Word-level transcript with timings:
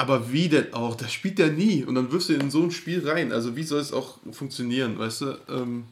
Aber 0.00 0.32
wie 0.32 0.48
denn 0.48 0.72
auch? 0.74 0.94
Das 0.94 1.12
spielt 1.12 1.40
er 1.40 1.50
nie. 1.50 1.82
Und 1.82 1.96
dann 1.96 2.12
wirst 2.12 2.28
du 2.28 2.34
in 2.34 2.52
so 2.52 2.62
ein 2.62 2.70
Spiel 2.70 3.06
rein. 3.08 3.32
Also 3.32 3.56
wie 3.56 3.64
soll 3.64 3.80
es 3.80 3.92
auch 3.92 4.18
funktionieren, 4.30 4.96
weißt 4.96 5.20
du? 5.22 5.38
Ähm 5.48 5.86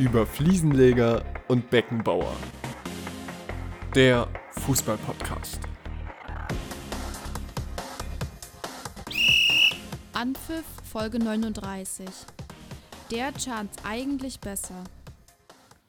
Über 0.00 0.26
Fliesenleger 0.26 1.24
und 1.46 1.70
Beckenbauer. 1.70 2.34
Der 3.94 4.28
Fußball-Podcast. 4.66 5.60
Anpfiff 10.12 10.64
Folge 10.90 11.20
39. 11.20 12.06
Der 13.12 13.32
Chance 13.32 13.74
eigentlich 13.84 14.40
besser. 14.40 14.82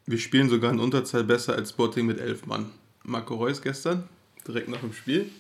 wir 0.06 0.20
spielen 0.20 0.48
sogar 0.48 0.72
in 0.72 0.80
Unterzahl 0.80 1.24
besser 1.24 1.56
als 1.56 1.72
Sporting 1.72 2.06
mit 2.06 2.20
elf 2.20 2.46
Mann. 2.46 2.70
Marco 3.04 3.34
Reus 3.36 3.64
gestern, 3.64 4.08
direkt 4.48 4.70
nach 4.70 4.82
dem 4.82 4.94
Spiel. 4.94 5.32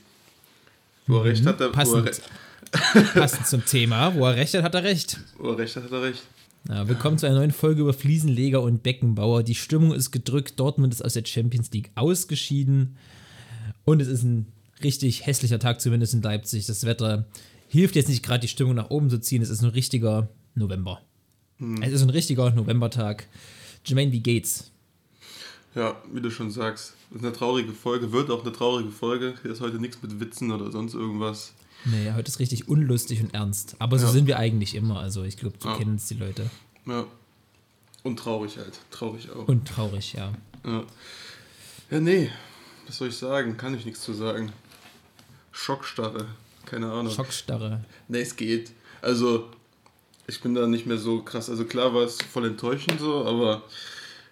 Wo 1.07 1.17
er 1.19 1.23
recht 1.25 1.45
hat, 1.45 1.59
er, 1.61 1.67
wo 1.67 1.69
er, 1.69 1.73
Passend, 1.73 2.07
re- 2.07 3.01
passend 3.13 3.47
zum 3.47 3.65
Thema. 3.65 4.13
Wo 4.15 4.25
er 4.25 4.35
recht 4.35 4.53
hat, 4.53 4.63
hat 4.63 4.75
er 4.75 4.83
recht. 4.83 5.19
wo 5.37 5.51
er 5.51 5.57
recht 5.59 5.75
hat, 5.75 5.83
hat 5.83 5.91
er 5.91 6.01
recht. 6.03 6.23
Ja, 6.67 6.87
willkommen 6.87 7.17
zu 7.17 7.25
einer 7.27 7.37
neuen 7.37 7.51
Folge 7.51 7.81
über 7.81 7.93
Fliesenleger 7.93 8.61
und 8.61 8.83
Beckenbauer. 8.83 9.43
Die 9.43 9.55
Stimmung 9.55 9.93
ist 9.93 10.11
gedrückt. 10.11 10.59
Dortmund 10.59 10.93
ist 10.93 11.03
aus 11.03 11.13
der 11.13 11.23
Champions 11.25 11.71
League 11.71 11.91
ausgeschieden. 11.95 12.97
Und 13.85 14.01
es 14.01 14.07
ist 14.09 14.23
ein 14.23 14.47
richtig 14.83 15.25
hässlicher 15.25 15.59
Tag, 15.59 15.79
zumindest 15.79 16.13
in 16.13 16.21
Leipzig. 16.21 16.65
Das 16.65 16.85
Wetter 16.85 17.25
hilft 17.69 17.95
jetzt 17.95 18.09
nicht 18.09 18.23
gerade, 18.23 18.41
die 18.41 18.47
Stimmung 18.49 18.75
nach 18.75 18.89
oben 18.89 19.09
zu 19.09 19.19
ziehen. 19.21 19.41
Es 19.41 19.49
ist 19.49 19.61
ein 19.61 19.69
richtiger 19.69 20.27
November. 20.55 21.01
Es 21.81 21.91
ist 21.93 22.01
ein 22.01 22.09
richtiger 22.09 22.51
Novembertag. 22.51 23.27
Jermaine, 23.85 24.11
wie 24.11 24.19
geht's? 24.19 24.71
Ja, 25.77 25.95
wie 26.11 26.21
du 26.21 26.31
schon 26.31 26.49
sagst, 26.49 26.95
das 27.11 27.19
ist 27.19 27.23
eine 27.25 27.33
traurige 27.35 27.71
Folge, 27.71 28.11
wird 28.11 28.31
auch 28.31 28.41
eine 28.41 28.51
traurige 28.51 28.89
Folge. 28.89 29.35
Hier 29.43 29.51
ist 29.51 29.61
heute 29.61 29.77
nichts 29.77 30.01
mit 30.01 30.19
Witzen 30.19 30.51
oder 30.51 30.71
sonst 30.71 30.95
irgendwas. 30.95 31.53
Naja, 31.85 32.15
heute 32.15 32.29
ist 32.29 32.39
richtig 32.39 32.67
unlustig 32.67 33.21
und 33.21 33.31
ernst. 33.35 33.75
Aber 33.77 33.99
so 33.99 34.07
Ja. 34.07 34.11
sind 34.11 34.25
wir 34.25 34.39
eigentlich 34.39 34.73
immer. 34.73 34.99
Also 34.99 35.21
ich 35.23 35.37
glaube, 35.37 35.55
du 35.59 35.67
Ja. 35.67 35.75
kennst 35.77 36.09
die 36.09 36.15
Leute. 36.15 36.49
Ja. 36.87 37.05
Und 38.01 38.17
traurig 38.17 38.57
halt. 38.57 38.79
Traurig 38.89 39.29
auch. 39.29 39.47
Und 39.47 39.67
traurig, 39.67 40.13
ja. 40.13 40.33
Ja. 40.65 40.83
ja, 41.91 41.99
nee. 41.99 42.31
Was 42.87 42.97
soll 42.97 43.09
ich 43.09 43.17
sagen? 43.17 43.55
Kann 43.57 43.75
ich 43.75 43.85
nichts 43.85 44.01
zu 44.01 44.13
sagen. 44.13 44.51
Schockstarre. 45.51 46.25
Keine 46.65 46.91
Ahnung. 46.91 47.13
Schockstarre. 47.13 47.83
Nee, 48.07 48.21
es 48.21 48.35
geht. 48.35 48.71
Also, 49.03 49.47
ich 50.25 50.41
bin 50.41 50.55
da 50.55 50.65
nicht 50.65 50.87
mehr 50.87 50.97
so 50.97 51.21
krass. 51.21 51.51
Also 51.51 51.65
klar 51.65 51.93
war 51.93 52.01
es 52.03 52.17
voll 52.17 52.47
enttäuschend 52.47 52.99
so, 52.99 53.23
aber 53.25 53.61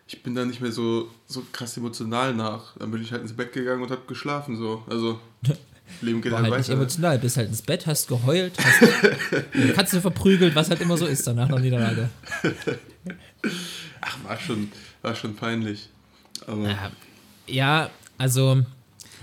ich 0.08 0.22
bin 0.24 0.36
da 0.36 0.46
nicht 0.46 0.62
mehr 0.62 0.72
so, 0.72 1.10
so 1.26 1.44
krass 1.52 1.78
emotional 1.78 2.34
nach. 2.34 2.76
Dann 2.78 2.92
bin 2.92 3.02
ich 3.02 3.12
halt 3.12 3.22
ins 3.24 3.34
Bett 3.34 3.54
gegangen 3.54 3.82
und 3.84 3.92
hab 3.92 4.08
geschlafen 4.08 4.56
so. 4.58 4.84
Also, 4.90 5.20
Leben 6.02 6.22
geht 6.22 6.32
War 6.32 6.42
halt 6.42 6.52
halt 6.52 6.60
nicht 6.60 6.70
weiter. 6.70 6.80
emotional. 6.80 7.20
Bist 7.20 7.38
halt 7.38 7.50
ins 7.50 7.62
Bett, 7.62 7.86
hast 7.88 8.08
geheult, 8.08 8.54
hast 8.64 8.82
die 9.54 9.72
Katze 9.74 10.02
verprügelt, 10.02 10.56
was 10.56 10.70
halt 10.70 10.82
immer 10.82 10.98
so 10.98 11.06
ist 11.06 11.26
danach 11.28 11.48
nach 11.50 11.60
Niederlage. 11.60 12.10
Ach, 14.02 14.18
war 14.24 14.40
schon, 14.40 14.72
war 15.02 15.16
schon 15.16 15.36
peinlich. 15.36 15.90
Aber 16.48 16.68
Ja, 16.70 16.92
ja, 17.48 17.90
also, 18.18 18.64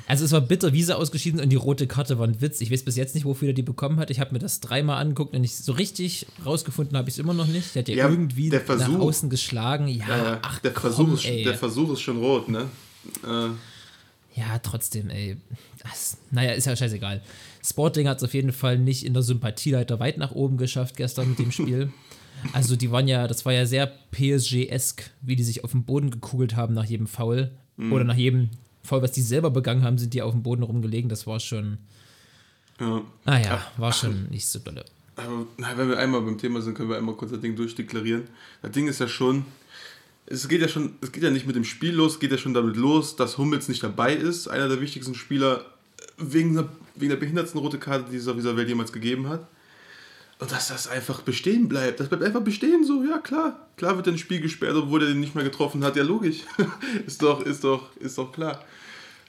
also 0.07 0.25
es 0.25 0.33
war 0.33 0.41
bitter, 0.41 0.73
wie 0.73 0.83
sie 0.83 0.97
ausgeschieden 0.97 1.41
und 1.41 1.49
die 1.51 1.57
rote 1.57 1.87
Karte 1.87 2.19
war 2.19 2.27
ein 2.27 2.41
Witz. 2.41 2.61
Ich 2.61 2.71
weiß 2.71 2.85
bis 2.85 2.97
jetzt 2.97 3.15
nicht, 3.15 3.25
wofür 3.25 3.49
er 3.49 3.55
die 3.55 3.63
bekommen 3.63 3.99
hat. 3.99 4.11
Ich 4.11 4.21
habe 4.21 4.33
mir 4.33 4.39
das 4.39 4.61
dreimal 4.61 5.01
angeguckt 5.01 5.35
und 5.35 5.45
ich 5.45 5.57
so 5.57 5.73
richtig 5.73 6.27
rausgefunden 6.45 6.97
habe 6.97 7.09
ich 7.09 7.15
es 7.15 7.19
immer 7.19 7.35
noch 7.35 7.47
nicht. 7.47 7.75
Der 7.75 7.83
hat 7.83 7.89
ja, 7.89 7.97
Ja, 7.97 8.09
irgendwie 8.11 8.51
der 8.51 8.61
nach 8.61 8.67
Versuch. 8.67 8.99
außen 9.01 9.31
geschlagen. 9.31 9.89
Ja, 9.89 10.35
äh, 10.35 10.39
ach 10.43 10.59
der, 10.61 10.73
komm, 10.73 10.83
Versuch 10.93 11.15
ist, 11.15 11.25
ey. 11.27 11.45
der 11.45 11.55
Versuch 11.55 11.93
ist 11.93 12.01
schon 12.01 12.19
rot, 12.19 12.49
ne? 12.49 12.69
Äh, 13.25 13.49
Ja, 14.41 14.59
trotzdem, 14.63 15.11
ey. 15.11 15.37
Das, 15.83 16.17
naja, 16.31 16.53
ist 16.53 16.67
ja 16.67 16.75
scheißegal. 16.77 17.21
Sporting 17.65 18.09
hat 18.09 18.19
es 18.19 18.25
auf 18.25 18.35
jeden 18.35 18.53
Fall 18.53 18.79
nicht 18.79 19.05
in 19.05 19.15
der 19.15 19.23
Sympathieleiter 19.23 20.01
weit 20.01 20.19
nach 20.19 20.33
oben 20.33 20.57
geschafft 20.57 20.97
gestern 20.97 21.31
mit 21.31 21.39
dem 21.39 21.53
Spiel. 21.53 21.93
Also 22.53 22.75
die 22.75 22.91
waren 22.91 23.07
ja, 23.07 23.29
das 23.29 23.45
war 23.45 23.53
ja 23.53 23.67
sehr 23.67 23.87
PSG-esk, 24.11 25.11
wie 25.21 25.37
die 25.37 25.45
sich 25.45 25.63
auf 25.65 25.73
den 25.73 25.85
Boden 25.85 26.11
gekugelt 26.11 26.57
haben 26.57 26.75
nach 26.75 26.85
jedem 26.87 27.07
Foul. 27.07 27.53
Oder 27.91 28.05
nach 28.05 28.17
jedem 28.17 28.51
Foul, 28.85 29.03
was 29.03 29.13
die 29.13 29.23
selber 29.23 29.51
begangen 29.51 29.83
haben, 29.83 29.99
sind 29.99 30.15
die 30.15 30.23
auf 30.23 30.33
dem 30.33 30.43
Boden 30.43 30.63
rumgelegen. 30.63 31.09
Das 31.09 31.27
war 31.27 31.41
schon, 31.41 31.79
ja. 32.81 33.03
naja, 33.25 33.63
war 33.77 33.93
schon 33.93 34.29
nicht 34.31 34.47
so 34.47 34.59
dolle. 34.59 34.85
Aber 35.17 35.47
na, 35.57 35.77
wenn 35.77 35.89
wir 35.89 35.99
einmal 35.99 36.23
beim 36.23 36.39
Thema 36.39 36.61
sind, 36.63 36.75
können 36.75 36.89
wir 36.89 36.97
einmal 36.97 37.15
kurz 37.15 37.31
das 37.31 37.41
Ding 37.41 37.55
durchdeklarieren. 37.55 38.25
Das 38.63 38.73
Ding 38.73 38.89
ist 38.89 38.99
ja 38.99 39.09
schon, 39.09 39.45
es 40.27 40.49
geht 40.49 40.61
ja 40.61 40.69
schon, 40.69 40.95
es 41.01 41.13
geht 41.13 41.23
ja 41.23 41.31
nicht 41.31 41.47
mit 41.47 41.57
dem 41.57 41.65
Spiel 41.65 41.95
los, 41.95 42.15
es 42.15 42.19
geht 42.19 42.31
ja 42.31 42.39
schon 42.39 42.55
damit 42.55 42.77
los, 42.77 43.17
dass 43.17 43.39
Hummels 43.39 43.69
nicht 43.69 43.83
dabei 43.83 44.15
ist, 44.15 44.49
einer 44.49 44.69
der 44.69 44.81
wichtigsten 44.81 45.15
Spieler 45.15 45.65
wegen 46.17 46.55
der, 46.55 46.69
wegen 46.95 47.11
der 47.11 47.17
behindertsten 47.17 47.61
rote 47.61 47.79
Karte, 47.79 48.11
die 48.11 48.17
es 48.17 48.29
auf 48.29 48.37
dieser 48.37 48.57
Welt 48.57 48.69
jemals 48.69 48.93
gegeben 48.93 49.29
hat. 49.29 49.47
Und 50.43 50.51
dass 50.51 50.69
das 50.69 50.89
einfach 50.89 51.21
bestehen 51.23 51.69
bleibt. 51.69 52.01
Das 52.01 52.09
bleibt 52.09 52.25
einfach 52.25 52.41
bestehen 52.41 52.85
so, 52.85 53.05
ja 53.05 53.19
klar. 53.19 53.69
Klar 53.77 53.95
wird 53.97 54.09
ein 54.09 54.19
Spiel 54.19 54.41
gesperrt, 54.41 54.75
obwohl 54.75 55.03
er 55.03 55.09
den 55.09 55.21
nicht 55.21 55.37
mehr 55.37 55.45
getroffen 55.45 55.85
hat. 55.85 55.95
Ja, 55.95 56.03
logisch. 56.03 56.39
ist 57.07 57.23
doch, 57.23 57.43
ist 57.47 57.63
doch, 57.63 57.95
ist 57.99 58.19
doch 58.19 58.33
klar. 58.33 58.65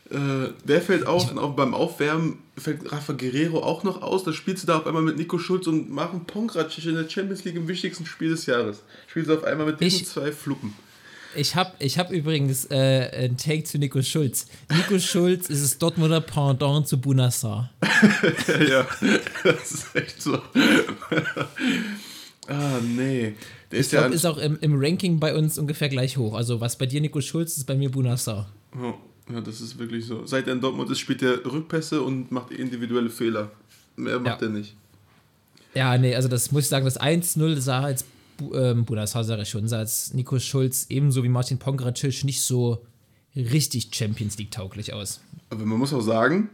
Äh, 0.10 0.50
der 0.66 0.82
fällt 0.82 1.06
auf 1.06 1.30
und 1.32 1.38
auch 1.38 1.56
beim 1.56 1.74
Aufwärmen 1.76 2.40
fällt 2.58 2.92
Rafa 2.92 3.14
Guerrero 3.14 3.60
auch 3.64 3.84
noch 3.84 4.02
aus. 4.02 4.24
Da 4.24 4.34
spielst 4.34 4.64
du 4.64 4.68
da 4.68 4.78
auf 4.80 4.88
einmal 4.88 5.04
mit 5.04 5.18
Nico 5.18 5.38
Schulz 5.38 5.68
und 5.68 5.92
machen 5.92 6.26
Pongracic 6.26 6.86
in 6.86 6.96
der 6.96 7.08
Champions 7.08 7.44
League 7.46 7.56
im 7.56 7.68
wichtigsten 7.68 8.06
Spiel 8.08 8.30
des 8.32 8.48
Jahres. 8.48 8.82
Spielst 9.08 9.30
du 9.30 9.36
auf 9.36 9.44
einmal 9.44 9.68
mit 9.68 9.80
diesen 9.80 10.02
Ich- 10.02 10.08
zwei 10.08 10.32
Fluppen. 10.32 10.74
Ich 11.36 11.56
habe 11.56 11.72
ich 11.80 11.98
hab 11.98 12.12
übrigens 12.12 12.66
äh, 12.70 13.10
einen 13.14 13.38
Take 13.38 13.64
zu 13.64 13.78
Nico 13.78 14.02
Schulz. 14.02 14.46
Nico 14.72 15.00
Schulz 15.00 15.50
ist 15.50 15.64
das 15.64 15.78
Dortmunder 15.78 16.22
Pendant 16.22 16.88
zu 16.88 16.98
Bunassar. 17.00 17.72
ja, 18.70 18.86
das 19.44 19.72
ist 19.72 19.96
echt 19.96 20.22
so. 20.22 20.36
ah, 22.48 22.80
nee. 22.84 23.36
Der 23.72 23.80
ist 23.80 23.88
Ich 23.88 23.94
ja 23.94 24.00
glaube, 24.02 24.06
an, 24.06 24.14
ist 24.14 24.26
auch 24.26 24.38
im, 24.38 24.58
im 24.62 24.74
Ranking 24.80 25.20
bei 25.20 25.36
uns 25.36 25.58
ungefähr 25.58 25.90
gleich 25.90 26.18
hoch. 26.18 26.34
Also 26.36 26.62
was 26.62 26.78
bei 26.78 26.86
dir 26.86 27.02
Nico 27.02 27.22
Schulz 27.22 27.58
ist 27.58 27.66
bei 27.66 27.76
mir 27.76 27.90
Bunassar. 27.90 28.50
Oh, 28.80 28.94
ja, 29.34 29.42
das 29.42 29.62
ist 29.62 29.80
wirklich 29.80 30.06
so. 30.06 30.26
Seit 30.26 30.48
er 30.48 30.54
in 30.54 30.62
Dortmund 30.62 30.90
ist, 30.92 31.00
spielt 31.00 31.22
er 31.22 31.44
Rückpässe 31.46 32.02
und 32.02 32.32
macht 32.32 32.52
individuelle 32.52 33.10
Fehler. 33.10 33.52
Mehr 33.96 34.20
macht 34.20 34.42
Ja. 34.42 34.48
er 34.48 34.54
nicht. 34.54 34.76
Ja, 35.76 35.98
nee, 35.98 36.14
also 36.16 36.28
das 36.28 36.52
muss 36.52 36.64
ich 36.66 36.70
sagen, 36.70 36.86
das 36.86 37.00
1-0 37.00 37.60
sah 37.60 37.82
als 37.82 38.04
Bu 38.04 38.10
ähm, 38.54 38.86
schon, 39.46 39.68
sah 39.68 39.78
als 39.78 40.14
Nico 40.14 40.40
Schulz 40.40 40.88
ebenso 40.90 41.24
wie 41.24 41.30
Martin 41.30 41.60
Pongracic 41.60 42.24
nicht 42.24 42.42
so 42.42 42.86
richtig 43.36 43.90
Champions 43.94 44.38
League 44.38 44.52
tauglich 44.52 44.94
aus. 44.94 45.22
Aber 45.50 45.66
man 45.66 45.80
muss 45.80 45.94
auch 45.94 46.02
sagen, 46.02 46.50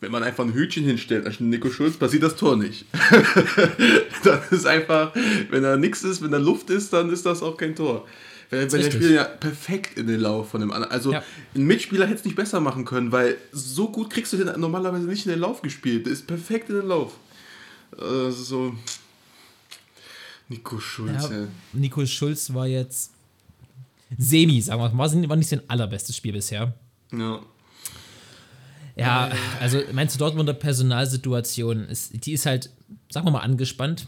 wenn 0.00 0.12
man 0.12 0.22
einfach 0.22 0.44
ein 0.44 0.52
Hütchen 0.52 0.84
hinstellt 0.84 1.26
an 1.26 1.48
Nico 1.48 1.70
Schulz, 1.70 1.96
passiert 1.96 2.22
das 2.22 2.36
Tor 2.36 2.56
nicht. 2.56 2.84
dann 4.24 4.40
ist 4.50 4.66
einfach, 4.66 5.14
wenn 5.50 5.62
da 5.62 5.76
nichts 5.76 6.02
ist, 6.02 6.22
wenn 6.22 6.30
da 6.30 6.38
Luft 6.38 6.70
ist, 6.70 6.92
dann 6.92 7.10
ist 7.10 7.24
das 7.24 7.42
auch 7.42 7.56
kein 7.56 7.74
Tor. 7.74 8.06
Wenn, 8.50 8.70
wenn 8.70 8.80
der. 8.82 8.90
Spieler 8.90 9.10
ja 9.10 9.24
perfekt 9.24 9.98
in 9.98 10.06
den 10.06 10.20
Lauf 10.20 10.50
von 10.50 10.60
dem 10.60 10.72
anderen. 10.72 10.92
Also 10.92 11.12
Ja. 11.12 11.22
ein 11.54 11.64
Mitspieler 11.64 12.06
hätte 12.06 12.18
es 12.18 12.24
nicht 12.24 12.36
besser 12.36 12.60
machen 12.60 12.84
können, 12.84 13.12
weil 13.12 13.36
so 13.52 13.90
gut 13.90 14.10
kriegst 14.10 14.32
du 14.32 14.36
den 14.36 14.60
normalerweise 14.60 15.06
nicht 15.06 15.24
in 15.26 15.32
den 15.32 15.40
Lauf 15.40 15.62
gespielt. 15.62 16.06
Der 16.06 16.12
ist 16.12 16.26
perfekt 16.26 16.68
in 16.68 16.76
den 16.76 16.88
Lauf. 16.88 17.12
Äh, 17.98 18.30
so. 18.30 18.74
Nico 20.48 20.78
Schulz, 20.78 21.24
Ja, 21.30 21.32
ja. 21.40 21.46
Nico 21.72 22.04
Schulz 22.06 22.52
war 22.52 22.66
jetzt 22.66 23.12
semi, 24.18 24.60
sagen 24.60 24.80
wir 24.80 24.90
mal, 24.90 25.28
war 25.28 25.36
nicht 25.36 25.48
sein 25.48 25.62
allerbestes 25.68 26.16
Spiel 26.16 26.32
bisher. 26.32 26.74
ja. 27.12 27.40
Ja, 28.96 29.32
also 29.60 29.82
meinst 29.92 30.14
du 30.14 30.20
Dortmunder 30.20 30.54
Personalsituation, 30.54 31.88
ist, 31.88 32.24
die 32.26 32.32
ist 32.32 32.46
halt, 32.46 32.70
sagen 33.10 33.26
wir 33.26 33.32
mal, 33.32 33.40
angespannt. 33.40 34.06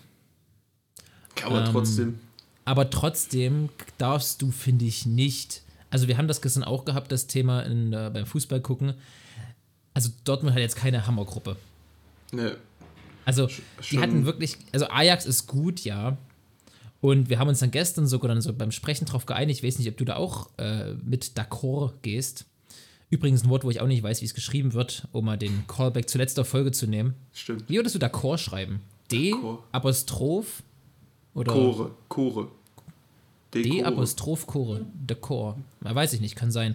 Aber 1.44 1.64
Ähm, 1.64 1.72
trotzdem. 1.72 2.18
Aber 2.64 2.88
trotzdem 2.90 3.68
darfst 3.98 4.42
du, 4.42 4.52
finde 4.52 4.84
ich, 4.84 5.04
nicht. 5.04 5.62
Also, 5.90 6.06
wir 6.08 6.16
haben 6.18 6.28
das 6.28 6.40
gestern 6.40 6.62
auch 6.64 6.84
gehabt, 6.84 7.10
das 7.12 7.26
Thema 7.26 7.62
in, 7.62 7.92
äh, 7.92 8.10
beim 8.12 8.26
Fußball 8.26 8.60
gucken. 8.60 8.94
Also, 9.92 10.10
Dortmund 10.24 10.54
hat 10.54 10.60
jetzt 10.60 10.76
keine 10.76 11.06
Hammergruppe. 11.06 11.56
Ne. 12.32 12.56
Also, 13.26 13.46
die 13.48 13.52
schon- 13.82 14.00
hatten 14.00 14.24
wirklich. 14.24 14.56
Also, 14.72 14.86
Ajax 14.88 15.26
ist 15.26 15.46
gut, 15.46 15.80
ja. 15.80 16.16
Und 17.02 17.28
wir 17.28 17.38
haben 17.38 17.48
uns 17.48 17.58
dann 17.60 17.70
gestern 17.70 18.06
sogar 18.06 18.28
dann 18.28 18.40
so 18.40 18.52
beim 18.54 18.72
Sprechen 18.72 19.04
drauf 19.04 19.26
geeinigt. 19.26 19.60
Ich 19.60 19.66
weiß 19.66 19.78
nicht, 19.78 19.88
ob 19.88 19.96
du 19.98 20.04
da 20.06 20.16
auch 20.16 20.48
äh, 20.56 20.94
mit 21.04 21.32
d'accord 21.36 21.92
gehst. 22.02 22.46
Übrigens 23.10 23.44
ein 23.44 23.50
Wort, 23.50 23.62
wo 23.64 23.70
ich 23.70 23.80
auch 23.80 23.86
nicht 23.86 24.02
weiß, 24.02 24.22
wie 24.22 24.24
es 24.24 24.34
geschrieben 24.34 24.72
wird, 24.72 25.06
um 25.12 25.26
mal 25.26 25.36
den 25.36 25.64
Callback 25.68 26.08
zur 26.08 26.20
letzter 26.20 26.44
Folge 26.44 26.72
zu 26.72 26.86
nehmen. 26.86 27.14
Stimmt. 27.32 27.68
Wie 27.68 27.76
würdest 27.76 27.94
du 27.94 27.98
d'accord 27.98 28.38
schreiben? 28.38 28.80
D. 29.12 29.34
Apostroph 29.70 30.62
oder 31.34 31.52
Chore. 31.52 31.90
Chore. 32.08 32.48
D. 33.54 33.84
Apostroph, 33.84 34.46
Chore, 34.46 34.84
d'accord. 35.06 35.56
Weiß 35.80 36.12
ich 36.14 36.20
nicht, 36.20 36.34
kann 36.34 36.50
sein. 36.50 36.74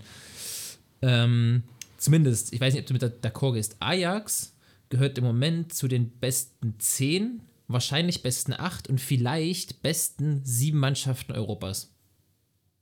Ähm, 1.01 1.63
zumindest, 1.97 2.53
ich 2.53 2.61
weiß 2.61 2.73
nicht, 2.73 2.81
ob 2.83 2.87
du 2.99 3.05
mit 3.05 3.25
d'accord 3.25 3.53
gehst. 3.53 3.75
Ajax 3.79 4.53
gehört 4.91 5.17
im 5.17 5.23
Moment 5.23 5.73
zu 5.73 5.87
den 5.87 6.09
besten 6.09 6.75
10, 6.77 7.41
wahrscheinlich 7.67 8.21
besten 8.21 8.53
8 8.53 8.87
und 8.87 9.01
vielleicht 9.01 9.81
besten 9.81 10.41
7 10.43 10.77
Mannschaften 10.77 11.31
Europas. 11.31 11.91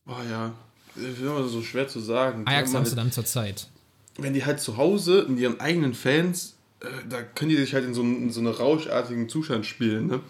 Oh 0.06 0.16
ja. 0.30 0.54
Das 0.96 1.06
ist 1.06 1.20
immer 1.20 1.48
so 1.48 1.62
schwer 1.62 1.88
zu 1.88 2.00
sagen. 2.00 2.46
Ajax 2.46 2.70
haben 2.70 2.74
halt, 2.74 2.76
Amsterdam 2.76 3.12
zurzeit. 3.12 3.70
wenn 4.18 4.34
die 4.34 4.44
halt 4.44 4.60
zu 4.60 4.76
Hause 4.76 5.22
in 5.22 5.38
ihren 5.38 5.60
eigenen 5.62 5.94
Fans 5.94 6.56
äh, 6.82 6.88
da 7.08 7.22
können 7.22 7.50
die 7.50 7.58
sich 7.58 7.74
halt 7.74 7.86
in 7.86 7.94
so, 7.94 8.02
in 8.02 8.32
so 8.32 8.40
einer 8.40 8.52
rauschartigen 8.52 9.30
Zustand 9.30 9.66
spielen. 9.66 10.08
Ne? 10.08 10.22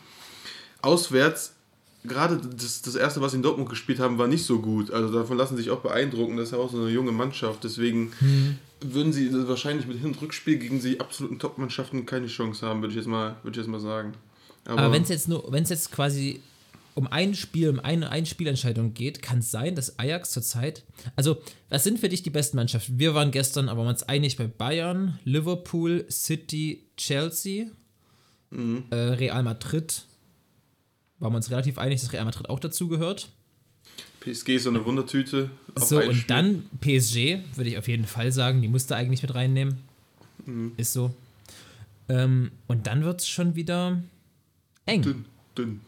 Auswärts, 0.82 1.54
gerade 2.04 2.38
das, 2.38 2.82
das 2.82 2.96
erste, 2.96 3.22
was 3.22 3.32
sie 3.32 3.38
in 3.38 3.44
Dortmund 3.44 3.70
gespielt 3.70 4.00
haben, 4.00 4.18
war 4.18 4.28
nicht 4.28 4.46
so 4.46 4.60
gut. 4.60 4.92
Also 4.92 5.14
davon 5.14 5.38
lassen 5.38 5.58
sich 5.58 5.70
auch 5.70 5.82
beeindrucken. 5.82 6.38
Das 6.38 6.48
ist 6.48 6.52
ja 6.54 6.58
auch 6.58 6.72
so 6.72 6.82
eine 6.82 6.90
junge 6.90 7.12
Mannschaft. 7.12 7.64
Deswegen 7.64 8.12
würden 8.82 9.14
sie 9.14 9.32
wahrscheinlich 9.48 9.88
mit 9.88 9.98
Hin- 9.98 10.08
und 10.08 10.22
Rückspiel 10.22 10.58
gegen 10.58 10.82
die 10.82 11.00
absoluten 11.00 11.40
Top-Mannschaften 11.40 12.06
keine 12.06 12.28
Chance 12.28 12.66
haben, 12.66 12.82
würde 12.82 12.92
ich 12.92 12.98
jetzt 12.98 13.08
mal, 13.08 13.36
würde 13.44 13.60
ich 13.60 13.66
jetzt 13.66 13.72
mal 13.72 13.80
sagen. 13.80 14.14
Aber 14.66 14.92
wenn 14.92 15.04
es 15.04 15.10
jetzt 15.10 15.28
nur, 15.28 15.52
wenn 15.52 15.64
es 15.64 15.70
jetzt 15.70 15.92
quasi 15.92 16.42
um 16.96 17.08
ein 17.08 17.34
Spiel, 17.34 17.70
um 17.70 17.80
eine 17.80 18.10
Einspielentscheidung 18.10 18.94
geht, 18.94 19.22
kann 19.22 19.40
es 19.40 19.52
sein, 19.52 19.76
dass 19.76 20.00
Ajax 20.00 20.32
zurzeit, 20.32 20.84
also 21.16 21.42
was 21.70 21.84
sind 21.84 22.00
für 22.00 22.10
dich 22.10 22.24
die 22.24 22.30
besten 22.30 22.58
Mannschaften? 22.58 23.00
Wir 23.00 23.16
waren 23.16 23.32
gestern 23.32 23.70
aber 23.70 23.88
uns 23.88 24.04
einig 24.04 24.38
bei 24.38 24.48
Bayern, 24.48 25.18
Liverpool, 25.24 26.06
City, 26.10 26.90
Chelsea, 26.98 27.68
äh, 28.52 28.96
Real 28.96 29.44
Madrid. 29.44 30.04
Waren 31.20 31.34
wir 31.34 31.38
uns 31.38 31.52
relativ 31.52 31.78
einig, 31.78 32.02
dass 32.02 32.12
Real 32.12 32.26
Madrid 32.26 32.50
auch 32.50 32.60
dazu 32.60 32.88
gehört. 32.88 33.30
PSG 34.22 34.56
ist 34.56 34.64
so 34.64 34.70
eine 34.70 34.84
Wundertüte. 34.86 35.50
So, 35.88 35.98
und 36.02 36.14
Spiel. 36.14 36.24
dann 36.28 36.64
PSG, 36.82 37.40
würde 37.56 37.70
ich 37.70 37.78
auf 37.78 37.88
jeden 37.88 38.06
Fall 38.06 38.32
sagen, 38.32 38.62
die 38.62 38.68
musste 38.68 38.96
eigentlich 38.96 39.22
mit 39.22 39.34
reinnehmen. 39.36 39.78
Mhm. 40.46 40.72
Ist 40.78 40.94
so. 40.94 41.14
Ähm, 42.08 42.52
und 42.68 42.88
dann 42.88 43.04
wird 43.04 43.22
es 43.22 43.28
schon 43.28 43.56
wieder 43.56 44.02
eng. 44.86 45.02
Dünn, 45.04 45.26
dünn. 45.58 45.82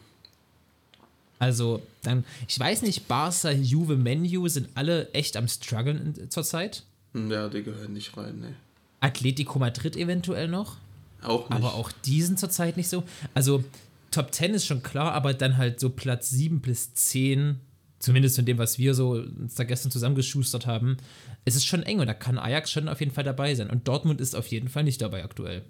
Also, 1.38 1.82
dann, 2.02 2.24
ich 2.46 2.58
weiß 2.58 2.82
nicht, 2.82 3.08
Barca, 3.08 3.50
Juve, 3.50 3.96
Menu 3.96 4.46
sind 4.48 4.68
alle 4.76 5.10
echt 5.12 5.36
am 5.36 5.48
struggeln 5.48 6.30
zurzeit. 6.30 6.84
Hm, 7.14 7.30
Ja, 7.30 7.48
die 7.48 7.62
gehören 7.64 7.92
nicht 7.94 8.16
rein, 8.16 8.38
ne. 8.40 8.54
Atletico 9.00 9.58
Madrid 9.58 9.96
eventuell 9.96 10.46
noch, 10.46 10.76
Auch 11.22 11.48
nicht. 11.50 11.58
aber 11.58 11.74
auch 11.74 11.90
die 12.04 12.22
sind 12.22 12.38
zurzeit 12.38 12.76
nicht 12.76 12.88
so. 12.88 13.02
Also, 13.34 13.64
Top 14.12 14.32
10 14.32 14.54
ist 14.54 14.66
schon 14.66 14.82
klar, 14.82 15.12
aber 15.14 15.32
dann 15.34 15.56
halt 15.56 15.80
so 15.80 15.88
Platz 15.90 16.30
7 16.30 16.60
bis 16.60 16.92
10, 16.94 17.58
zumindest 18.02 18.36
von 18.36 18.44
dem, 18.44 18.58
was 18.58 18.78
wir 18.78 18.94
so 18.94 19.12
uns 19.12 19.54
da 19.54 19.64
gestern 19.64 19.92
zusammengeschustert 19.92 20.66
haben, 20.66 20.96
es 21.44 21.56
ist 21.56 21.64
schon 21.64 21.82
eng 21.82 22.00
und 22.00 22.06
da 22.06 22.14
kann 22.14 22.36
Ajax 22.36 22.70
schon 22.70 22.88
auf 22.88 23.00
jeden 23.00 23.12
Fall 23.12 23.24
dabei 23.24 23.54
sein. 23.54 23.70
Und 23.70 23.88
Dortmund 23.88 24.20
ist 24.20 24.34
auf 24.34 24.48
jeden 24.48 24.68
Fall 24.68 24.84
nicht 24.84 25.00
dabei 25.00 25.24
aktuell. 25.24 25.62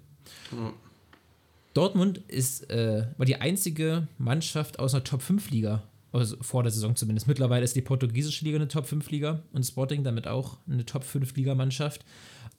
Dortmund 1.73 2.19
ist, 2.27 2.69
äh, 2.69 3.05
war 3.17 3.25
die 3.25 3.37
einzige 3.37 4.07
Mannschaft 4.17 4.79
aus 4.79 4.93
einer 4.93 5.03
Top-5-Liga, 5.03 5.83
also 6.11 6.37
vor 6.41 6.63
der 6.63 6.71
Saison 6.71 6.95
zumindest. 6.95 7.27
Mittlerweile 7.27 7.63
ist 7.63 7.75
die 7.75 7.81
portugiesische 7.81 8.45
Liga 8.45 8.57
eine 8.57 8.67
Top-5-Liga 8.67 9.43
und 9.53 9.63
Sporting 9.63 10.03
damit 10.03 10.27
auch 10.27 10.57
eine 10.67 10.85
Top-5-Liga-Mannschaft. 10.85 12.03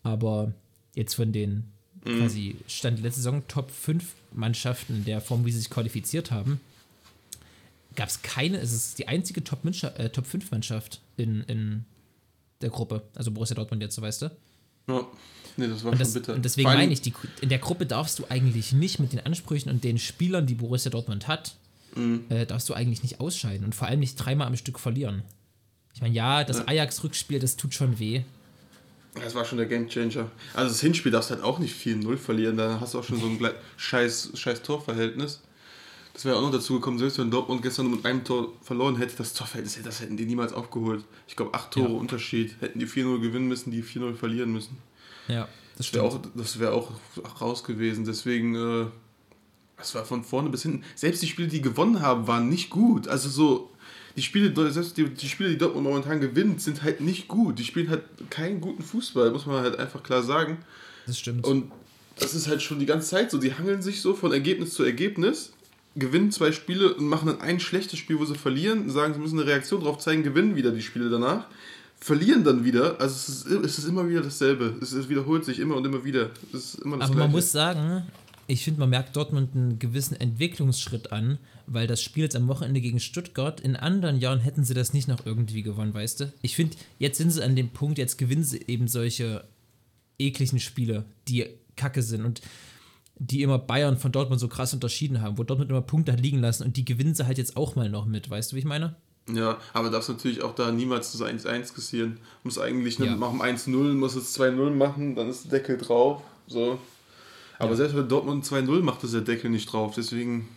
Aber 0.03 0.53
jetzt 0.95 1.15
von 1.15 1.33
den 1.33 1.65
quasi 2.05 2.57
Stand 2.69 3.01
letzte 3.01 3.21
Saison 3.21 3.43
Top-5-Mannschaften 3.49 4.97
in 4.97 5.05
der 5.05 5.21
Form, 5.21 5.45
wie 5.45 5.53
sie 5.53 5.59
sich 5.59 5.71
qualifiziert 5.71 6.31
haben, 6.31 6.61
gab 7.97 8.09
es 8.09 8.23
keine, 8.23 8.59
es 8.59 8.73
ist 8.73 8.99
die 8.99 9.09
einzige 9.09 9.41
äh, 9.41 10.09
Top-5-Mannschaft 10.11 11.01
in, 11.17 11.43
in 11.43 11.85
der 12.61 12.71
Gruppe. 12.71 13.03
Also 13.15 13.31
Borussia 13.31 13.55
Dortmund 13.55 13.83
jetzt, 13.83 14.01
weißt 14.01 14.23
du. 14.23 14.31
Ja. 14.89 15.07
Nee, 15.57 15.69
das 15.69 15.85
war 15.85 15.93
Und, 15.93 15.99
schon 15.99 16.05
das, 16.05 16.15
bitter. 16.15 16.35
und 16.35 16.45
deswegen 16.45 16.69
meine 16.69 16.93
ich, 16.93 17.01
die, 17.01 17.13
in 17.41 17.49
der 17.49 17.59
Gruppe 17.59 17.87
darfst 17.87 18.19
du 18.19 18.25
eigentlich 18.29 18.73
nicht 18.73 18.99
mit 18.99 19.13
den 19.13 19.21
Ansprüchen 19.21 19.71
und 19.71 19.85
den 19.85 19.99
Spielern, 19.99 20.47
die 20.47 20.55
Borussia 20.55 20.91
Dortmund 20.91 21.29
hat, 21.29 21.57
Mhm. 21.97 22.25
äh, 22.29 22.45
darfst 22.45 22.69
du 22.69 22.75
eigentlich 22.75 23.05
nicht 23.05 23.21
ausscheiden 23.21 23.65
und 23.65 23.73
vor 23.73 23.87
allem 23.87 24.01
nicht 24.01 24.17
dreimal 24.17 24.49
am 24.49 24.57
Stück 24.57 24.81
verlieren. 24.81 25.23
Ich 25.95 26.03
meine, 26.03 26.13
ja, 26.13 26.43
das 26.43 26.67
Ajax-Rückspiel, 26.67 27.39
das 27.39 27.57
tut 27.57 27.73
schon 27.73 28.01
weh. 28.01 28.23
Das 29.15 29.37
war 29.37 29.45
schon 29.45 29.59
der 29.59 29.69
Gamechanger. 29.69 30.29
Also 30.55 30.71
das 30.71 30.81
Hinspiel 30.81 31.13
darfst 31.13 31.31
du 31.31 31.35
halt 31.37 31.45
auch 31.45 31.61
nicht 31.61 31.77
4-0 31.77 32.17
verlieren, 32.17 32.57
dann 32.57 32.81
hast 32.81 32.95
du 32.95 32.99
auch 32.99 33.05
schon 33.05 33.21
so 33.21 33.27
ein 33.27 33.39
scheiß, 33.77 34.33
scheiß 34.35 34.63
Torverhältnis. 34.63 35.41
Das 36.15 36.25
wäre 36.25 36.37
auch 36.37 36.43
noch 36.43 36.53
dazu 36.53 36.75
gekommen, 36.75 36.99
selbst 36.99 37.19
wenn 37.19 37.31
Dortmund 37.31 37.61
gestern 37.61 37.87
nur 37.89 37.97
mit 37.97 38.07
einem 38.07 38.23
Tor 38.25 38.53
verloren 38.63 38.97
hätte, 38.97 39.17
das 39.17 39.35
Torverhältnis, 39.35 39.81
das 39.83 40.01
hätten 40.01 40.17
die 40.17 40.25
niemals 40.25 40.53
aufgeholt. 40.53 41.05
Ich 41.27 41.35
glaube, 41.35 41.53
acht 41.55 41.73
Tore 41.73 41.91
Ja. 41.91 41.95
Unterschied. 41.99 42.55
Hätten 42.61 42.79
die 42.79 42.87
4-0 42.87 43.21
gewinnen 43.21 43.49
müssen, 43.49 43.73
die 43.73 43.83
4-0 43.83 44.15
verlieren 44.15 44.53
müssen. 44.53 44.79
Ja, 45.27 45.49
das 45.77 45.91
Das 45.91 45.95
wäre 45.95 46.05
auch, 46.05 46.21
das 46.37 46.59
wär 46.61 46.73
auch 46.73 46.93
raus 47.41 47.65
gewesen. 47.65 48.05
Deswegen, 48.05 48.55
äh, 48.55 48.87
das 49.77 49.95
war 49.97 50.05
von 50.05 50.23
vorne 50.23 50.51
bis 50.51 50.63
hinten. 50.63 50.85
Selbst 50.95 51.21
die 51.21 51.27
Spiele, 51.27 51.49
die 51.49 51.61
gewonnen 51.61 52.01
haben, 52.01 52.29
waren 52.29 52.49
nicht 52.49 52.71
gut. 52.71 53.09
Also 53.09 53.29
so, 53.29 53.71
die 54.15 54.23
Spiele, 54.23 54.55
selbst 54.71 54.97
die, 54.97 55.09
die 55.09 55.29
Spiele, 55.29 55.51
die 55.51 55.59
Dortmund 55.59 55.85
momentan 55.85 56.21
gewinnt, 56.21 56.61
sind 56.63 56.85
halt 56.85 57.01
nicht 57.01 57.27
gut. 57.27 57.59
Die 57.59 57.65
spielen 57.65 57.91
halt 57.91 58.03
keinen 58.31 58.61
guten 58.61 58.85
Fußball, 58.85 59.33
muss 59.33 59.47
man 59.47 59.63
halt 59.63 59.81
einfach 59.81 60.05
klar 60.05 60.23
sagen. 60.23 60.59
Das 61.09 61.19
stimmt. 61.19 61.45
Und 61.45 61.73
das 62.21 62.35
ist 62.35 62.47
halt 62.47 62.63
schon 62.63 62.79
die 62.79 62.87
ganze 62.87 63.09
Zeit 63.09 63.33
so. 63.33 63.39
Die 63.39 63.53
hangeln 63.53 63.83
sich 63.83 64.01
so 64.01 64.15
von 64.15 64.33
Ergebnis 64.33 64.75
zu 64.75 64.85
Ergebnis, 64.85 65.54
gewinnen 65.97 66.31
zwei 66.33 66.53
Spiele 66.53 66.95
und 66.95 67.07
machen 67.07 67.27
dann 67.27 67.41
ein 67.41 67.61
schlechtes 67.61 67.99
Spiel, 67.99 68.19
wo 68.19 68.25
sie 68.25 68.35
verlieren, 68.35 68.91
sagen, 68.91 69.15
sie 69.15 69.21
müssen 69.21 69.39
eine 69.39 69.49
Reaktion 69.49 69.83
drauf 69.83 69.99
zeigen, 69.99 70.23
gewinnen 70.23 70.57
wieder 70.57 70.73
die 70.73 70.83
Spiele 70.83 71.09
danach, 71.09 71.47
verlieren 72.01 72.45
dann 72.45 72.65
wieder. 72.65 73.01
Also 73.01 73.15
es 73.15 73.29
ist, 73.29 73.47
es 73.47 73.79
ist 73.79 73.85
immer 73.89 74.09
wieder 74.09 74.23
dasselbe. 74.23 74.75
Es, 74.81 74.93
es 74.93 75.09
wiederholt 75.09 75.45
sich 75.45 75.59
immer 75.59 75.77
und 75.77 75.87
immer 75.87 76.05
wieder. 76.05 76.31
Es 76.53 76.75
ist 76.75 76.75
immer 76.83 76.99
das 76.99 77.09
Aber 77.09 77.19
man 77.19 77.31
Gleiche. 77.31 77.37
muss 77.37 77.53
sagen, 77.53 78.03
ich 78.47 78.65
finde, 78.65 78.81
man 78.81 78.91
merkt 78.91 79.17
Dortmund 79.17 79.55
einen 79.55 79.79
gewissen 79.79 80.21
Entwicklungsschritt 80.21 81.13
an, 81.13 81.39
weil 81.67 81.87
das 81.87 82.03
Spiel 82.03 82.25
jetzt 82.25 82.37
am 82.37 82.49
Wochenende 82.49 82.81
gegen 82.81 83.01
Stuttgart, 83.01 83.61
in 83.61 83.77
anderen 83.77 84.19
Jahren 84.19 84.41
hätten 84.41 84.65
sie 84.65 84.75
das 84.75 84.93
nicht 84.93 85.09
noch 85.09 85.25
irgendwie 85.25 85.63
gewonnen, 85.63 85.95
weißt 85.95 86.21
du? 86.21 86.33
Ich 86.43 86.57
finde, 86.57 86.77
jetzt 86.99 87.17
sind 87.19 87.31
sie 87.31 87.43
an 87.43 87.57
dem 87.57 87.71
Punkt, 87.71 87.99
jetzt 87.99 88.19
gewinnen 88.19 88.45
sie 88.45 88.61
eben 88.67 88.87
solche 88.89 89.45
ekligen 90.19 90.61
Spiele, 90.61 91.05
die 91.29 91.47
kacke 91.77 92.03
sind 92.03 92.25
und 92.25 92.43
die 93.17 93.43
immer 93.43 93.59
Bayern 93.59 93.97
von 93.97 94.11
Dortmund 94.13 94.41
so 94.41 94.49
krass 94.49 94.75
unterschieden 94.75 95.21
haben, 95.23 95.39
wo 95.39 95.45
Dortmund 95.45 95.71
immer 95.71 95.83
Punkte 95.83 96.13
hat 96.13 96.21
liegen 96.21 96.41
lassen 96.41 96.65
und 96.65 96.77
die 96.77 96.85
gewinnen 96.85 97.15
sie 97.15 97.27
halt 97.27 97.39
jetzt 97.39 97.57
auch 97.57 97.77
mal 97.77 97.89
noch 97.89 98.07
mit, 98.07 98.29
weißt 98.29 98.51
du, 98.53 98.57
wie 98.57 98.61
ich 98.61 98.65
meine? 98.65 98.97
Ja, 99.33 99.59
aber 99.73 99.89
darfst 99.91 100.09
natürlich 100.11 100.43
auch 100.43 100.55
da 100.55 100.71
niemals 100.71 101.13
das 101.13 101.23
1-1 101.23 101.75
kassieren. 101.75 102.19
Muss 102.43 102.59
eigentlich 102.59 102.99
ne, 102.99 103.07
Ja. 103.07 103.17
machen 103.17 103.41
1-0, 103.41 103.71
muss 103.95 104.17
es 104.17 104.39
2-0 104.39 104.71
machen, 104.71 105.15
dann 105.15 105.31
ist 105.31 105.45
der 105.45 105.61
Deckel 105.61 105.79
drauf. 105.79 106.21
So. 106.47 106.79
Aber 107.59 107.75
selbst 107.77 107.97
wenn 107.97 108.07
Dortmund 108.09 108.45
2-0 108.45 108.83
macht, 108.83 109.03
ist 109.05 109.15
der 109.15 109.23
Deckel 109.23 109.49
nicht 109.49 109.73
drauf. 109.73 109.95
Deswegen, 109.97 110.49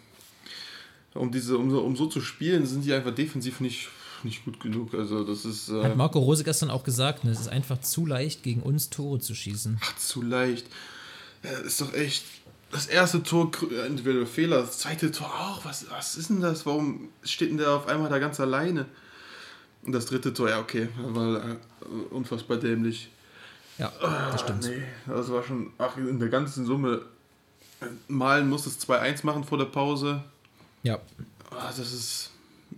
um, 1.13 1.31
diese, 1.31 1.57
um, 1.57 1.71
so- 1.71 1.81
um 1.81 1.95
so 1.95 2.07
zu 2.07 2.19
spielen, 2.19 2.65
sind 2.65 2.83
die 2.83 2.92
einfach 2.94 3.13
defensiv 3.15 3.60
nicht, 3.62 3.88
nicht 4.24 4.44
gut 4.44 4.60
genug. 4.60 4.94
Also 4.94 5.24
das 5.24 5.45
ist 5.45 5.69
äh, 5.69 5.83
Hat 5.83 5.95
Marco 5.95 6.19
Rose 6.19 6.44
gestern 6.44 6.69
auch 6.69 6.83
gesagt, 6.83 7.24
ne, 7.24 7.31
es 7.31 7.39
ist 7.39 7.48
einfach 7.50 7.80
zu 7.81 8.06
leicht, 8.06 8.44
gegen 8.44 8.62
uns 8.63 8.89
Tore 8.89 9.19
zu 9.19 9.33
schießen. 9.33 9.77
ach, 9.81 9.95
zu 9.98 10.21
leicht. 10.21 10.65
Ja, 11.44 11.51
ist 11.60 11.80
doch 11.80 11.94
echt. 11.94 12.25
Das 12.71 12.87
erste 12.87 13.23
Tor, 13.23 13.49
äh, 13.71 13.87
individuelle 13.87 14.25
Fehler, 14.25 14.57
das 14.62 14.79
zweite 14.79 15.12
Tor 15.12 15.27
auch. 15.27 15.63
Was, 15.65 15.89
was 15.89 16.17
ist 16.17 16.29
denn 16.29 16.41
das? 16.41 16.65
Warum 16.65 17.09
steht 17.24 17.50
denn 17.50 17.57
der 17.57 17.71
auf 17.71 17.88
einmal 17.88 18.09
da 18.09 18.19
ganz 18.19 18.39
alleine? 18.39 18.86
Und 19.83 19.93
das 19.93 20.05
dritte 20.07 20.33
Tor, 20.33 20.50
ja, 20.50 20.59
okay, 20.59 20.89
war 20.97 21.38
äh, 21.38 21.55
unfassbar 22.09 22.57
dämlich. 22.57 23.09
Ja, 23.77 23.91
das 24.31 24.41
stimmt. 24.41 24.63
Nee, 24.65 24.81
das 25.05 25.31
war 25.31 25.43
schon, 25.43 25.71
ach, 25.77 25.95
in 25.97 26.19
der 26.19 26.29
ganzen 26.29 26.65
Summe. 26.65 27.03
äh, 27.79 27.86
Malen 28.07 28.50
muss 28.50 28.65
es 28.65 28.79
2-1 28.81 29.25
machen 29.25 29.43
vor 29.43 29.57
der 29.57 29.65
Pause. 29.65 30.24
Ja, 30.83 31.00
Ah, 31.51 31.67
das 31.75 31.79
ist, 31.93 32.31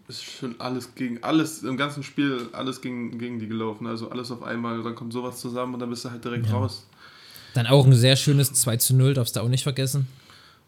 ist 0.08 0.24
schon 0.24 0.60
alles 0.62 0.94
gegen, 0.94 1.24
alles, 1.24 1.64
im 1.64 1.76
ganzen 1.78 2.04
Spiel, 2.04 2.48
alles 2.52 2.82
gegen, 2.82 3.18
gegen 3.18 3.40
die 3.40 3.48
gelaufen. 3.48 3.88
Also 3.88 4.12
alles 4.12 4.30
auf 4.30 4.44
einmal, 4.44 4.84
dann 4.84 4.94
kommt 4.94 5.12
sowas 5.14 5.40
zusammen 5.40 5.74
und 5.74 5.80
dann 5.80 5.90
bist 5.90 6.06
du 6.06 6.12
halt 6.12 6.24
direkt 6.24 6.46
Ja. 6.48 6.54
raus. 6.54 6.86
Dann 7.54 7.68
auch 7.68 7.86
ein 7.86 7.94
sehr 7.96 8.16
schönes 8.16 8.54
2 8.54 8.78
zu 8.78 8.96
0, 8.96 9.14
darfst 9.14 9.36
du 9.36 9.42
auch 9.42 9.50
nicht 9.50 9.64
vergessen. 9.64 10.08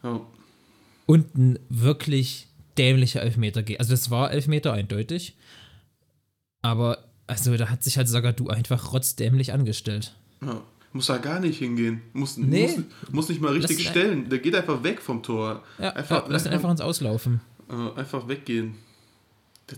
Ja. 0.03 0.19
und 1.05 1.35
ein 1.35 1.59
wirklich 1.69 2.47
dämlicher 2.77 3.21
Elfmeter. 3.21 3.63
Also 3.79 3.91
das 3.91 4.09
war 4.09 4.31
Elfmeter 4.31 4.73
eindeutig, 4.73 5.35
aber 6.61 7.05
also 7.27 7.55
da 7.57 7.69
hat 7.69 7.83
sich 7.83 7.97
halt 7.97 8.07
Sagadu 8.09 8.47
einfach 8.50 8.93
rotzdämlich 8.93 9.53
angestellt. 9.53 10.15
Ja. 10.41 10.61
Muss 10.93 11.05
da 11.05 11.17
gar 11.19 11.39
nicht 11.39 11.59
hingehen. 11.59 12.01
Muss, 12.13 12.35
Nee. 12.38 12.63
muss, 12.67 12.83
muss 13.11 13.29
nicht 13.29 13.39
mal 13.41 13.53
richtig 13.53 13.88
stellen. 13.88 14.27
Der 14.29 14.39
geht 14.39 14.53
einfach 14.55 14.83
weg 14.83 15.01
vom 15.01 15.23
Tor. 15.23 15.63
Ja, 15.79 15.91
Einfach- 15.91 16.25
lass 16.27 16.45
ihn 16.45 16.51
einfach 16.51 16.69
ins 16.71 16.81
Auslaufen. 16.81 17.39
Einfach 17.95 18.27
weggehen. 18.27 18.75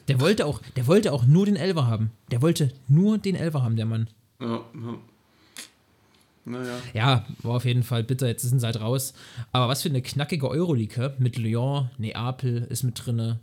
Der 0.07 0.19
wollte 0.19 0.48
auch, 0.48 0.60
der 0.75 0.88
wollte 0.88 1.13
auch 1.13 1.25
nur 1.25 1.45
den 1.45 1.55
Elfer 1.55 1.86
haben. 1.86 2.10
Der 2.31 2.41
wollte 2.41 2.72
nur 2.88 3.19
den 3.19 3.36
Elfer 3.36 3.62
haben, 3.62 3.75
der 3.75 3.86
Mann. 3.86 4.07
Ja, 4.41 4.48
ja. 4.74 4.98
Naja. 6.45 6.77
Ja, 6.93 7.25
war 7.41 7.55
auf 7.55 7.65
jeden 7.65 7.83
Fall 7.83 8.03
bitter. 8.03 8.27
Jetzt 8.27 8.41
sind 8.43 8.59
sie 8.59 8.65
halt 8.65 8.81
raus. 8.81 9.13
Aber 9.51 9.67
was 9.69 9.81
für 9.81 9.89
eine 9.89 10.01
knackige 10.01 10.50
Euroleague 10.50 11.15
mit 11.19 11.38
Lyon, 11.38 11.89
Neapel 11.97 12.63
ist 12.69 12.83
mit 12.83 13.05
drinne. 13.05 13.39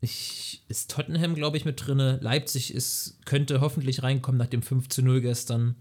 Ich, 0.00 0.60
ist 0.68 0.90
Tottenham, 0.90 1.34
glaube 1.34 1.56
ich, 1.56 1.64
mit 1.64 1.86
drinne. 1.86 2.18
Leipzig 2.20 2.74
ist, 2.74 3.16
könnte 3.24 3.62
hoffentlich 3.62 4.02
reinkommen 4.02 4.38
nach 4.38 4.48
dem 4.48 4.60
5 4.60 4.90
zu 4.90 5.00
0 5.00 5.22
gestern. 5.22 5.76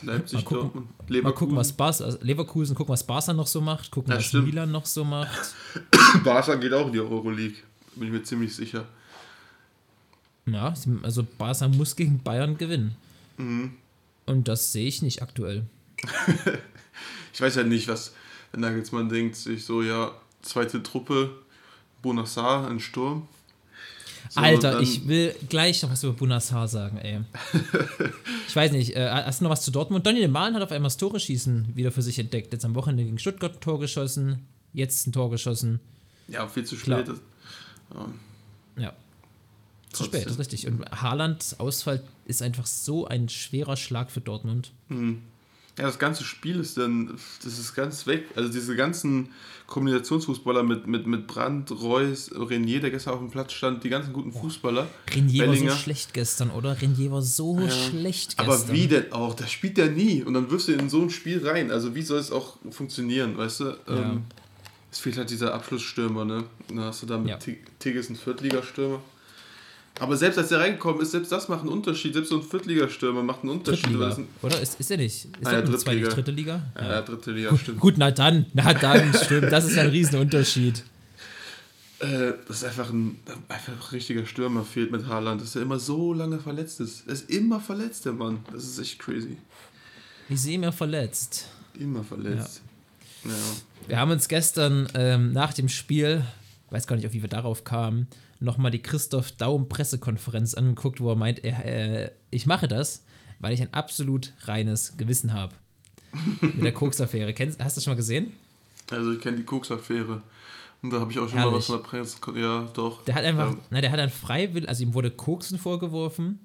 Leipzig, 0.00 0.38
Mal 0.38 0.44
gucken- 0.44 0.60
Dortmund, 0.62 0.86
Mal 0.98 1.04
Leverkusen. 1.08 1.34
gucken, 1.38 1.56
was 1.56 1.72
Barca, 1.74 2.04
also 2.04 2.18
Leverkusen, 2.22 2.74
gucken, 2.74 2.92
was 2.94 3.04
Barca 3.06 3.34
noch 3.34 3.46
so 3.46 3.60
macht, 3.60 3.90
gucken, 3.90 4.12
Ja, 4.12 4.16
was 4.16 4.24
stimmt. 4.24 4.46
Milan 4.46 4.70
noch 4.72 4.86
so 4.86 5.04
macht. 5.04 5.54
Barca 6.24 6.54
geht 6.54 6.72
auch 6.72 6.86
in 6.86 6.94
die 6.94 7.00
Euroleague. 7.00 7.56
Bin 7.96 8.06
ich 8.06 8.12
mir 8.14 8.22
ziemlich 8.22 8.54
sicher. 8.56 8.86
Ja, 10.46 10.72
also 11.02 11.26
Barca 11.36 11.68
muss 11.68 11.96
gegen 11.96 12.22
Bayern 12.22 12.56
gewinnen. 12.56 12.94
Mhm. 13.36 13.72
Und 14.26 14.48
das 14.48 14.72
sehe 14.72 14.86
ich 14.86 15.02
nicht 15.02 15.22
aktuell. 15.22 15.66
ich 17.32 17.40
weiß 17.40 17.54
ja 17.54 17.62
nicht, 17.62 17.88
was 17.88 18.12
wenn 18.52 18.60
Nagelsmann 18.60 19.08
denkt, 19.08 19.36
sich 19.36 19.64
so, 19.64 19.82
ja, 19.82 20.12
zweite 20.42 20.82
Truppe, 20.82 21.30
Bonassar, 22.02 22.68
ein 22.68 22.80
Sturm. 22.80 23.28
So, 24.30 24.40
Alter, 24.40 24.80
ich 24.80 25.06
will 25.06 25.34
gleich 25.48 25.82
noch 25.82 25.90
was 25.90 26.02
über 26.02 26.12
Bunassar 26.12 26.66
sagen, 26.66 26.98
ey. 26.98 27.20
ich 28.48 28.56
weiß 28.56 28.72
nicht, 28.72 28.96
äh, 28.96 29.08
hast 29.08 29.40
du 29.40 29.44
noch 29.44 29.50
was 29.52 29.62
zu 29.62 29.70
Dortmund? 29.70 30.04
Daniel 30.04 30.28
Mahlen 30.28 30.54
hat 30.54 30.62
auf 30.62 30.72
einmal 30.72 30.86
das 30.88 30.96
Tore 30.96 31.20
schießen 31.20 31.76
wieder 31.76 31.92
für 31.92 32.02
sich 32.02 32.18
entdeckt. 32.18 32.52
Jetzt 32.52 32.64
am 32.64 32.74
Wochenende 32.74 33.04
gegen 33.04 33.18
Stuttgart 33.18 33.54
ein 33.54 33.60
Tor 33.60 33.78
geschossen, 33.78 34.46
jetzt 34.72 35.06
ein 35.06 35.12
Tor 35.12 35.30
geschossen. 35.30 35.80
Ja, 36.26 36.48
viel 36.48 36.64
zu 36.64 36.76
Klar. 36.76 37.04
spät. 37.04 37.16
Ja. 38.76 38.92
Zu 39.96 40.04
Trotzdem. 40.04 40.20
spät, 40.20 40.26
das 40.26 40.32
ist 40.32 40.38
richtig. 40.38 40.66
Und 40.66 40.84
Haalands 40.90 41.58
Ausfall 41.60 42.02
ist 42.24 42.42
einfach 42.42 42.66
so 42.66 43.06
ein 43.06 43.28
schwerer 43.28 43.76
Schlag 43.76 44.10
für 44.10 44.20
Dortmund. 44.20 44.72
Ja, 44.90 45.84
das 45.84 45.98
ganze 45.98 46.24
Spiel 46.24 46.58
ist 46.60 46.78
dann, 46.78 47.18
das 47.44 47.58
ist 47.58 47.74
ganz 47.74 48.06
weg. 48.06 48.24
Also 48.34 48.50
diese 48.50 48.74
ganzen 48.76 49.28
Kombinationsfußballer 49.66 50.62
mit, 50.62 50.86
mit, 50.86 51.06
mit 51.06 51.26
Brandt, 51.26 51.70
Reus, 51.70 52.30
Renier, 52.34 52.80
der 52.80 52.90
gestern 52.90 53.12
auf 53.14 53.20
dem 53.20 53.30
Platz 53.30 53.52
stand, 53.52 53.84
die 53.84 53.90
ganzen 53.90 54.12
guten 54.14 54.32
Fußballer. 54.32 54.86
Renier 55.14 55.46
war 55.46 55.52
Bellinger. 55.52 55.72
so 55.72 55.76
schlecht 55.76 56.14
gestern, 56.14 56.50
oder? 56.50 56.80
Renier 56.80 57.12
war 57.12 57.20
so 57.22 57.58
schlecht 57.68 58.38
gestern. 58.38 58.54
Aber 58.54 58.72
wie 58.72 58.86
denn 58.88 59.12
auch? 59.12 59.34
Das 59.34 59.52
spielt 59.52 59.76
der 59.76 59.90
nie. 59.90 60.22
Und 60.22 60.32
dann 60.34 60.50
wirfst 60.50 60.68
du 60.68 60.72
in 60.72 60.88
so 60.88 61.02
ein 61.02 61.10
Spiel 61.10 61.46
rein. 61.46 61.70
Also 61.70 61.94
wie 61.94 62.02
soll 62.02 62.18
es 62.20 62.32
auch 62.32 62.56
funktionieren, 62.70 63.36
weißt 63.36 63.60
du? 63.60 63.64
Ja. 63.64 63.76
Ähm, 63.88 64.24
es 64.90 64.98
fehlt 65.00 65.18
halt 65.18 65.28
dieser 65.28 65.52
Abschlussstürmer, 65.52 66.24
ne? 66.24 66.44
Dann 66.68 66.80
hast 66.80 67.02
du 67.02 67.06
da 67.06 67.18
mit 67.18 67.28
Ja. 67.28 67.36
Tig- 67.36 67.78
Tigges 67.80 68.06
einen 68.08 68.16
Viertligastürmer. 68.16 69.00
Aber 69.98 70.16
selbst 70.16 70.36
als 70.38 70.48
der 70.50 70.58
reingekommen 70.60 71.00
ist, 71.00 71.12
selbst 71.12 71.32
das 71.32 71.48
macht 71.48 71.60
einen 71.60 71.70
Unterschied. 71.70 72.12
Selbst 72.12 72.28
so 72.28 72.36
ein 72.36 72.42
Viertligastürmer 72.42 73.22
macht 73.22 73.42
einen 73.42 73.52
Unterschied. 73.52 73.86
ein- 74.00 74.26
oder? 74.42 74.60
Ist, 74.60 74.78
ist 74.78 74.90
er 74.90 74.98
nicht? 74.98 75.24
Ist 75.24 75.30
Ah, 75.44 75.52
ja, 75.52 75.64
zwar 75.64 75.70
nicht 75.72 75.86
Drittliga. 75.86 76.08
dritte 76.10 76.30
Liga? 76.32 76.62
Ja, 76.76 76.86
ja, 76.86 77.02
dritte 77.02 77.30
Liga, 77.32 77.56
stimmt. 77.56 77.80
Gut, 77.80 77.94
na 77.96 78.10
dann, 78.10 78.46
na 78.52 78.74
dann, 78.74 79.14
stimmt. 79.24 79.50
Das 79.50 79.64
ist 79.64 79.76
ja 79.76 79.82
ein 79.84 79.88
Riesenunterschied. 79.88 80.84
Äh, 82.00 82.32
das 82.46 82.58
ist 82.58 82.64
einfach 82.64 82.90
ein, 82.90 83.18
einfach 83.48 83.72
ein 83.72 83.78
richtiger 83.92 84.26
Stürmer 84.26 84.64
fehlt 84.64 84.92
mit 84.92 85.06
Haaland, 85.06 85.40
dass 85.40 85.56
er 85.56 85.62
immer 85.62 85.78
so 85.78 86.12
lange 86.12 86.38
verletzt 86.38 86.80
ist. 86.80 87.06
Er 87.06 87.14
ist 87.14 87.30
immer 87.30 87.58
verletzt, 87.58 88.04
der 88.04 88.12
Mann. 88.12 88.40
Das 88.52 88.64
ist 88.64 88.78
echt 88.78 88.98
crazy. 88.98 89.38
Ich 90.28 90.40
sehe 90.42 90.58
mir 90.58 90.72
verletzt. 90.72 91.46
Immer 91.78 92.04
verletzt. 92.04 92.60
Ja. 93.24 93.30
Wir 93.88 93.98
haben 93.98 94.10
uns 94.10 94.28
gestern 94.28 94.88
ähm, 94.94 95.32
nach 95.32 95.54
dem 95.54 95.70
Spiel, 95.70 96.22
weiß 96.70 96.86
gar 96.86 96.96
nicht, 96.96 97.06
auf 97.06 97.12
wie 97.14 97.22
wir 97.22 97.30
darauf 97.30 97.64
kamen, 97.64 98.08
nochmal 98.40 98.70
die 98.70 98.82
Christoph 98.82 99.32
Daum 99.32 99.68
Pressekonferenz 99.68 100.54
angeguckt, 100.54 101.00
wo 101.00 101.10
er 101.10 101.16
meint, 101.16 101.44
er, 101.44 101.64
äh, 101.64 102.10
ich 102.30 102.46
mache 102.46 102.68
das, 102.68 103.04
weil 103.38 103.52
ich 103.52 103.60
ein 103.62 103.72
absolut 103.74 104.32
reines 104.42 104.96
Gewissen 104.96 105.32
habe. 105.32 105.54
Mit 106.40 106.62
der 106.64 106.72
Koks-Affäre. 106.72 107.34
Kennst- 107.34 107.62
Hast 107.62 107.76
du 107.76 107.78
das 107.78 107.84
schon 107.84 107.92
mal 107.92 107.96
gesehen? 107.96 108.32
Also 108.90 109.12
ich 109.12 109.20
kenne 109.20 109.36
die 109.36 109.42
Koks-Affäre. 109.44 110.22
Und 110.82 110.90
da 110.92 111.00
habe 111.00 111.10
ich 111.10 111.18
auch 111.18 111.28
schon 111.28 111.36
mal 111.38 111.42
Herrlich. 111.44 111.58
was 111.58 111.66
von 111.66 111.76
der 111.76 111.84
Presse. 111.84 112.18
Ja, 112.40 112.68
doch. 112.74 113.04
Der 113.04 113.14
hat 113.14 113.24
einfach, 113.24 113.52
Ja. 113.52 113.58
na, 113.70 113.80
der 113.80 113.90
hat 113.90 113.98
dann 113.98 114.10
freiwillig, 114.10 114.68
also 114.68 114.82
ihm 114.82 114.94
wurde 114.94 115.10
Koksen 115.10 115.58
vorgeworfen 115.58 116.38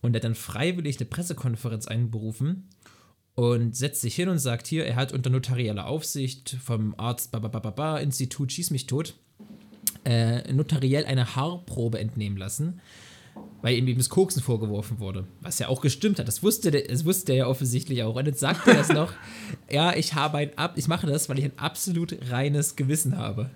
und 0.00 0.14
er 0.14 0.18
hat 0.18 0.24
dann 0.24 0.34
freiwillig 0.34 0.98
eine 0.98 1.06
Pressekonferenz 1.06 1.86
einberufen 1.86 2.68
und 3.34 3.76
setzt 3.76 4.00
sich 4.00 4.14
hin 4.14 4.28
und 4.28 4.38
sagt 4.38 4.66
hier, 4.66 4.86
er 4.86 4.96
hat 4.96 5.12
unter 5.12 5.30
notarieller 5.30 5.86
Aufsicht 5.86 6.56
vom 6.64 6.94
Arzt 6.96 7.32
Babababa 7.32 7.98
Institut 7.98 8.52
Schieß 8.52 8.70
mich 8.70 8.86
tot 8.86 9.14
äh, 10.06 10.52
notariell 10.52 11.04
eine 11.04 11.34
Haarprobe 11.34 11.98
entnehmen 11.98 12.38
lassen, 12.38 12.80
weil 13.60 13.76
ihm 13.76 13.88
eben 13.88 13.98
das 13.98 14.08
Koksen 14.08 14.40
vorgeworfen 14.40 15.00
wurde. 15.00 15.26
Was 15.40 15.58
ja 15.58 15.68
auch 15.68 15.80
gestimmt 15.80 16.18
hat. 16.18 16.28
Das 16.28 16.42
wusste, 16.42 16.70
der, 16.70 16.82
das 16.82 17.04
wusste 17.04 17.32
er 17.32 17.38
ja 17.38 17.46
offensichtlich 17.48 18.02
auch. 18.04 18.14
Und 18.14 18.26
jetzt 18.26 18.40
sagt 18.40 18.66
er 18.68 18.74
das 18.74 18.88
noch, 18.88 19.12
ja, 19.70 19.94
ich 19.94 20.14
habe 20.14 20.38
ein 20.38 20.56
Ab, 20.56 20.74
ich 20.76 20.86
mache 20.86 21.06
das, 21.06 21.28
weil 21.28 21.38
ich 21.38 21.44
ein 21.44 21.58
absolut 21.58 22.16
reines 22.30 22.76
Gewissen 22.76 23.18
habe. 23.18 23.50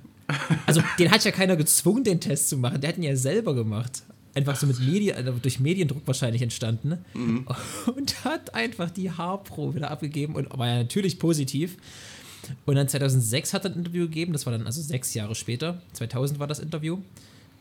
Also, 0.67 0.83
den 0.99 1.11
hat 1.11 1.25
ja 1.25 1.31
keiner 1.31 1.57
gezwungen, 1.57 2.05
den 2.05 2.21
Test 2.21 2.49
zu 2.49 2.57
machen. 2.57 2.81
Der 2.81 2.91
hat 2.91 2.99
ihn 2.99 3.03
ja 3.05 3.17
selber 3.17 3.55
gemacht. 3.55 4.03
Einfach 4.35 4.55
so 4.55 4.67
mit 4.67 4.79
Medien, 4.79 5.17
also 5.17 5.33
durch 5.33 5.59
Mediendruck 5.59 6.03
wahrscheinlich 6.07 6.43
entstanden. 6.43 6.89
ne? 6.91 6.99
Und 7.97 8.25
hat 8.25 8.55
einfach 8.55 8.91
die 8.91 9.11
Haarprobe 9.11 9.75
wieder 9.77 9.91
abgegeben 9.91 10.37
und 10.37 10.57
war 10.57 10.69
ja 10.69 10.77
natürlich 10.77 11.19
positiv. 11.19 11.77
Und 12.67 12.75
dann 12.75 12.89
2006 12.89 13.53
hat 13.53 13.65
er 13.65 13.73
ein 13.73 13.79
Interview 13.79 14.07
gegeben, 14.07 14.33
das 14.33 14.47
war 14.47 14.53
dann 14.53 14.67
also 14.67 14.81
sechs 14.81 15.15
Jahre 15.15 15.35
später. 15.35 15.81
2000 15.93 16.39
war 16.39 16.47
das 16.47 16.59
Interview 16.59 16.99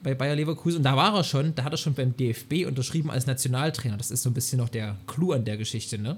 bei 0.04 0.14
Bayer 0.14 0.36
Leverkusen. 0.36 0.78
Und 0.78 0.84
da 0.84 0.96
war 0.96 1.16
er 1.16 1.24
schon, 1.24 1.54
da 1.56 1.64
hat 1.64 1.74
er 1.74 1.78
schon 1.78 1.94
beim 1.94 2.16
DFB 2.16 2.66
unterschrieben 2.68 3.10
als 3.12 3.26
Nationaltrainer. 3.26 3.98
Das 3.98 4.12
ist 4.12 4.24
so 4.24 4.30
ein 4.30 4.34
bisschen 4.34 4.60
noch 4.60 4.70
der 4.70 4.96
Clou 5.08 5.34
an 5.34 5.46
der 5.46 5.58
Geschichte, 5.58 5.98
ne? 5.98 6.18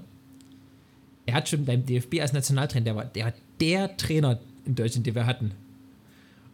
Er 1.24 1.34
hat 1.34 1.48
schon 1.48 1.64
beim 1.64 1.86
DFB 1.86 2.20
als 2.20 2.32
Nationaltrainer, 2.32 2.84
der 2.84 2.96
war 2.96 3.04
der, 3.04 3.32
der 3.60 3.96
Trainer 3.96 4.40
in 4.66 4.74
Deutschland, 4.74 5.06
den 5.06 5.14
wir 5.14 5.26
hatten. 5.26 5.52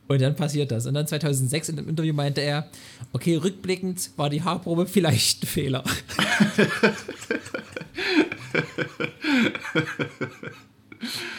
Und 0.09 0.21
dann 0.21 0.37
passiert 0.37 0.71
das. 0.71 0.87
Und 0.87 0.95
dann 0.95 1.07
2006 1.07 1.71
in 1.71 1.77
dem 1.77 1.88
Interview 1.88 2.15
meinte 2.15 2.41
er, 2.41 2.69
okay, 3.12 3.37
rückblickend 3.37 4.11
war 4.17 4.31
die 4.31 4.43
Haarprobe 4.43 4.87
vielleicht 4.87 5.43
ein 5.43 5.47
Fehler. 5.47 5.85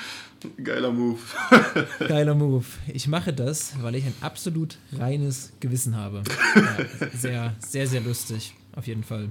Geiler 0.64 0.92
Move. 0.92 1.20
Geiler 2.08 2.36
Move. 2.36 2.66
Ich 2.94 3.08
mache 3.08 3.34
das, 3.34 3.74
weil 3.82 3.96
ich 3.96 4.06
ein 4.06 4.14
absolut 4.22 4.78
reines 4.94 5.52
Gewissen 5.60 5.96
habe. 5.98 6.24
Ja, 6.56 7.10
sehr, 7.14 7.56
sehr, 7.60 7.88
sehr 7.88 8.02
lustig. 8.02 8.54
Auf 8.76 8.88
jeden 8.88 9.04
Fall. 9.04 9.30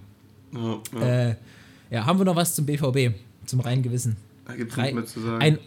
Ja, 0.53 0.81
ja. 1.01 1.29
Äh, 1.31 1.37
ja, 1.91 2.05
haben 2.07 2.19
wir 2.19 2.25
noch 2.25 2.37
was 2.37 2.55
zum 2.55 2.67
BVB? 2.67 3.15
Zum 3.47 3.61
reinen 3.61 3.83
Gewissen? 3.83 4.17
da 4.45 4.55
gibt 4.55 4.73
es 4.73 4.79
Rei- 4.79 4.93
nichts 4.93 4.95
mehr 4.95 5.05
zu 5.07 5.21
sagen. 5.21 5.43
Ein, 5.43 5.59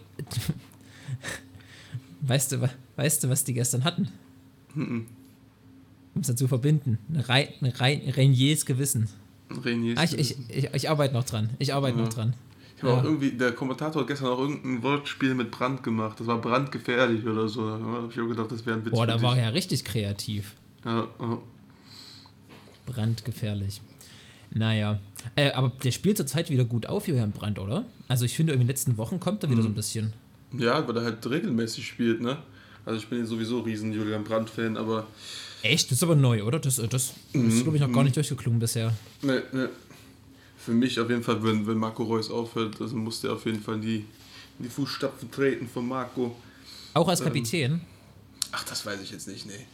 weißt, 2.22 2.52
du, 2.52 2.70
weißt 2.96 3.24
du, 3.24 3.28
was 3.28 3.44
die 3.44 3.54
gestern 3.54 3.84
hatten? 3.84 4.08
Mhm. 4.74 5.06
Um 6.14 6.20
es 6.20 6.26
dazu 6.28 6.46
verbinden. 6.48 6.98
Eine 7.12 7.28
Rei, 7.28 7.54
eine 7.60 7.78
Rei, 7.80 8.02
Reniers 8.14 8.66
Gewissen. 8.66 9.08
Renier 9.50 9.96
Ah, 9.98 10.04
ich, 10.04 10.18
ich, 10.18 10.36
ich, 10.48 10.68
ich 10.72 10.90
arbeite 10.90 11.14
noch 11.14 11.24
dran. 11.24 11.50
Ich 11.58 11.72
arbeite 11.74 11.98
noch 11.98 12.08
dran. 12.08 12.34
Ich 12.82 12.88
habe 12.88 12.94
auch 12.94 13.04
ja. 13.04 13.08
irgendwie, 13.10 13.30
der 13.30 13.52
Kommentator 13.52 14.02
hat 14.02 14.08
gestern 14.08 14.28
auch 14.28 14.38
irgendein 14.40 14.82
Wortspiel 14.82 15.34
mit 15.34 15.50
Brand 15.50 15.82
gemacht. 15.82 16.18
Das 16.18 16.26
war 16.26 16.38
brandgefährlich 16.40 17.24
oder 17.24 17.48
so. 17.48 17.66
Da 17.68 17.78
habe 17.78 18.08
ich 18.12 18.20
auch 18.20 18.26
gedacht, 18.28 18.50
das 18.50 18.66
wäre 18.66 18.76
ein 18.78 18.84
Witz. 18.84 18.92
Boah, 18.92 19.06
da 19.06 19.20
war 19.22 19.36
er 19.36 19.44
ja 19.44 19.48
richtig 19.50 19.84
kreativ. 19.84 20.54
Ja, 20.84 21.06
ja. 21.20 21.38
Brandgefährlich. 22.86 23.80
Naja. 24.50 24.98
Äh, 25.36 25.52
aber 25.52 25.72
der 25.82 25.92
spielt 25.92 26.16
zurzeit 26.16 26.50
wieder 26.50 26.64
gut 26.64 26.86
auf, 26.86 27.08
Julian 27.08 27.32
Brandt, 27.32 27.58
oder? 27.58 27.84
Also 28.08 28.24
ich 28.24 28.34
finde, 28.34 28.52
in 28.52 28.58
den 28.58 28.68
letzten 28.68 28.96
Wochen 28.98 29.20
kommt 29.20 29.42
er 29.44 29.50
wieder 29.50 29.62
so 29.62 29.68
Mhm. 29.68 29.72
ein 29.72 29.76
bisschen. 29.76 30.12
ja, 30.58 30.86
weil 30.86 30.96
er 30.98 31.04
halt 31.04 31.24
regelmäßig 31.28 31.86
spielt, 31.86 32.20
ne? 32.20 32.36
Also 32.84 32.98
ich 32.98 33.06
bin 33.08 33.20
ja 33.20 33.24
sowieso 33.24 33.60
riesen 33.60 33.92
Julian 33.92 34.24
Brandt-Fan, 34.24 34.76
aber 34.76 35.06
Echt? 35.62 35.86
Das 35.92 35.98
ist 35.98 36.02
aber 36.02 36.16
neu, 36.16 36.42
oder? 36.42 36.58
Das, 36.58 36.80
äh, 36.80 36.88
das 36.88 37.14
Mhm. 37.32 37.48
ist, 37.48 37.62
glaube 37.62 37.76
ich, 37.76 37.82
noch 37.82 37.92
gar 37.92 38.02
nicht 38.02 38.16
durchgeklungen 38.16 38.58
bisher. 38.58 38.92
ne, 39.22 39.44
ne. 39.52 39.70
Für 40.64 40.72
mich 40.72 40.98
auf 41.00 41.10
jeden 41.10 41.22
Fall, 41.22 41.42
wenn, 41.42 41.66
wenn 41.66 41.76
Marco 41.76 42.04
Reus 42.04 42.30
aufhört, 42.30 42.80
also 42.80 42.94
muss 42.96 43.20
der 43.20 43.32
auf 43.32 43.44
jeden 43.46 43.60
Fall 43.60 43.76
in 43.76 43.80
die, 43.80 43.96
in 44.58 44.64
die 44.64 44.68
Fußstapfen 44.68 45.30
treten 45.30 45.68
von 45.68 45.88
Marco. 45.88 46.36
Auch 46.94 47.08
als 47.08 47.20
Ähm, 47.20 47.26
Kapitän. 47.26 47.80
Ach, 48.52 48.64
das 48.64 48.86
weiß 48.86 49.00
ich 49.02 49.10
jetzt 49.10 49.26
nicht, 49.26 49.46
nee. 49.46 49.66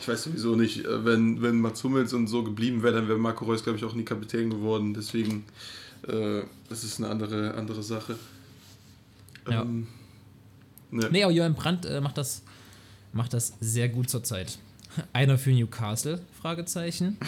Ich 0.00 0.08
weiß 0.08 0.24
sowieso 0.24 0.56
nicht, 0.56 0.84
äh, 0.84 1.04
wenn, 1.04 1.42
wenn 1.42 1.60
Mats 1.60 1.84
Hummels 1.84 2.12
und 2.12 2.26
so 2.26 2.42
geblieben 2.42 2.82
wäre, 2.82 2.94
dann 2.94 3.08
wäre 3.08 3.18
Marco 3.18 3.44
Reus, 3.44 3.62
glaube 3.62 3.78
ich, 3.78 3.84
auch 3.84 3.94
nie 3.94 4.04
Kapitän 4.04 4.50
geworden. 4.50 4.94
Deswegen, 4.94 5.44
äh, 6.08 6.42
das 6.68 6.82
ist 6.82 6.98
eine 6.98 7.08
andere, 7.08 7.54
andere 7.54 7.82
Sache. 7.82 8.18
Ja. 9.48 9.62
Ähm, 9.62 9.86
ne. 10.90 11.08
Nee, 11.10 11.22
aber 11.22 11.32
Johann 11.32 11.54
Brandt 11.54 11.86
äh, 11.86 12.00
macht, 12.00 12.18
das, 12.18 12.42
macht 13.12 13.32
das 13.32 13.52
sehr 13.60 13.88
gut 13.88 14.10
zurzeit. 14.10 14.58
Einer 15.12 15.38
für 15.38 15.50
Newcastle? 15.50 16.20
Fragezeichen. 16.40 17.18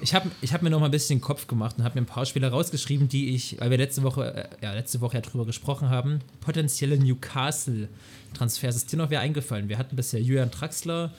Ich 0.00 0.14
habe 0.14 0.30
ich 0.40 0.52
hab 0.52 0.62
mir 0.62 0.70
noch 0.70 0.80
mal 0.80 0.86
ein 0.86 0.92
bisschen 0.92 1.18
den 1.18 1.22
Kopf 1.22 1.46
gemacht 1.46 1.76
und 1.78 1.84
habe 1.84 1.96
mir 1.96 2.02
ein 2.02 2.06
paar 2.06 2.26
Spieler 2.26 2.48
rausgeschrieben, 2.50 3.08
die 3.08 3.34
ich, 3.34 3.60
weil 3.60 3.70
wir 3.70 3.78
letzte 3.78 4.02
Woche, 4.02 4.34
äh, 4.34 4.64
ja, 4.64 4.72
letzte 4.72 5.00
Woche 5.00 5.16
ja 5.16 5.20
drüber 5.20 5.44
gesprochen 5.44 5.90
haben, 5.90 6.20
potenzielle 6.40 6.98
Newcastle-Transfers. 6.98 8.76
Ist 8.76 8.92
dir 8.92 8.96
noch 8.96 9.10
wer 9.10 9.20
eingefallen? 9.20 9.68
Wir 9.68 9.78
hatten 9.78 9.96
bisher 9.96 10.20
Julian 10.20 10.50
Traxler, 10.50 11.12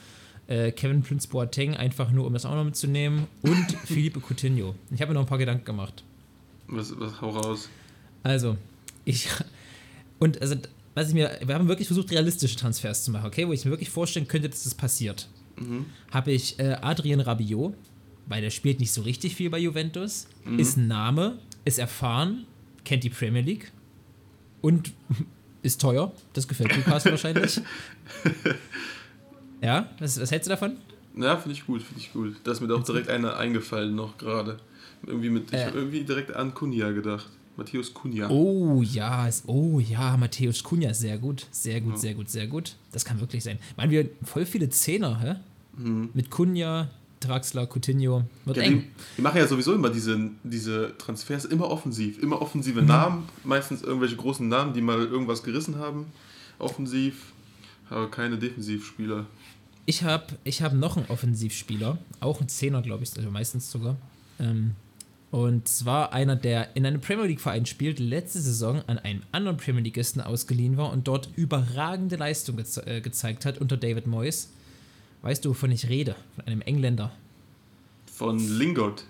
äh, 0.47 0.71
Kevin 0.71 1.01
Prince 1.03 1.27
Boateng, 1.27 1.75
einfach 1.75 2.11
nur, 2.11 2.25
um 2.25 2.33
das 2.33 2.45
auch 2.45 2.55
noch 2.55 2.63
mitzunehmen, 2.63 3.27
und 3.41 3.71
Philippe 3.85 4.21
Coutinho. 4.21 4.75
Ich 4.91 5.01
habe 5.01 5.11
mir 5.11 5.15
noch 5.15 5.23
ein 5.23 5.27
paar 5.27 5.37
Gedanken 5.37 5.65
gemacht. 5.65 6.03
Was, 6.67 6.97
was, 6.99 7.21
hau 7.21 7.29
raus. 7.29 7.69
Also, 8.23 8.57
ich. 9.05 9.27
Und 10.19 10.41
also, 10.41 10.55
was 10.95 11.09
ich 11.09 11.13
mir. 11.13 11.39
Wir 11.43 11.55
haben 11.55 11.67
wirklich 11.67 11.87
versucht, 11.87 12.11
realistische 12.11 12.55
Transfers 12.55 13.03
zu 13.03 13.11
machen, 13.11 13.25
okay? 13.27 13.47
Wo 13.47 13.53
ich 13.53 13.65
mir 13.65 13.71
wirklich 13.71 13.89
vorstellen 13.89 14.27
könnte, 14.27 14.49
dass 14.49 14.63
das 14.63 14.75
passiert. 14.75 15.27
Habe 16.11 16.31
ich 16.31 16.59
äh, 16.59 16.77
Adrien 16.81 17.19
Rabiot, 17.19 17.73
weil 18.27 18.41
der 18.41 18.49
spielt 18.49 18.79
nicht 18.79 18.91
so 18.91 19.01
richtig 19.01 19.35
viel 19.35 19.49
bei 19.49 19.59
Juventus, 19.59 20.27
ist 20.57 20.77
ein 20.77 20.87
Name, 20.87 21.37
ist 21.65 21.79
erfahren, 21.79 22.45
kennt 22.85 23.03
die 23.03 23.09
Premier 23.09 23.41
League 23.41 23.71
und 24.61 24.91
ist 25.61 25.79
teuer. 25.81 26.11
Das 26.33 26.47
gefällt 26.47 26.75
Newcastle 26.75 27.11
wahrscheinlich. 27.11 27.59
Ja, 29.61 29.89
was, 29.99 30.19
was 30.19 30.31
hältst 30.31 30.47
du 30.47 30.49
davon? 30.49 30.75
Ja, 31.15 31.37
finde 31.37 31.53
ich 31.57 31.65
gut, 31.65 31.81
finde 31.81 32.01
ich 32.01 32.11
gut. 32.11 32.35
Da 32.43 32.51
ist 32.51 32.59
mir 32.61 32.67
doch 32.67 32.83
direkt 32.83 33.07
einer 33.09 33.37
eingefallen 33.37 33.95
noch 33.95 34.17
gerade. 34.17 34.57
Irgendwie 35.05 35.29
mit, 35.29 35.45
ich 35.47 35.53
Äh. 35.59 35.65
habe 35.67 35.77
irgendwie 35.77 36.03
direkt 36.03 36.35
an 36.35 36.53
Kunja 36.53 36.91
gedacht. 36.91 37.29
Matthäus 37.57 37.93
Kunja. 37.93 38.29
Oh 38.29 38.81
ja, 38.81 39.27
ist, 39.27 39.43
oh 39.47 39.79
ja, 39.79 40.17
Matthäus 40.17 40.63
Kunja 40.63 40.93
sehr 40.93 41.17
gut. 41.17 41.45
Sehr 41.51 41.81
gut, 41.81 41.99
sehr 41.99 42.13
gut, 42.15 42.29
sehr 42.29 42.47
gut. 42.47 42.75
Das 42.91 43.05
kann 43.05 43.19
wirklich 43.19 43.43
sein. 43.43 43.59
Meinen 43.77 43.91
wir 43.91 44.09
voll 44.23 44.45
viele 44.45 44.69
Zehner, 44.69 45.19
hä? 45.21 45.35
Mit 46.13 46.29
Kunja, 46.31 46.89
Draxler, 47.19 47.67
Coutinho. 47.67 48.23
Wird 48.45 48.57
Ja, 48.57 48.63
eng. 48.63 48.83
die, 49.17 49.21
machen 49.21 49.37
ja 49.37 49.47
sowieso 49.47 49.73
immer 49.73 49.89
diese, 49.89 50.29
diese 50.43 50.93
Transfers 50.97 51.45
immer 51.45 51.69
offensiv. 51.69 52.21
Immer 52.21 52.41
offensive 52.41 52.81
Mhm. 52.81 52.87
Namen, 52.87 53.23
meistens 53.43 53.81
irgendwelche 53.81 54.15
großen 54.15 54.47
Namen, 54.47 54.73
die 54.73 54.81
mal 54.81 54.99
irgendwas 54.99 55.41
gerissen 55.43 55.77
haben. 55.77 56.07
Offensiv, 56.59 57.33
aber 57.89 58.09
keine 58.11 58.37
Defensivspieler. 58.37 59.25
Ich 59.85 60.03
habe 60.03 60.27
ich 60.43 60.61
hab 60.61 60.73
noch 60.73 60.95
einen 60.97 61.07
Offensivspieler, 61.07 61.97
auch 62.19 62.39
ein 62.41 62.47
Zehner, 62.49 62.81
glaube 62.81 63.03
ich, 63.03 63.15
also 63.17 63.29
meistens 63.31 63.69
sogar. 63.71 63.97
Ähm, 64.39 64.75
und 65.33 65.67
zwar 65.67 66.13
einer, 66.13 66.35
der 66.35 66.75
in 66.75 66.85
einem 66.85 67.01
Premier 67.01 67.25
League-Verein 67.25 67.65
spielt, 67.65 67.97
letzte 67.97 68.39
Saison 68.39 68.83
an 68.85 68.99
einen 68.99 69.23
anderen 69.31 69.57
Premier 69.57 69.81
Leagueisten 69.81 70.21
ausgeliehen 70.21 70.77
war 70.77 70.93
und 70.93 71.07
dort 71.07 71.27
überragende 71.35 72.17
Leistung 72.17 72.55
geze 72.57 72.85
äh, 72.85 73.01
gezeigt 73.01 73.43
hat 73.43 73.57
unter 73.57 73.75
David 73.75 74.05
Moyes. 74.05 74.51
Weißt 75.23 75.43
du, 75.43 75.49
wovon 75.49 75.71
ich 75.71 75.89
rede? 75.89 76.15
Von 76.35 76.45
einem 76.45 76.61
Engländer. 76.61 77.11
Von 78.13 78.37
Lingard. 78.37 79.05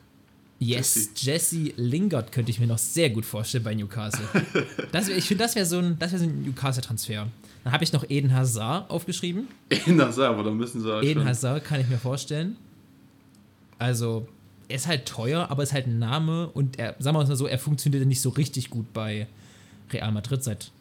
Yes, 0.60 1.10
Jesse 1.18 1.74
Lingard 1.76 2.32
könnte 2.32 2.52
ich 2.52 2.60
mir 2.62 2.68
noch 2.68 2.78
sehr 2.78 3.10
gut 3.10 3.26
vorstellen 3.26 3.66
bei 3.66 3.76
Newcastle. 3.76 4.26
Das 4.94 5.10
ich 5.10 5.26
finde, 5.26 5.44
das 5.44 5.56
wäre 5.56 5.66
so 5.66 5.80
ein, 5.80 6.00
wär 6.00 6.08
so 6.08 6.16
ein 6.16 6.44
Newcastle-Transfer. 6.44 7.28
Dann 7.66 7.74
habe 7.74 7.84
ich 7.84 7.92
noch 7.92 8.10
Eden 8.10 8.34
Hazard 8.34 8.90
aufgeschrieben. 8.90 9.50
In 9.88 10.02
Hazard, 10.02 10.30
aber 10.30 10.44
da 10.44 10.52
müssen 10.52 10.80
sie 10.80 10.90
Eden 11.02 11.20
schon. 11.20 11.28
Hazard 11.28 11.66
kann 11.66 11.82
ich 11.82 11.90
mir 11.90 11.98
vorstellen. 11.98 12.56
Also, 13.78 14.26
er 14.74 14.78
ist 14.78 14.88
halt 14.88 15.06
teuer, 15.06 15.52
aber 15.52 15.62
ist 15.62 15.72
halt 15.72 15.86
ein 15.86 16.00
Name 16.00 16.48
und 16.50 16.80
er, 16.80 16.96
sagen 16.98 17.16
wir 17.16 17.24
mal 17.24 17.36
so, 17.36 17.46
er 17.46 17.60
funktioniert 17.60 18.08
nicht 18.08 18.22
so 18.22 18.30
richtig 18.30 18.72
gut 18.72 18.92
bei 18.92 19.28
Real 19.92 20.12
Madrid 20.12 20.44
seit. 20.44 20.72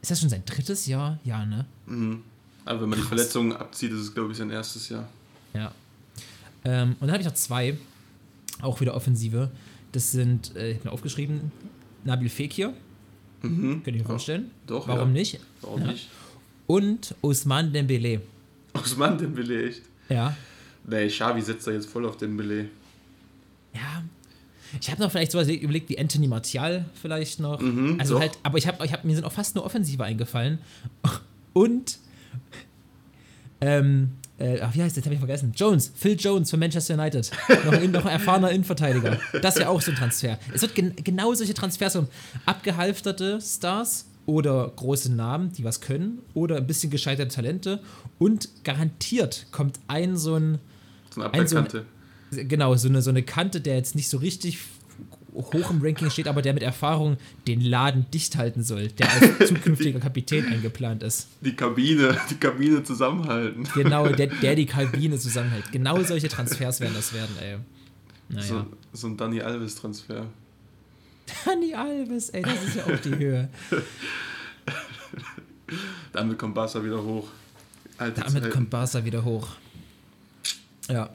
Ist 0.00 0.10
das 0.10 0.18
schon 0.20 0.30
sein 0.30 0.42
drittes 0.46 0.86
Jahr? 0.86 1.18
Ja, 1.24 1.44
ne? 1.44 1.66
Aber 2.64 2.80
wenn 2.80 2.88
man 2.88 2.98
die 2.98 3.04
Verletzungen 3.04 3.52
abzieht, 3.52 3.92
ist 3.92 4.00
es, 4.00 4.14
glaube 4.14 4.32
ich, 4.32 4.38
sein 4.38 4.48
erstes 4.48 4.88
Jahr. 4.88 5.06
Ja. 5.52 5.72
Ähm, 6.64 6.92
und 6.92 7.02
dann 7.02 7.10
habe 7.10 7.20
ich 7.20 7.26
noch 7.26 7.34
zwei, 7.34 7.76
auch 8.62 8.80
wieder 8.80 8.94
Offensive. 8.94 9.50
Das 9.92 10.10
sind, 10.10 10.56
äh, 10.56 10.70
ich 10.70 10.76
habe 10.78 10.88
mir 10.88 10.92
aufgeschrieben, 10.92 11.52
Nabil 12.04 12.30
Fekir. 12.30 12.72
Könnt 13.42 13.86
ihr 13.86 13.92
mir 13.92 14.04
vorstellen? 14.04 14.52
Doch, 14.66 14.88
Warum 14.88 15.08
ja. 15.08 15.20
nicht? 15.20 15.38
Warum 15.60 15.82
Ja. 15.82 15.88
nicht? 15.88 16.08
Und 16.66 17.14
Usman 17.20 17.74
Dembele. 17.74 18.22
Osman 18.72 19.18
Dembele, 19.18 19.68
echt? 19.68 19.82
Ja. 20.08 20.34
Nee, 20.86 21.08
Xavi 21.08 21.42
setzt 21.42 21.66
da 21.66 21.72
jetzt 21.72 21.90
voll 21.90 22.06
auf 22.06 22.16
Dembele. 22.16 22.70
Ja. 23.74 24.02
Ich 24.80 24.90
habe 24.90 25.00
noch 25.02 25.10
vielleicht 25.10 25.30
sowas 25.32 25.48
überlegt 25.48 25.88
wie 25.88 25.98
Anthony 25.98 26.26
Martial 26.26 26.84
vielleicht 27.00 27.38
noch. 27.40 27.60
Mhm, 27.60 27.96
also 28.00 28.14
doch. 28.14 28.20
halt, 28.22 28.38
aber 28.42 28.58
ich 28.58 28.66
habe, 28.66 28.84
ich 28.84 28.92
hab, 28.92 29.04
mir 29.04 29.14
sind 29.14 29.24
auch 29.24 29.32
fast 29.32 29.54
nur 29.54 29.64
Offensive 29.64 30.02
eingefallen. 30.02 30.58
Und 31.52 31.98
ähm, 33.60 34.10
äh, 34.38 34.60
ach, 34.60 34.74
wie 34.74 34.82
heißt? 34.82 34.96
Jetzt 34.96 35.04
habe 35.06 35.14
ich 35.14 35.20
vergessen. 35.20 35.52
Jones, 35.54 35.92
Phil 35.94 36.16
Jones 36.18 36.50
von 36.50 36.58
Manchester 36.58 36.94
United. 36.94 37.30
noch, 37.64 37.72
ein, 37.72 37.90
noch 37.92 38.04
ein 38.04 38.10
erfahrener 38.12 38.50
Innenverteidiger. 38.50 39.18
Das 39.40 39.56
wäre 39.56 39.68
auch 39.68 39.80
so 39.80 39.92
ein 39.92 39.96
Transfer. 39.96 40.38
Es 40.52 40.62
wird 40.62 40.74
gen 40.74 40.94
genau 40.96 41.32
solche 41.34 41.54
Transfers 41.54 41.94
um 41.96 42.08
abgehalfterte 42.44 43.40
Stars 43.40 44.06
oder 44.26 44.72
große 44.74 45.12
Namen, 45.12 45.52
die 45.52 45.62
was 45.64 45.80
können, 45.80 46.18
oder 46.34 46.56
ein 46.56 46.66
bisschen 46.66 46.90
gescheiterte 46.90 47.32
Talente. 47.34 47.80
Und 48.18 48.48
garantiert 48.64 49.46
kommt 49.52 49.78
ein 49.86 50.16
so 50.16 50.34
ein 50.34 50.58
So 51.14 51.22
eine 51.22 51.32
Ein 51.32 51.46
so 51.46 51.56
ein- 51.58 51.64
Abwehrkante. 51.66 51.86
Genau, 52.36 52.74
so 52.76 52.88
eine, 52.88 53.02
so 53.02 53.10
eine 53.10 53.22
Kante, 53.22 53.60
der 53.60 53.76
jetzt 53.76 53.94
nicht 53.94 54.08
so 54.08 54.18
richtig 54.18 54.58
hoch 55.34 55.70
im 55.70 55.82
Ranking 55.82 56.10
steht, 56.10 56.28
aber 56.28 56.42
der 56.42 56.54
mit 56.54 56.62
Erfahrung 56.62 57.16
den 57.46 57.60
Laden 57.60 58.06
dicht 58.12 58.36
halten 58.36 58.62
soll, 58.62 58.88
der 58.88 59.10
als 59.10 59.38
zukünftiger 59.48 59.98
Kapitän 59.98 60.46
eingeplant 60.46 61.02
ist. 61.02 61.28
Die 61.40 61.54
Kabine, 61.54 62.16
die 62.30 62.36
Kabine 62.36 62.82
zusammenhalten. 62.82 63.64
Genau, 63.74 64.08
der, 64.08 64.26
der 64.42 64.54
die 64.54 64.66
Kabine 64.66 65.18
zusammenhält. 65.18 65.72
Genau 65.72 66.02
solche 66.02 66.28
Transfers 66.28 66.80
werden 66.80 66.94
das 66.94 67.12
werden, 67.12 67.36
ey. 67.40 67.56
Naja. 68.28 68.46
So, 68.46 68.66
so 68.92 69.06
ein 69.08 69.16
Dani 69.16 69.40
Alves-Transfer. 69.40 70.26
Dani 71.44 71.74
Alves, 71.74 72.30
ey, 72.30 72.42
das 72.42 72.64
ist 72.64 72.76
ja 72.76 72.84
auch 72.84 73.00
die 73.00 73.16
Höhe. 73.16 73.48
Damit 76.12 76.38
kommt 76.38 76.54
Barca 76.54 76.82
wieder 76.82 77.02
hoch. 77.02 77.28
Alte 77.98 78.20
Damit 78.20 78.42
Zeiten. 78.42 78.50
kommt 78.54 78.70
Barca 78.70 79.04
wieder 79.04 79.24
hoch. 79.24 79.48
Ja. 80.88 81.10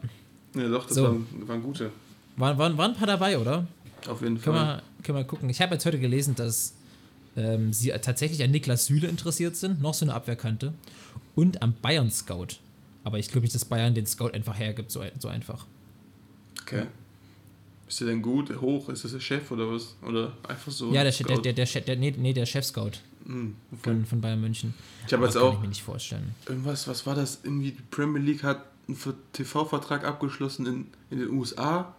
Ja, 0.60 0.70
doch, 0.70 0.86
das 0.86 0.96
So. 0.96 1.04
waren, 1.04 1.26
waren 1.48 1.64
gute. 1.64 1.92
Waren, 2.38 2.58
waren, 2.58 2.78
waren 2.78 2.92
ein 2.92 2.98
paar 2.98 3.08
dabei, 3.08 3.38
oder? 3.38 3.68
Auf 4.08 4.22
jeden 4.22 4.42
Können 4.42 4.56
Fall. 4.58 4.78
wir, 4.78 5.04
können 5.04 5.18
wir 5.18 5.24
gucken. 5.26 5.50
Ich 5.50 5.62
habe 5.62 5.74
jetzt 5.76 5.86
heute 5.86 6.00
gelesen, 6.00 6.36
dass 6.36 6.74
ähm, 7.36 7.74
sie 7.74 7.90
tatsächlich 8.02 8.42
an 8.44 8.52
Niklas 8.52 8.86
Süle 8.86 9.08
interessiert 9.08 9.56
sind, 9.56 9.82
noch 9.82 9.94
so 9.94 10.06
eine 10.06 10.14
Abwehrkante, 10.14 10.74
und 11.36 11.62
am 11.62 11.74
Bayern 11.82 12.10
Scout. 12.12 12.48
Aber 13.04 13.20
ich 13.20 13.28
glaube 13.30 13.42
nicht, 13.44 13.56
dass 13.56 13.66
Bayern 13.66 13.94
den 13.94 14.06
Scout 14.06 14.30
einfach 14.34 14.58
hergibt, 14.58 14.92
so, 14.92 15.04
so 15.20 15.28
einfach. 15.28 15.66
Okay. 16.62 16.84
Ist 17.88 18.00
der 18.02 18.08
denn 18.08 18.22
gut, 18.22 18.62
hoch? 18.62 18.90
Ist 18.90 19.04
das 19.04 19.12
der 19.14 19.20
Chef 19.20 19.50
oder 19.52 19.72
was? 19.72 19.96
Oder 20.08 20.34
einfach 20.48 20.72
so? 20.72 20.92
ja, 20.94 21.04
der, 21.04 21.12
Scout? 21.12 21.28
der, 21.30 21.38
der, 21.42 21.54
der, 21.54 21.66
Chef- 21.66 21.86
der, 21.86 21.96
nee, 21.96 22.14
nee, 22.18 22.34
der 22.34 22.46
Chef-Scout 22.46 22.92
Hm, 23.26 23.56
okay. 23.72 23.80
von, 23.84 24.06
von 24.06 24.22
Bayern 24.22 24.40
München. 24.42 24.74
Ich 25.08 25.14
habe 25.14 25.26
jetzt 25.26 25.34
kann 25.36 25.44
auch 25.44 25.54
ich 25.56 25.60
mir 25.60 25.68
nicht 25.68 25.82
vorstellen. 25.84 26.34
irgendwas, 26.48 26.88
was 26.88 27.06
war 27.06 27.16
das? 27.16 27.40
Irgendwie 27.44 27.72
die 27.72 27.82
Premier 27.92 28.22
League 28.22 28.44
hat 28.44 28.64
einen 28.90 28.98
Ver- 28.98 29.14
TV-Vertrag 29.34 30.04
abgeschlossen 30.06 30.66
in, 30.66 30.88
in 31.10 31.20
den 31.20 31.30
USA 31.30 31.94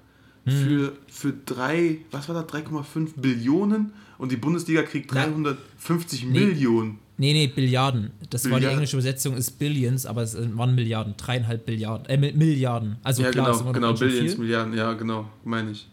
Hm. 0.46 0.52
für, 0.52 0.92
für 1.06 1.34
drei, 1.44 1.98
was 2.10 2.26
war 2.30 2.42
das, 2.42 2.50
3,5 2.50 3.10
Billionen 3.16 3.92
und 4.16 4.32
die 4.32 4.38
Bundesliga 4.38 4.82
kriegt 4.82 5.12
Na, 5.12 5.24
350 5.26 6.24
nee. 6.24 6.46
Millionen. 6.46 6.98
Nee, 7.18 7.34
nee, 7.34 7.46
Billiarden. 7.48 8.10
Das 8.30 8.44
war 8.44 8.52
die 8.52 8.54
Billiarden. 8.54 8.78
englische 8.78 8.96
Übersetzung, 8.96 9.36
ist 9.36 9.58
Billions, 9.58 10.06
aber 10.06 10.22
es 10.22 10.34
waren 10.56 10.74
Milliarden, 10.74 11.14
dreieinhalb 11.18 11.66
Billiarden, 11.66 12.06
äh, 12.06 12.16
Mi- 12.16 12.32
Milliarden. 12.32 12.96
Also 13.02 13.22
ja, 13.22 13.30
klar, 13.30 13.52
genau, 13.58 13.70
genau, 13.72 13.92
Billions, 13.92 14.32
viel. 14.32 14.38
Milliarden, 14.42 14.72
ja, 14.72 14.94
genau, 14.94 15.28
meine 15.44 15.72
ich. 15.72 15.86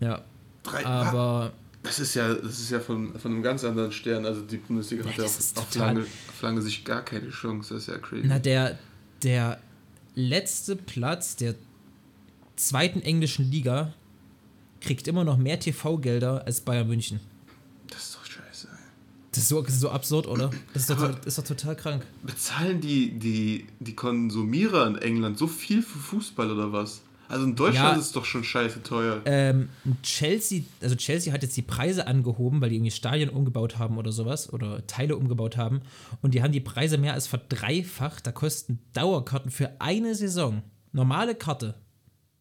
Ja, 0.00 0.22
Drei, 0.62 0.86
aber 0.86 1.52
Das 1.82 1.98
ist 2.00 2.14
ja, 2.14 2.32
das 2.32 2.58
ist 2.58 2.70
ja 2.70 2.80
von, 2.80 3.18
von 3.18 3.30
einem 3.30 3.42
ganz 3.42 3.62
anderen 3.62 3.92
Stern. 3.92 4.24
Also 4.24 4.40
die 4.40 4.56
Bundesliga 4.56 5.04
hat 5.04 5.18
ja 5.18 5.24
auf, 5.24 5.38
auf, 5.56 5.74
lange, 5.74 6.00
auf 6.00 6.40
lange 6.40 6.62
Sicht 6.62 6.86
gar 6.86 7.02
keine 7.02 7.28
Chance. 7.28 7.74
Das 7.74 7.82
ist 7.82 7.88
ja 7.88 7.98
crazy. 7.98 8.24
Na, 8.26 8.38
der, 8.38 8.78
der 9.22 9.58
letzte 10.16 10.74
Platz 10.74 11.36
der 11.36 11.54
zweiten 12.56 13.00
englischen 13.02 13.48
Liga 13.50 13.92
kriegt 14.80 15.06
immer 15.08 15.22
noch 15.24 15.36
mehr 15.36 15.60
TV-Gelder 15.60 16.44
als 16.46 16.60
Bayern 16.62 16.88
München. 16.88 17.20
Das 17.88 18.02
ist 18.04 18.14
doch 18.16 18.24
scheiße. 18.24 18.68
ey. 18.70 18.78
Das 19.30 19.38
ist 19.42 19.48
so, 19.48 19.62
das 19.62 19.74
ist 19.74 19.80
so 19.80 19.90
absurd, 19.90 20.26
oder? 20.26 20.50
Das 20.72 20.82
ist 20.82 20.90
doch, 20.90 20.98
Aber- 20.98 21.12
das 21.14 21.26
ist 21.26 21.38
doch 21.38 21.44
total 21.44 21.76
krank. 21.76 22.06
Bezahlen 22.22 22.80
die, 22.80 23.18
die, 23.18 23.66
die 23.80 23.94
Konsumierer 23.94 24.86
in 24.88 24.96
England 24.96 25.38
so 25.38 25.46
viel 25.46 25.82
für 25.82 25.98
Fußball 25.98 26.50
oder 26.50 26.72
was? 26.72 27.02
Also 27.28 27.44
in 27.44 27.56
Deutschland 27.56 27.94
Ja. 27.94 28.00
ist 28.00 28.06
es 28.06 28.12
doch 28.12 28.24
schon 28.24 28.44
scheiße 28.44 28.82
teuer. 28.82 29.20
Ähm, 29.24 29.68
Chelsea, 30.02 30.62
also 30.80 30.94
Chelsea 30.96 31.32
hat 31.32 31.42
jetzt 31.42 31.56
die 31.56 31.62
Preise 31.62 32.06
angehoben, 32.06 32.60
weil 32.60 32.70
die 32.70 32.76
irgendwie 32.76 32.90
Stadien 32.92 33.28
umgebaut 33.30 33.78
haben 33.78 33.98
oder 33.98 34.12
sowas 34.12 34.52
oder 34.52 34.86
Teile 34.86 35.16
umgebaut 35.16 35.56
haben 35.56 35.80
und 36.22 36.34
die 36.34 36.42
haben 36.42 36.52
die 36.52 36.60
Preise 36.60 36.98
mehr 36.98 37.14
als 37.14 37.26
verdreifacht. 37.26 38.26
Da 38.26 38.32
kosten 38.32 38.78
Dauerkarten 38.92 39.50
für 39.50 39.70
eine 39.80 40.14
Saison, 40.14 40.62
normale 40.92 41.34
Karte, 41.34 41.74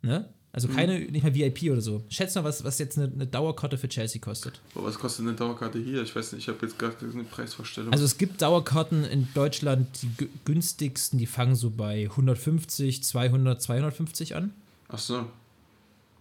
ne? 0.02 0.30
Also 0.52 0.70
keine, 0.70 1.00
nicht 1.00 1.22
mal 1.22 1.36
VIP 1.36 1.70
oder 1.70 1.82
so. 1.82 2.06
Schätz 2.08 2.34
mal, 2.36 2.46
was, 2.46 2.64
was 2.64 2.80
jetzt 2.80 2.98
eine, 2.98 3.12
eine 3.12 3.28
Dauerkarte 3.28 3.78
für 3.78 3.90
Chelsea 3.90 4.22
kostet. 4.22 4.62
Boah, 4.74 4.86
was 4.86 4.98
kostet 4.98 5.28
eine 5.28 5.36
Dauerkarte 5.36 5.80
hier? 5.80 6.02
Ich 6.02 6.16
weiß 6.16 6.32
nicht, 6.32 6.44
ich 6.44 6.48
habe 6.48 6.66
jetzt 6.66 6.80
gar 6.80 6.92
keine 6.92 7.26
Preisvorstellung. 7.26 7.92
Also 7.92 8.06
es 8.06 8.18
gibt 8.18 8.42
Dauerkarten 8.42 9.04
in 9.04 9.28
Deutschland, 9.34 9.88
die 10.02 10.08
gü- 10.24 10.30
günstigsten, 10.46 11.20
die 11.20 11.26
fangen 11.26 11.56
so 11.56 11.72
bei 11.72 12.06
150, 12.10 13.04
200, 13.04 13.62
250 13.62 14.38
an. 14.38 14.54
Ach 14.96 15.00
so. 15.00 15.26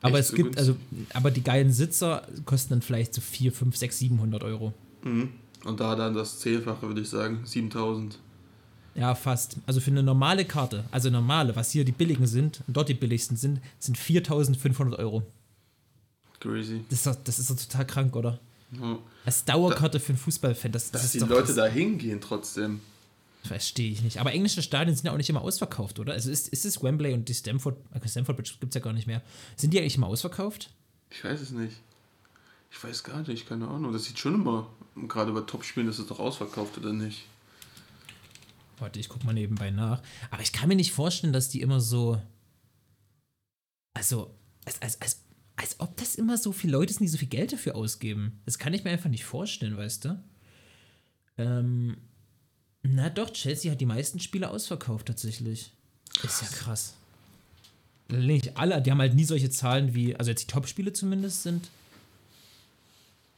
Aber 0.01 0.19
Echt 0.19 0.31
es 0.31 0.35
gibt, 0.35 0.59
also, 0.59 0.77
aber 1.15 1.31
die 1.31 1.43
geilen 1.43 1.73
Sitzer 1.73 2.27
kosten 2.45 2.71
dann 2.71 2.83
vielleicht 2.83 3.15
so 3.15 3.21
4, 3.21 3.53
5, 3.53 3.77
6, 3.77 3.99
700 4.01 4.43
Euro. 4.43 4.75
Mhm. 5.03 5.31
Und 5.65 5.81
da 5.81 5.95
dann 5.95 6.15
das 6.15 6.41
Zehnfache, 6.41 6.83
würde 6.89 7.01
ich 7.01 7.09
sagen. 7.09 7.41
7000. 7.45 8.19
Ja, 8.97 9.15
fast. 9.15 9.57
Also 9.67 9.81
für 9.81 9.93
eine 9.93 10.03
normale 10.03 10.45
Karte, 10.45 10.85
also 10.91 11.09
normale, 11.09 11.55
was 11.57 11.71
hier 11.71 11.85
die 11.85 11.93
billigen 11.93 12.27
sind 12.27 12.63
und 12.67 12.77
dort 12.77 12.89
die 12.89 12.95
billigsten 12.95 13.37
sind, 13.37 13.61
sind 13.79 13.97
4500 13.97 14.99
Euro. 14.99 15.23
Crazy. 16.41 16.85
Das 16.91 16.99
ist 16.99 17.07
doch, 17.07 17.17
das 17.25 17.39
ist 17.39 17.51
doch 17.51 17.57
total 17.57 17.87
krank, 17.87 18.17
oder? 18.17 18.41
Ja. 18.73 18.99
Als 19.25 19.45
Dauerkarte 19.45 20.01
für 20.01 20.11
einen 20.11 20.19
Fußballfan, 20.19 20.73
das, 20.73 20.91
das 20.91 21.03
Dass 21.03 21.15
ist 21.15 21.23
die. 21.23 21.29
Leute 21.29 21.47
das, 21.47 21.57
da 21.57 21.67
hingehen 21.67 22.21
trotzdem. 22.21 22.81
Verstehe 23.45 23.91
ich 23.91 24.03
nicht. 24.03 24.19
Aber 24.19 24.33
englische 24.33 24.63
Stadien 24.63 24.97
sind 24.97 25.05
ja 25.05 25.13
auch 25.13 25.19
nicht 25.19 25.29
immer 25.29 25.43
ausverkauft, 25.43 25.99
oder? 25.99 26.15
Also 26.15 26.31
ist, 26.31 26.49
ist 26.49 26.65
es 26.65 26.83
Wembley 26.83 27.13
und 27.13 27.29
die 27.29 27.35
Stamford, 27.35 27.77
Stamford 28.07 28.39
Bridge 28.39 28.55
gibt 28.59 28.71
es 28.71 28.75
ja 28.75 28.81
gar 28.81 28.95
nicht 28.95 29.07
mehr. 29.07 29.21
Sind 29.57 29.75
die 29.75 29.79
eigentlich 29.79 29.97
immer 29.97 30.07
ausverkauft? 30.07 30.71
Ich 31.11 31.23
weiß 31.23 31.43
es 31.43 31.51
nicht. 31.51 31.77
Ich 32.71 32.83
weiß 32.83 33.05
gar 33.05 33.21
nicht, 33.29 33.47
keine 33.47 33.69
Ahnung. 33.69 33.93
Das 33.93 34.05
sieht 34.05 34.19
schon 34.19 34.35
immer, 34.35 34.69
gerade 35.09 35.33
bei 35.33 35.43
Topspielen 35.43 35.89
ist 35.89 35.99
es 35.99 36.07
doch 36.07 36.21
ausverkauft 36.21 36.79
oder 36.79 36.95
nicht. 36.95 37.27
Warte, 38.79 38.99
ich 38.99 39.11
guck 39.11 39.25
mal 39.25 39.35
nebenbei 39.35 39.71
nach. 39.71 40.03
Aber 40.31 40.43
ich 40.43 40.53
kann 40.53 40.71
mir 40.71 40.77
nicht 40.77 40.93
vorstellen, 40.93 41.35
dass 41.35 41.51
die 41.51 41.61
immer 41.61 41.81
so. 41.81 42.21
Also, 43.93 44.35
als, 44.65 44.81
als, 44.81 45.01
als, 45.03 45.21
als 45.57 45.81
ob 45.81 45.99
das 45.99 46.15
immer 46.15 46.39
so 46.39 46.51
viele 46.51 46.73
Leute 46.73 46.95
sind, 46.95 47.03
die 47.03 47.09
so 47.09 47.19
viel 47.19 47.29
Geld 47.29 47.53
dafür 47.53 47.77
ausgeben. 47.77 48.41
Das 48.47 48.59
kann 48.59 48.73
ich 48.73 48.85
mir 48.85 48.91
einfach 48.91 49.11
nicht 49.11 49.25
vorstellen, 49.25 49.77
weißt 49.77 50.07
du? 50.07 50.25
Ähm, 51.37 51.99
na 52.85 53.11
doch, 53.11 53.33
Chelsea 53.33 53.73
hat 53.73 53.81
die 53.81 53.87
meisten 53.87 54.21
Spiele 54.21 54.51
ausverkauft 54.51 55.07
tatsächlich. 55.07 55.73
Ist 56.23 56.43
ja 56.43 56.49
krass. 56.49 56.95
Nicht 58.09 58.57
alle, 58.57 58.81
die 58.81 58.91
haben 58.91 59.01
halt 59.01 59.15
nie 59.15 59.25
solche 59.25 59.51
Zahlen 59.51 59.95
wie, 59.95 60.15
also 60.15 60.31
jetzt 60.31 60.43
die 60.43 60.53
Top-Spiele 60.53 60.93
zumindest 60.93 61.43
sind. 61.43 61.69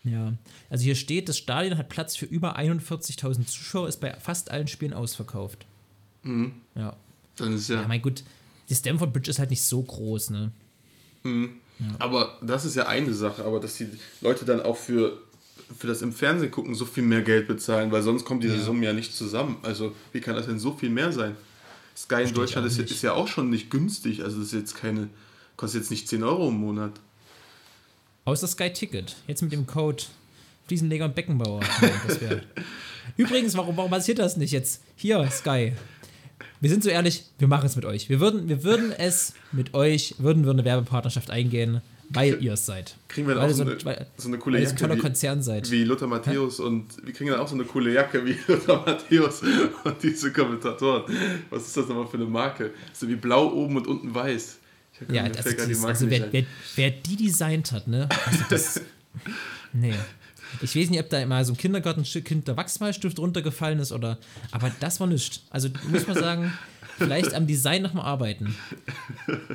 Ja, 0.04 0.34
also 0.70 0.84
hier 0.84 0.94
steht, 0.94 1.28
das 1.28 1.38
Stadion 1.38 1.78
hat 1.78 1.88
Platz 1.88 2.16
für 2.16 2.26
über 2.26 2.58
41.000 2.58 3.46
Zuschauer, 3.46 3.88
ist 3.88 4.00
bei 4.00 4.14
fast 4.14 4.50
allen 4.50 4.68
Spielen 4.68 4.92
ausverkauft. 4.92 5.64
Mhm. 6.22 6.52
Ja. 6.74 6.96
Dann 7.36 7.54
ist 7.54 7.68
Ja, 7.68 7.82
ja. 7.82 7.88
mein 7.88 8.02
gut, 8.02 8.22
die 8.68 8.74
Stamford 8.74 9.12
Bridge 9.12 9.30
ist 9.30 9.38
halt 9.38 9.50
nicht 9.50 9.62
so 9.62 9.82
groß, 9.82 10.30
ne? 10.30 10.52
Aber 11.98 12.38
das 12.40 12.64
ist 12.64 12.76
ja 12.76 12.86
eine 12.86 13.12
Sache, 13.14 13.44
aber 13.44 13.60
dass 13.60 13.76
die 13.76 13.88
Leute 14.20 14.44
dann 14.44 14.60
auch 14.60 14.76
für, 14.76 15.20
für 15.78 15.86
das 15.86 16.02
im 16.02 16.12
Fernsehen 16.12 16.50
gucken 16.50 16.74
so 16.74 16.84
viel 16.84 17.02
mehr 17.02 17.22
Geld 17.22 17.48
bezahlen, 17.48 17.90
weil 17.92 18.02
sonst 18.02 18.24
kommt 18.24 18.44
diese 18.44 18.56
Ja. 18.56 18.62
Summe 18.62 18.84
ja 18.84 18.92
nicht 18.92 19.14
zusammen. 19.14 19.56
Also, 19.62 19.94
wie 20.12 20.20
kann 20.20 20.34
das 20.36 20.46
denn 20.46 20.58
so 20.58 20.72
viel 20.72 20.90
mehr 20.90 21.12
sein? 21.12 21.36
Sky 21.96 22.22
in 22.24 22.34
Deutschland 22.34 22.66
ist, 22.66 22.78
ist 22.78 23.02
ja 23.02 23.12
auch 23.14 23.26
schon 23.28 23.50
nicht 23.50 23.70
günstig. 23.70 24.22
Also, 24.22 24.38
das 24.38 24.48
ist 24.48 24.52
jetzt 24.54 24.74
keine, 24.76 25.08
kostet 25.56 25.82
jetzt 25.82 25.90
nicht 25.90 26.08
10 26.08 26.22
Euro 26.22 26.48
im 26.48 26.54
Monat. 26.60 26.92
Außer 28.24 28.46
Sky 28.48 28.72
Ticket. 28.72 29.16
Jetzt 29.26 29.42
mit 29.42 29.52
dem 29.52 29.66
Code 29.66 30.02
Fliesenleger 30.66 31.04
und 31.06 31.14
Beckenbauer. 31.14 31.60
Wär- 32.20 32.42
Übrigens, 33.16 33.56
warum, 33.56 33.76
warum 33.76 33.90
passiert 33.90 34.18
das 34.18 34.36
nicht 34.36 34.50
jetzt? 34.50 34.82
Hier, 34.96 35.28
Sky. 35.30 35.72
Wir 36.60 36.70
sind 36.70 36.82
so 36.82 36.88
ehrlich, 36.90 37.24
wir 37.38 37.48
machen 37.48 37.66
es 37.66 37.76
mit 37.76 37.84
euch. 37.84 38.08
Wir 38.08 38.18
würden, 38.20 38.48
wir 38.48 38.64
würden 38.64 38.90
es 38.92 39.34
mit 39.52 39.74
euch, 39.74 40.14
würden 40.18 40.44
wir 40.44 40.50
eine 40.50 40.64
Werbepartnerschaft 40.64 41.30
eingehen, 41.30 41.82
weil 42.10 42.42
ihr 42.42 42.52
es 42.54 42.66
seid. 42.66 42.96
Kriegen 43.08 43.26
wir 43.26 43.34
dann 43.34 43.44
weil 43.44 43.50
auch 43.50 43.56
so 43.56 43.62
eine, 43.62 43.84
weil, 43.84 44.06
so 44.16 44.28
eine 44.28 44.38
coole 44.38 44.56
weil 44.56 44.62
ihr 44.62 44.68
so 44.68 44.74
ein 44.74 44.76
Jacke 44.76 44.88
toller 44.88 44.96
wie, 44.96 45.02
Konzern 45.02 45.42
seid. 45.42 45.70
wie 45.70 45.84
Lothar 45.84 46.08
Matthäus 46.08 46.60
und 46.60 47.04
wir 47.04 47.12
kriegen 47.12 47.30
dann 47.30 47.40
auch 47.40 47.48
so 47.48 47.54
eine 47.54 47.64
coole 47.64 47.92
Jacke 47.92 48.24
wie 48.24 48.36
Lothar 48.46 48.84
Matthäus 48.86 49.42
und 49.42 50.02
diese 50.02 50.32
Kommentatoren. 50.32 51.04
Was 51.50 51.66
ist 51.66 51.76
das 51.76 51.88
nochmal 51.88 52.06
für 52.06 52.16
eine 52.16 52.26
Marke? 52.26 52.70
So 52.92 53.08
wie 53.08 53.16
blau 53.16 53.52
oben 53.52 53.76
und 53.76 53.86
unten 53.86 54.14
weiß. 54.14 54.58
Ja, 55.10 55.24
also, 55.24 55.50
dieses, 55.50 55.84
also 55.84 56.10
wer, 56.10 56.32
wer, 56.32 56.44
wer 56.76 56.90
die 56.90 57.16
designt 57.16 57.72
hat, 57.72 57.86
ne? 57.86 58.08
Also 58.26 58.44
das, 58.48 58.80
nee. 59.72 59.94
Ich 60.62 60.74
weiß 60.74 60.90
nicht, 60.90 61.00
ob 61.00 61.10
da 61.10 61.24
mal 61.26 61.44
so 61.44 61.52
ein 61.52 61.56
Kindergartenkind 61.56 62.48
der 62.48 62.56
Wachsmalstift 62.56 63.18
runtergefallen 63.18 63.78
ist 63.78 63.92
oder. 63.92 64.18
Aber 64.52 64.72
das 64.80 65.00
war 65.00 65.06
nichts. 65.06 65.42
Also 65.50 65.68
muss 65.90 66.06
man 66.06 66.16
sagen, 66.16 66.52
vielleicht 66.98 67.34
am 67.34 67.46
Design 67.46 67.82
nochmal 67.82 68.04
arbeiten. 68.06 68.54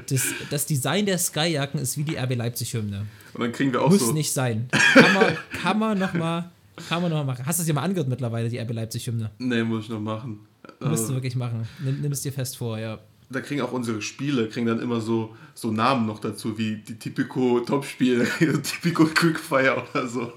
Das, 0.10 0.26
das 0.50 0.66
Design 0.66 1.06
der 1.06 1.18
Skyjacken 1.18 1.80
ist 1.80 1.98
wie 1.98 2.04
die 2.04 2.16
RB 2.18 2.36
Leipzig-Hymne. 2.36 3.06
Und 3.34 3.42
dann 3.42 3.52
kriegen 3.52 3.72
wir 3.72 3.82
auch 3.82 3.90
Muss 3.90 4.00
so. 4.08 4.12
nicht 4.14 4.32
sein. 4.32 4.68
Kann 4.94 5.14
man, 5.14 5.38
kann 5.62 5.80
man 5.80 6.00
nochmal. 6.00 6.52
Kann 6.90 7.02
man 7.02 7.12
noch 7.12 7.18
mal 7.20 7.34
machen. 7.34 7.46
Hast 7.46 7.60
du 7.60 7.62
es 7.62 7.68
dir 7.68 7.74
mal 7.74 7.84
angehört 7.84 8.08
mittlerweile, 8.08 8.50
die 8.50 8.58
RB 8.60 8.72
Leipzig-Hymne? 8.74 9.30
Nee, 9.38 9.64
muss 9.64 9.84
ich 9.86 9.90
noch 9.90 10.00
machen. 10.00 10.40
Musst 10.80 11.08
du 11.08 11.12
Äh, 11.14 11.16
wirklich 11.16 11.36
machen. 11.36 11.68
Nimm, 11.80 12.02
nimm 12.02 12.12
es 12.12 12.22
dir 12.22 12.32
fest 12.34 12.58
vor, 12.58 12.80
ja. 12.80 13.00
Da 13.32 13.42
kriegen 13.42 13.62
auch 13.62 13.72
unsere 13.72 14.02
Spiele, 14.02 14.48
kriegen 14.50 14.66
dann 14.66 14.80
immer 14.82 15.02
so, 15.02 15.36
so 15.56 15.72
Namen 15.72 16.06
noch 16.06 16.20
dazu, 16.20 16.58
wie 16.58 16.76
die 16.78 16.98
Typico 17.00 17.60
Topspiele, 17.62 18.28
Typico 18.64 19.06
Quickfire 19.06 19.84
oder 19.94 20.08
so. 20.08 20.34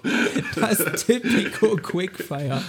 Das 0.54 1.04
Typico 1.04 1.76
Quickfire. 1.76 2.62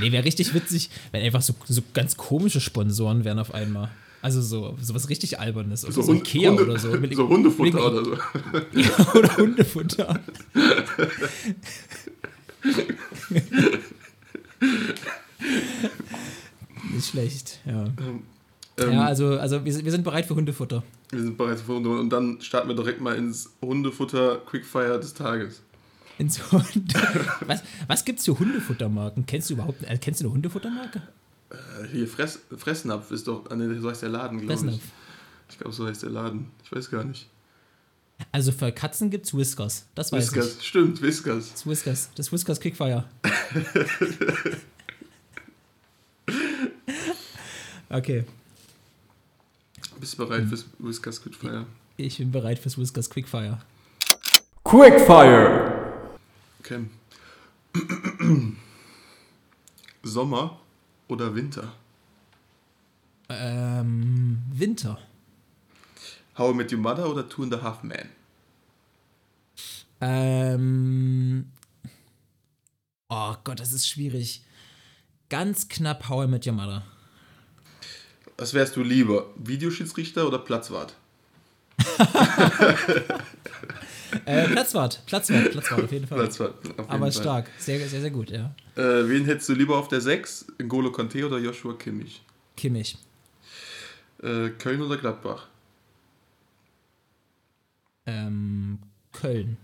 Nee, 0.00 0.12
wäre 0.12 0.24
richtig 0.24 0.54
witzig, 0.54 0.90
wenn 1.10 1.22
einfach 1.22 1.42
so, 1.42 1.54
so 1.68 1.82
ganz 1.94 2.16
komische 2.16 2.60
Sponsoren 2.60 3.24
wären 3.24 3.38
auf 3.38 3.54
einmal. 3.54 3.90
Also 4.20 4.40
so, 4.40 4.76
so 4.80 4.94
was 4.94 5.08
richtig 5.08 5.40
Albernes. 5.40 5.84
Oder 5.84 5.94
so, 5.94 6.02
Hund- 6.06 6.18
Ikea 6.20 6.50
Hunde- 6.50 6.62
oder 6.62 6.78
so. 6.78 6.88
Überleg- 6.94 7.16
so 7.16 7.28
Hundefutter 7.28 7.78
überleg 7.92 7.92
oder 7.92 8.04
so. 8.04 8.18
Ja, 8.80 9.14
oder 9.14 9.36
Hundefutter. 9.36 10.20
Nicht 16.92 17.08
schlecht, 17.08 17.60
ja. 17.64 17.84
Ähm, 18.78 18.92
ja, 18.92 19.04
also, 19.04 19.38
also 19.38 19.64
wir, 19.64 19.72
sind- 19.72 19.84
wir 19.84 19.92
sind 19.92 20.04
bereit 20.04 20.26
für 20.26 20.34
Hundefutter. 20.34 20.82
Wir 21.10 21.20
sind 21.20 21.36
bereits 21.36 21.62
für 21.62 21.74
Hunde 21.74 21.90
und 21.90 22.10
dann 22.10 22.40
starten 22.40 22.68
wir 22.68 22.76
direkt 22.76 23.00
mal 23.00 23.16
ins 23.16 23.50
Hundefutter 23.60 24.38
Quickfire 24.46 24.98
des 24.98 25.14
Tages. 25.14 25.62
Ins 26.18 26.50
Hunde 26.52 26.94
was 27.46 27.62
was 27.86 28.04
gibt 28.04 28.18
es 28.20 28.24
für 28.26 28.38
Hundefuttermarken? 28.38 29.26
Kennst 29.26 29.50
du 29.50 29.54
überhaupt 29.54 29.82
äh, 29.84 29.96
kennst 29.98 30.20
du 30.20 30.26
eine 30.26 30.34
Hundefuttermarke? 30.34 31.02
Äh, 31.50 31.86
Hier, 31.92 32.08
Fress, 32.08 32.38
Fressnapf 32.56 33.10
ist 33.10 33.26
doch, 33.28 33.44
ah, 33.50 33.56
nee, 33.56 33.78
so 33.78 33.90
heißt 33.90 34.02
der 34.02 34.08
Laden, 34.10 34.38
glaube 34.38 34.54
ich. 34.54 34.60
Fressnapf. 34.60 34.82
Ich 35.50 35.58
glaube, 35.58 35.72
so 35.74 35.86
heißt 35.86 36.02
der 36.02 36.10
Laden. 36.10 36.46
Ich 36.64 36.72
weiß 36.72 36.90
gar 36.90 37.04
nicht. 37.04 37.28
Also 38.30 38.52
für 38.52 38.70
Katzen 38.72 39.10
gibt 39.10 39.26
es 39.26 39.36
Whiskers. 39.36 39.86
Das 39.94 40.12
weiß 40.12 40.28
ich. 40.30 40.36
Whiskers, 40.36 40.64
stimmt, 40.64 41.02
Whiskers. 41.02 41.50
Das 41.52 41.66
Whiskers. 41.66 42.10
Das 42.14 42.32
Whiskers 42.32 42.60
Quickfire. 42.60 43.04
okay, 47.90 48.24
Bist 50.02 50.18
du 50.18 50.26
bereit 50.26 50.48
fürs 50.48 50.66
Whiskers 50.80 51.22
Quickfire? 51.22 51.64
ich 51.96 52.18
bin 52.18 52.32
bereit 52.32 52.58
fürs 52.58 52.76
Whiskers 52.76 53.08
Quickfire. 53.08 53.60
Quickfire. 54.64 56.10
Okay. 56.58 56.86
Sommer 60.02 60.58
oder 61.06 61.32
Winter? 61.36 61.72
Ähm, 63.28 64.42
Winter. 64.50 64.98
How 66.36 66.50
I 66.50 66.56
Met 66.56 66.72
Your 66.72 66.80
Mother 66.80 67.08
oder 67.08 67.28
Two 67.28 67.44
and 67.44 67.54
a 67.54 67.62
Half 67.62 67.84
Men? 67.84 68.08
Ähm, 70.00 71.52
oh 73.08 73.36
Gott, 73.44 73.60
das 73.60 73.72
ist 73.72 73.88
schwierig. 73.88 74.42
Ganz 75.28 75.68
knapp 75.68 76.08
How 76.08 76.24
I 76.24 76.26
Met 76.26 76.44
Your 76.44 76.54
Mother. 76.54 76.82
Was 78.36 78.54
wärst 78.54 78.76
du 78.76 78.82
lieber? 78.82 79.26
Videoschiedsrichter 79.36 80.26
oder 80.26 80.38
Platzwart? 80.38 80.94
Äh, 84.26 84.46
Platzwart, 84.48 85.02
Platzwart, 85.06 85.50
Platzwart 85.52 85.84
auf 85.84 85.92
jeden 85.92 86.06
Fall. 86.06 86.18
Platzwart. 86.18 86.54
auf 86.58 86.64
jeden 86.64 86.80
Aber 86.80 86.98
Fall. 86.98 87.12
stark, 87.12 87.50
sehr, 87.58 87.78
sehr, 87.88 88.00
sehr 88.02 88.10
gut, 88.10 88.30
ja. 88.30 88.54
Äh, 88.76 89.08
wen 89.08 89.24
hättest 89.24 89.48
du 89.48 89.54
lieber 89.54 89.76
auf 89.78 89.88
der 89.88 90.00
6? 90.00 90.46
N'Golo 90.58 90.90
Conte 90.92 91.24
oder 91.26 91.38
Joshua 91.38 91.74
Kimmich? 91.74 92.22
Kimmich. 92.56 92.98
Äh, 94.22 94.50
Köln 94.50 94.82
oder 94.82 94.98
Gladbach? 94.98 95.48
Ähm, 98.06 98.78
Köln. 99.12 99.56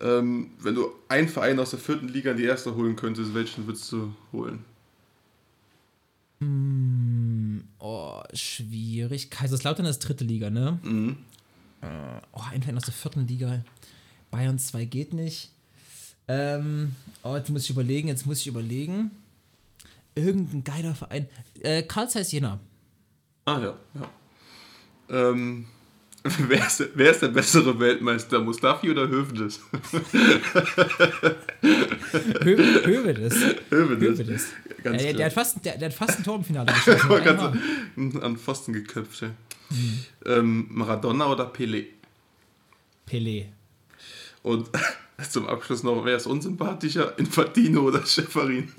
Ähm, 0.00 0.50
wenn 0.60 0.74
du 0.74 0.92
einen 1.08 1.28
Verein 1.28 1.58
aus 1.58 1.70
der 1.70 1.78
vierten 1.78 2.08
Liga 2.08 2.32
in 2.32 2.36
die 2.36 2.44
erste 2.44 2.74
holen 2.74 2.96
könntest, 2.96 3.34
welchen 3.34 3.66
würdest 3.66 3.90
du 3.90 4.12
holen? 4.32 4.64
Hm, 6.40 7.64
oh, 7.78 8.22
schwierig. 8.32 9.30
Kaiserslautern 9.30 9.86
ist 9.86 10.00
dritte 10.00 10.24
Liga, 10.24 10.50
ne? 10.50 10.78
Mhm. 10.82 11.16
Oh, 12.32 12.40
ein 12.50 12.76
aus 12.76 12.84
der 12.84 12.94
vierten 12.94 13.26
Liga. 13.26 13.64
Bayern 14.30 14.58
2 14.58 14.84
geht 14.84 15.12
nicht. 15.12 15.50
Ähm, 16.26 16.94
oh, 17.22 17.36
jetzt 17.36 17.50
muss 17.50 17.64
ich 17.64 17.70
überlegen, 17.70 18.08
jetzt 18.08 18.26
muss 18.26 18.40
ich 18.40 18.46
überlegen. 18.46 19.10
Irgendein 20.14 20.64
geiler 20.64 20.94
Verein. 20.94 21.28
Äh, 21.60 21.82
Karl 21.82 22.08
Jena. 22.28 22.60
Ah 23.44 23.60
ja, 23.60 23.76
ja. 23.94 24.10
Ähm, 25.30 25.66
wer, 26.48 26.66
ist, 26.66 26.80
der- 26.80 26.88
wer 26.94 27.10
ist 27.10 27.22
der 27.22 27.28
bessere 27.28 27.78
Weltmeister, 27.78 28.40
Mustafi 28.40 28.90
oder 28.90 29.08
Hövedes? 29.08 29.60
Hö 32.42 32.56
Hövedes. 32.86 33.34
Hövedes. 33.70 34.18
Hövedes. 34.18 34.46
Ganz 34.82 35.02
Äh, 35.02 35.06
der, 35.06 35.12
der, 35.14 35.26
hat 35.26 35.32
fast, 35.32 35.64
der, 35.64 35.78
der 35.78 35.88
hat 35.90 35.94
fast 35.96 36.18
ein 36.18 36.24
Tor 36.24 36.36
im 36.36 36.44
Finale 36.44 36.72
geschossen. 36.72 38.20
An 38.22 38.36
Pfosten 38.36 38.72
geköpft. 38.72 39.22
Ja. 39.22 39.30
Ähm, 40.26 40.66
Maradona 40.70 41.26
oder 41.26 41.52
Pelé? 41.52 41.86
Pelé. 43.08 43.46
Und 44.42 44.68
zum 45.30 45.46
Abschluss 45.46 45.82
noch, 45.82 46.04
wer 46.04 46.16
ist 46.16 46.26
unsympathischer, 46.26 47.18
Infantino 47.18 47.82
oder 47.82 48.04
Schäferin? 48.06 48.72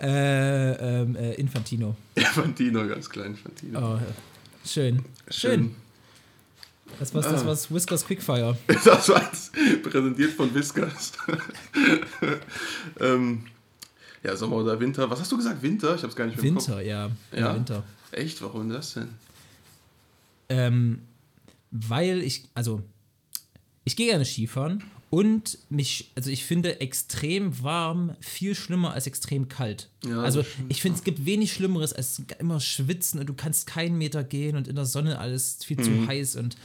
Äh, 0.00 1.00
ähm, 1.00 1.16
äh, 1.16 1.34
Infantino. 1.34 1.96
Infantino, 2.14 2.86
ganz 2.86 3.10
klein, 3.10 3.32
Infantino. 3.32 3.96
Oh, 3.96 3.98
schön. 4.64 5.04
Schön. 5.28 5.74
Das 6.98 7.14
war's, 7.14 7.26
das 7.26 7.44
war's 7.44 7.70
Whiskers 7.72 8.06
Quickfire. 8.06 8.56
Das 8.84 9.08
war 9.08 9.22
jetzt 9.22 9.52
präsentiert 9.82 10.32
von 10.32 10.54
Whiskers. 10.54 11.12
ähm, 13.00 13.44
ja, 14.22 14.36
Sommer 14.36 14.56
oder 14.56 14.78
Winter. 14.80 15.08
Was 15.10 15.20
hast 15.20 15.30
du 15.32 15.36
gesagt? 15.36 15.62
Winter? 15.62 15.94
Ich 15.94 16.02
hab's 16.02 16.16
gar 16.16 16.26
nicht 16.26 16.36
mehr 16.36 16.44
Winter, 16.44 16.80
ja. 16.80 17.10
ja. 17.32 17.38
Ja? 17.38 17.54
Winter. 17.54 17.82
Echt? 18.12 18.40
Warum 18.42 18.68
das 18.68 18.94
denn? 18.94 19.08
Ähm, 20.48 21.02
weil 21.70 22.22
ich, 22.22 22.44
also, 22.54 22.82
ich 23.84 23.96
gehe 23.96 24.06
gerne 24.06 24.24
Skifahren 24.24 24.82
Und 25.10 25.58
mich, 25.70 26.10
also 26.16 26.28
ich 26.30 26.44
finde 26.44 26.80
extrem 26.82 27.62
warm 27.62 28.14
viel 28.20 28.54
schlimmer 28.54 28.92
als 28.92 29.06
extrem 29.06 29.48
kalt. 29.48 29.88
Ja, 30.06 30.20
also 30.20 30.44
ich 30.68 30.82
finde, 30.82 30.98
es 30.98 31.04
gibt 31.04 31.24
wenig 31.24 31.52
Schlimmeres 31.54 31.94
als 31.94 32.20
immer 32.38 32.60
schwitzen 32.60 33.18
und 33.18 33.26
du 33.26 33.32
kannst 33.34 33.66
keinen 33.66 33.96
Meter 33.96 34.22
gehen 34.22 34.54
und 34.56 34.68
in 34.68 34.76
der 34.76 34.84
Sonne 34.84 35.18
alles 35.18 35.58
viel 35.64 35.78
Mhm. 35.78 35.82
zu 35.82 36.06
heiß 36.06 36.36
und 36.36 36.56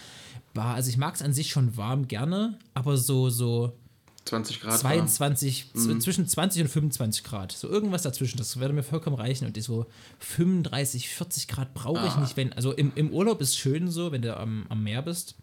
bah, 0.53 0.73
also 0.73 0.89
ich 0.89 0.97
mag 0.97 1.15
es 1.15 1.21
an 1.21 1.34
sich 1.34 1.51
schon 1.51 1.77
warm 1.77 2.08
gerne, 2.10 2.60
aber 2.73 2.97
so, 2.97 3.29
so 3.29 3.77
20 4.25 4.60
Grad. 4.62 4.71
warm. 4.84 5.08
22, 5.08 5.67
Mhm. 5.73 6.01
zwischen 6.01 6.27
20 6.27 6.63
und 6.63 6.67
25 6.69 7.23
Grad. 7.23 7.51
So 7.53 7.69
irgendwas 7.69 8.01
dazwischen, 8.03 8.38
das 8.38 8.58
würde 8.58 8.73
mir 8.73 8.84
vollkommen 8.84 9.15
reichen. 9.17 9.45
Und 9.47 9.62
so 9.62 9.86
35, 10.19 11.10
40 11.10 11.47
Grad 11.47 11.73
brauche 11.73 12.06
ich 12.08 12.13
Ah. 12.13 12.19
nicht, 12.21 12.36
wenn, 12.38 12.51
also 12.53 12.71
im, 12.73 12.91
im 12.95 13.12
Urlaub 13.12 13.41
ist 13.41 13.58
schön 13.58 13.89
so, 13.89 14.12
wenn 14.12 14.21
du 14.21 14.36
am, 14.36 14.65
am 14.69 14.84
Meer 14.84 15.01
bist 15.01 15.36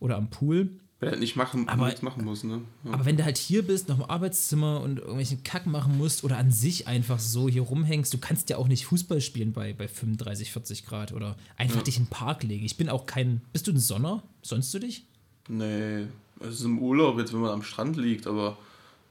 oder 0.00 0.16
am 0.16 0.30
Pool. 0.30 0.70
Wenn 0.98 1.10
er 1.10 1.16
nicht 1.18 1.36
machen, 1.36 1.68
Aber- 1.68 1.86
nichts 1.86 2.00
machen 2.00 2.24
muss, 2.24 2.42
ne? 2.42 2.62
Ja. 2.84 2.92
Aber 2.92 3.04
wenn 3.04 3.18
du 3.18 3.24
halt 3.24 3.36
hier 3.36 3.66
bist, 3.66 3.88
noch 3.88 3.98
im 3.98 4.04
Arbeitszimmer 4.06 4.80
und 4.80 4.98
irgendwelchen 4.98 5.42
Kack 5.44 5.66
machen 5.66 5.98
musst 5.98 6.24
oder 6.24 6.38
an 6.38 6.50
sich 6.50 6.88
einfach 6.88 7.18
so 7.18 7.48
hier 7.50 7.62
rumhängst, 7.62 8.14
du 8.14 8.18
kannst 8.18 8.48
ja 8.48 8.56
auch 8.56 8.66
nicht 8.66 8.86
Fußball 8.86 9.20
spielen 9.20 9.52
bei, 9.52 9.74
bei 9.74 9.88
35, 9.88 10.52
40 10.52 10.86
Grad 10.86 11.12
oder 11.12 11.36
einfach 11.58 11.82
dich 11.82 11.98
in 11.98 12.04
den 12.04 12.10
Park 12.10 12.44
legen. 12.44 12.64
Ich 12.64 12.78
bin 12.78 12.88
auch 12.88 13.04
kein. 13.04 13.42
Bist 13.52 13.66
du 13.66 13.72
ein 13.72 13.78
Sonner? 13.78 14.22
Sonst 14.40 14.72
du 14.72 14.78
dich? 14.78 15.04
Nee, 15.48 16.06
es 16.40 16.54
ist 16.60 16.64
im 16.64 16.78
Urlaub 16.78 17.18
jetzt, 17.18 17.32
wenn 17.34 17.40
man 17.40 17.50
am 17.52 17.62
Strand 17.62 17.96
liegt, 17.96 18.26
aber 18.26 18.56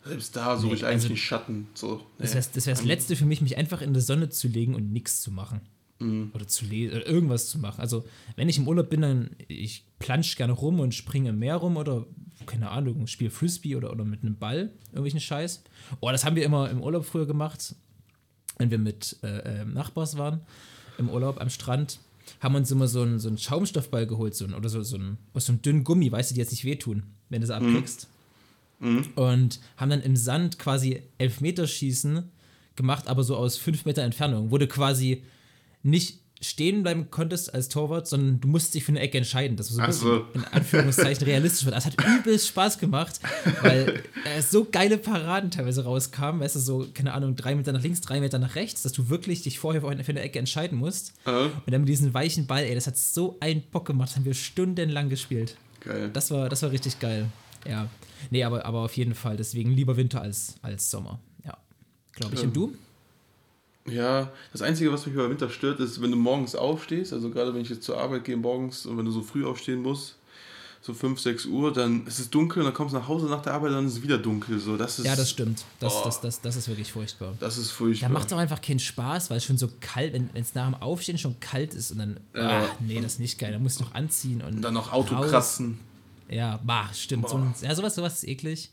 selbst 0.03 0.35
da 0.35 0.57
suche 0.57 0.69
Nee, 0.69 0.73
ich 0.75 0.85
eigentlich 0.85 1.03
also- 1.11 1.15
Schatten. 1.15 1.67
So, 1.75 2.01
Das 2.17 2.29
nee. 2.31 2.35
wäre 2.35 2.47
das, 2.51 2.65
wär's 2.65 2.79
das 2.79 2.83
Letzte 2.85 3.15
für 3.15 3.25
mich, 3.25 3.41
mich 3.41 3.57
einfach 3.57 3.81
in 3.81 3.93
die 3.93 4.01
Sonne 4.01 4.29
zu 4.29 4.47
legen 4.47 4.73
und 4.73 4.91
nichts 4.91 5.21
zu 5.21 5.29
machen. 5.31 5.61
Mhm. 5.99 6.31
Oder 6.34 6.47
zu 6.47 6.65
lesen 6.65 6.97
oder 6.97 7.08
irgendwas 7.08 7.49
zu 7.49 7.60
machen. 7.60 7.79
Also, 7.79 8.05
wenn 8.36 8.49
ich 8.49 8.58
im 8.58 8.67
Urlaub 8.67 8.89
bin, 8.89 9.01
dann 9.01 9.29
ich 9.47 9.86
plansch 9.99 10.36
gerne 10.36 10.53
rum 10.53 10.79
und 10.79 10.93
springe 10.93 11.29
im 11.29 11.39
Meer 11.39 11.55
rum 11.55 11.77
oder, 11.77 12.05
keine 12.45 12.69
Ahnung, 12.69 13.08
spiele 13.08 13.29
Frisbee 13.29 13.75
oder, 13.75 13.91
oder 13.91 14.03
mit 14.03 14.21
einem 14.21 14.36
Ball, 14.36 14.71
irgendwelchen 14.88 15.21
Scheiß. 15.21 15.63
Oh, 16.01 16.12
das 16.12 16.25
haben 16.25 16.36
wir 16.36 16.43
immer 16.43 16.69
im 16.69 16.81
Urlaub 16.81 17.05
früher 17.05 17.25
gemacht, 17.25 17.75
wenn 18.58 18.71
wir 18.71 18.77
mit 18.77 19.17
äh, 19.23 19.62
äh, 19.62 19.65
Nachbars 19.65 20.17
waren, 20.17 20.41
im 20.97 21.10
Urlaub 21.10 21.39
am 21.39 21.49
Strand. 21.49 21.99
Haben 22.39 22.55
uns 22.55 22.71
immer 22.71 22.88
so 22.88 23.01
einen, 23.03 23.19
so 23.19 23.27
einen 23.27 23.38
Schaumstoffball 23.38 24.08
geholt, 24.08 24.36
so 24.36 24.45
einen, 24.45 24.55
oder 24.55 24.67
so, 24.67 24.81
so 24.81 24.97
einen, 24.97 25.17
aus 25.34 25.45
so 25.45 25.53
einem 25.53 25.62
dünnen 25.62 25.84
Gummi, 25.84 26.12
weißt 26.12 26.31
du, 26.31 26.34
die 26.34 26.41
jetzt 26.41 26.51
nicht 26.51 26.65
wehtun, 26.65 27.03
wenn 27.29 27.41
du 27.41 27.47
sie 27.47 27.55
abkriegst 27.55 28.10
und 29.15 29.60
haben 29.77 29.89
dann 29.89 30.01
im 30.01 30.15
Sand 30.15 30.60
quasi 30.60 31.01
Elfmeterschießen 31.17 32.23
gemacht, 32.75 33.08
aber 33.08 33.23
so 33.23 33.36
aus 33.36 33.58
fünf 33.58 33.86
Meter 33.86 34.03
Entfernung, 34.03 34.49
du 34.49 34.67
quasi 34.67 35.23
nicht 35.85 36.19
stehen 36.41 36.83
bleiben 36.83 37.09
konntest 37.09 37.53
als 37.53 37.69
Torwart, 37.69 38.07
sondern 38.07 38.41
du 38.41 38.49
musst 38.49 38.73
dich 38.75 38.83
für 38.83 38.91
eine 38.91 38.99
Ecke 38.99 39.17
entscheiden. 39.17 39.55
Das 39.55 39.69
war 39.77 39.91
so 39.91 40.11
ein 40.11 40.23
bisschen 40.23 40.41
in 40.41 40.43
Anführungszeichen 40.51 41.23
realistisch. 41.27 41.65
Das 41.67 41.85
hat 41.85 41.95
übelst 42.03 42.49
Spaß 42.49 42.77
gemacht, 42.77 43.19
weil 43.61 44.03
äh, 44.25 44.41
so 44.41 44.65
geile 44.69 44.97
Paraden 44.97 45.49
teilweise 45.49 45.85
rauskamen, 45.85 46.41
weißt 46.41 46.55
du, 46.57 46.59
so, 46.59 46.87
keine 46.93 47.13
Ahnung, 47.13 47.35
drei 47.37 47.55
Meter 47.55 47.71
nach 47.71 47.81
links, 47.81 48.01
drei 48.01 48.19
Meter 48.19 48.37
nach 48.37 48.55
rechts, 48.55 48.81
dass 48.83 48.91
du 48.91 49.09
wirklich 49.09 49.43
dich 49.43 49.59
vorher 49.59 49.81
für 49.81 49.89
eine 49.89 50.19
Ecke 50.21 50.37
entscheiden 50.37 50.77
musst. 50.77 51.13
Äh, 51.25 51.31
Und 51.45 51.71
dann 51.71 51.81
mit 51.81 51.89
diesem 51.89 52.13
weichen 52.13 52.45
Ball, 52.47 52.63
ey, 52.65 52.75
das 52.75 52.85
hat 52.85 52.97
so 52.97 53.37
einen 53.39 53.63
Bock 53.71 53.85
gemacht, 53.85 54.09
das 54.09 54.17
haben 54.17 54.25
wir 54.25 54.33
stundenlang 54.33 55.09
gespielt. 55.09 55.55
geil. 55.79 56.09
Das 56.11 56.31
war, 56.31 56.49
das 56.49 56.61
war 56.63 56.71
richtig 56.71 56.99
geil. 56.99 57.27
Ja. 57.67 57.87
Nee, 58.29 58.43
aber, 58.43 58.65
aber 58.65 58.79
auf 58.81 58.95
jeden 58.97 59.15
Fall. 59.15 59.37
Deswegen 59.37 59.71
lieber 59.71 59.95
Winter 59.97 60.21
als, 60.21 60.55
als 60.61 60.91
Sommer. 60.91 61.19
Ja. 61.45 61.57
Glaube 62.13 62.35
ich. 62.35 62.41
Und 62.43 62.55
du? 62.55 62.75
Ja, 63.87 64.31
das 64.51 64.61
Einzige, 64.61 64.91
was 64.91 65.05
mich 65.05 65.13
über 65.13 65.29
Winter 65.29 65.49
stört, 65.49 65.79
ist, 65.79 66.01
wenn 66.01 66.09
du 66.11 66.17
morgens 66.17 66.55
aufstehst, 66.55 67.13
also 67.13 67.29
gerade 67.29 67.53
wenn 67.53 67.61
ich 67.61 67.69
jetzt 67.69 67.83
zur 67.83 67.99
Arbeit 67.99 68.23
gehe 68.23 68.35
morgens 68.37 68.85
und 68.85 68.97
wenn 68.97 69.05
du 69.05 69.11
so 69.11 69.21
früh 69.21 69.45
aufstehen 69.45 69.81
musst, 69.83 70.15
so 70.81 70.93
5, 70.93 71.19
6 71.19 71.45
Uhr, 71.47 71.73
dann 71.73 72.05
ist 72.05 72.19
es 72.19 72.29
dunkel 72.29 72.59
und 72.61 72.65
dann 72.65 72.73
kommst 72.73 72.93
du 72.93 72.99
nach 72.99 73.07
Hause 73.07 73.25
nach 73.27 73.41
der 73.41 73.53
Arbeit, 73.53 73.71
dann 73.71 73.87
ist 73.87 73.93
es 73.93 74.01
wieder 74.03 74.17
dunkel. 74.19 74.59
So, 74.59 74.77
das 74.77 74.99
ist, 74.99 75.05
Ja, 75.05 75.15
das 75.15 75.29
stimmt. 75.31 75.63
Das, 75.79 75.93
Oh. 75.95 76.01
das, 76.05 76.21
das, 76.21 76.41
das 76.41 76.55
ist 76.55 76.67
wirklich 76.67 76.91
furchtbar. 76.91 77.33
Das 77.39 77.57
ist 77.57 77.71
Da 77.71 77.75
furchtbar. 77.75 78.09
macht 78.09 78.27
es 78.27 78.33
auch 78.33 78.37
einfach 78.37 78.61
keinen 78.61 78.79
Spaß, 78.79 79.29
weil 79.31 79.37
es 79.37 79.45
schon 79.45 79.57
so 79.57 79.67
kalt, 79.81 80.13
wenn 80.13 80.29
es 80.35 80.53
nach 80.55 80.65
dem 80.65 80.75
Aufstehen 80.81 81.17
schon 81.17 81.39
kalt 81.39 81.73
ist 81.73 81.91
und 81.91 81.97
dann, 81.99 82.19
Ja. 82.35 82.65
ah, 82.65 82.69
nee, 82.79 83.01
das 83.01 83.13
ist 83.13 83.19
nicht 83.19 83.37
geil. 83.39 83.51
Da 83.51 83.59
musst 83.59 83.79
du 83.79 83.83
noch 83.83 83.93
anziehen 83.95 84.41
und 84.41 84.55
und 84.57 84.61
dann 84.61 84.73
noch 84.75 84.91
Auto 84.93 85.15
raus. 85.15 85.29
kratzen. 85.31 85.79
Ja, 86.29 86.59
bah, 86.63 86.89
stimmt. 86.93 87.29
So, 87.29 87.37
ein- 87.37 87.53
ja, 87.61 87.73
sowas, 87.75 87.93
sowas 87.95 88.15
ist 88.15 88.27
eklig. 88.27 88.69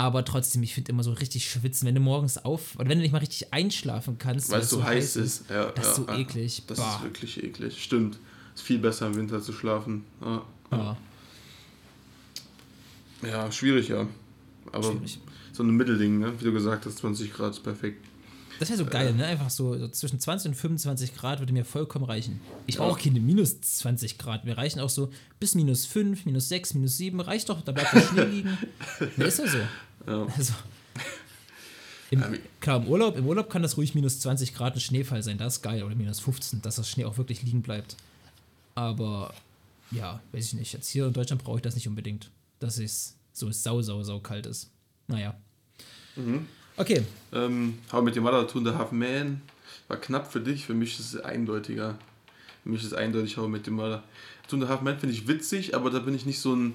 Aber 0.00 0.24
trotzdem, 0.24 0.62
ich 0.62 0.72
finde 0.72 0.92
immer 0.92 1.02
so 1.02 1.12
richtig 1.12 1.50
schwitzen, 1.50 1.86
wenn 1.86 1.94
du 1.94 2.00
morgens 2.00 2.38
auf, 2.38 2.74
oder 2.76 2.88
wenn 2.88 2.96
du 2.96 3.02
nicht 3.02 3.12
mal 3.12 3.18
richtig 3.18 3.52
einschlafen 3.52 4.16
kannst, 4.16 4.50
Weil 4.50 4.62
es 4.62 4.70
so 4.70 4.82
heiß 4.82 5.16
ist. 5.16 5.44
Ja, 5.50 5.66
Das 5.72 5.88
ist 5.88 5.98
ja, 5.98 6.04
so 6.06 6.10
ja. 6.10 6.18
eklig. 6.18 6.62
Das 6.66 6.78
Bah. 6.78 6.96
ist 6.96 7.02
wirklich 7.02 7.42
eklig. 7.44 7.84
Stimmt. 7.84 8.18
Ist 8.54 8.62
viel 8.62 8.78
besser 8.78 9.08
im 9.08 9.16
Winter 9.16 9.42
zu 9.42 9.52
schlafen. 9.52 10.04
Ja, 10.22 10.42
Ja, 10.72 10.96
ja 13.28 13.52
schwierig, 13.52 13.88
ja. 13.88 14.06
Aber 14.72 14.90
schwierig. 14.92 15.20
so 15.52 15.62
ein 15.62 15.68
Mittelding, 15.70 16.18
ne? 16.18 16.32
wie 16.40 16.44
du 16.44 16.52
gesagt 16.54 16.86
hast, 16.86 16.96
20 16.98 17.30
Grad 17.34 17.50
ist 17.52 17.62
perfekt. 17.62 18.02
Das 18.58 18.70
wäre 18.70 18.78
so 18.78 18.86
Äh. 18.86 18.90
geil, 18.90 19.12
ne? 19.14 19.26
Einfach 19.26 19.50
so, 19.50 19.76
so 19.78 19.88
zwischen 19.88 20.18
20 20.18 20.48
und 20.50 20.54
25 20.54 21.14
Grad 21.14 21.40
würde 21.40 21.52
mir 21.52 21.64
vollkommen 21.66 22.06
reichen. 22.06 22.40
Ich 22.66 22.78
brauche 22.78 22.92
auch 22.92 22.98
keine 22.98 23.20
minus 23.20 23.60
20 23.60 24.16
Grad. 24.16 24.46
Mir 24.46 24.56
reichen 24.56 24.80
auch 24.80 24.90
so 24.90 25.10
bis 25.38 25.54
minus 25.54 25.84
5, 25.84 26.24
minus 26.24 26.48
6, 26.48 26.74
minus 26.74 26.96
7. 26.96 27.20
Reicht 27.20 27.48
doch, 27.50 27.60
da 27.62 27.72
bleibt 27.72 27.92
der 27.94 28.00
Schnee 28.00 28.24
liegen. 28.24 28.58
Ne, 29.16 29.24
ist 29.24 29.38
ja 29.38 29.46
so. 29.46 29.58
Ja. 30.06 30.26
Also, 30.36 30.54
im, 32.10 32.20
wie- 32.32 32.40
klar, 32.60 32.82
im 32.82 32.88
Urlaub, 32.88 33.16
im 33.16 33.26
Urlaub 33.26 33.50
kann 33.50 33.62
das 33.62 33.76
ruhig 33.76 33.94
minus 33.94 34.18
20 34.20 34.54
Grad 34.54 34.74
ein 34.74 34.80
Schneefall 34.80 35.22
sein. 35.22 35.38
Das 35.38 35.56
ist 35.56 35.62
geil. 35.62 35.82
Oder 35.84 35.94
minus 35.94 36.18
15, 36.20 36.60
dass 36.62 36.76
das 36.76 36.88
Schnee 36.88 37.04
auch 37.04 37.18
wirklich 37.18 37.42
liegen 37.42 37.62
bleibt. 37.62 37.96
Aber 38.74 39.32
ja, 39.92 40.20
weiß 40.32 40.46
ich 40.46 40.54
nicht. 40.54 40.72
Jetzt 40.72 40.88
hier 40.88 41.06
in 41.06 41.12
Deutschland 41.12 41.44
brauche 41.44 41.56
ich 41.58 41.62
das 41.62 41.74
nicht 41.76 41.86
unbedingt. 41.86 42.30
Dass 42.58 42.78
es 42.78 43.14
so 43.32 43.50
sau, 43.52 43.80
sau, 43.82 44.02
sau 44.02 44.18
kalt 44.18 44.46
ist. 44.46 44.70
Naja. 45.06 45.36
Mhm. 46.16 46.46
Okay. 46.76 47.02
Ähm, 47.32 47.78
How 47.92 48.02
mit 48.02 48.16
Mother, 48.16 48.46
Two 48.48 48.58
and 48.58 48.68
a 48.68 48.78
Half 48.78 48.90
Man 48.92 49.42
war 49.86 49.96
knapp 49.98 50.32
für 50.32 50.40
dich. 50.40 50.64
Für 50.66 50.74
mich 50.74 50.98
ist 50.98 51.14
es 51.14 51.20
eindeutiger. 51.20 51.96
Für 52.64 52.70
mich 52.70 52.80
ist 52.80 52.88
es 52.88 52.94
eindeutig 52.94 53.36
How 53.36 53.46
mit 53.48 53.68
Mother. 53.68 54.02
Two 54.48 54.56
and 54.56 54.64
a 54.64 54.68
Half 54.68 54.80
Man 54.82 54.98
finde 54.98 55.14
ich 55.14 55.28
witzig, 55.28 55.74
aber 55.76 55.90
da 55.90 56.00
bin 56.00 56.14
ich 56.14 56.26
nicht 56.26 56.40
so 56.40 56.54
ein. 56.56 56.74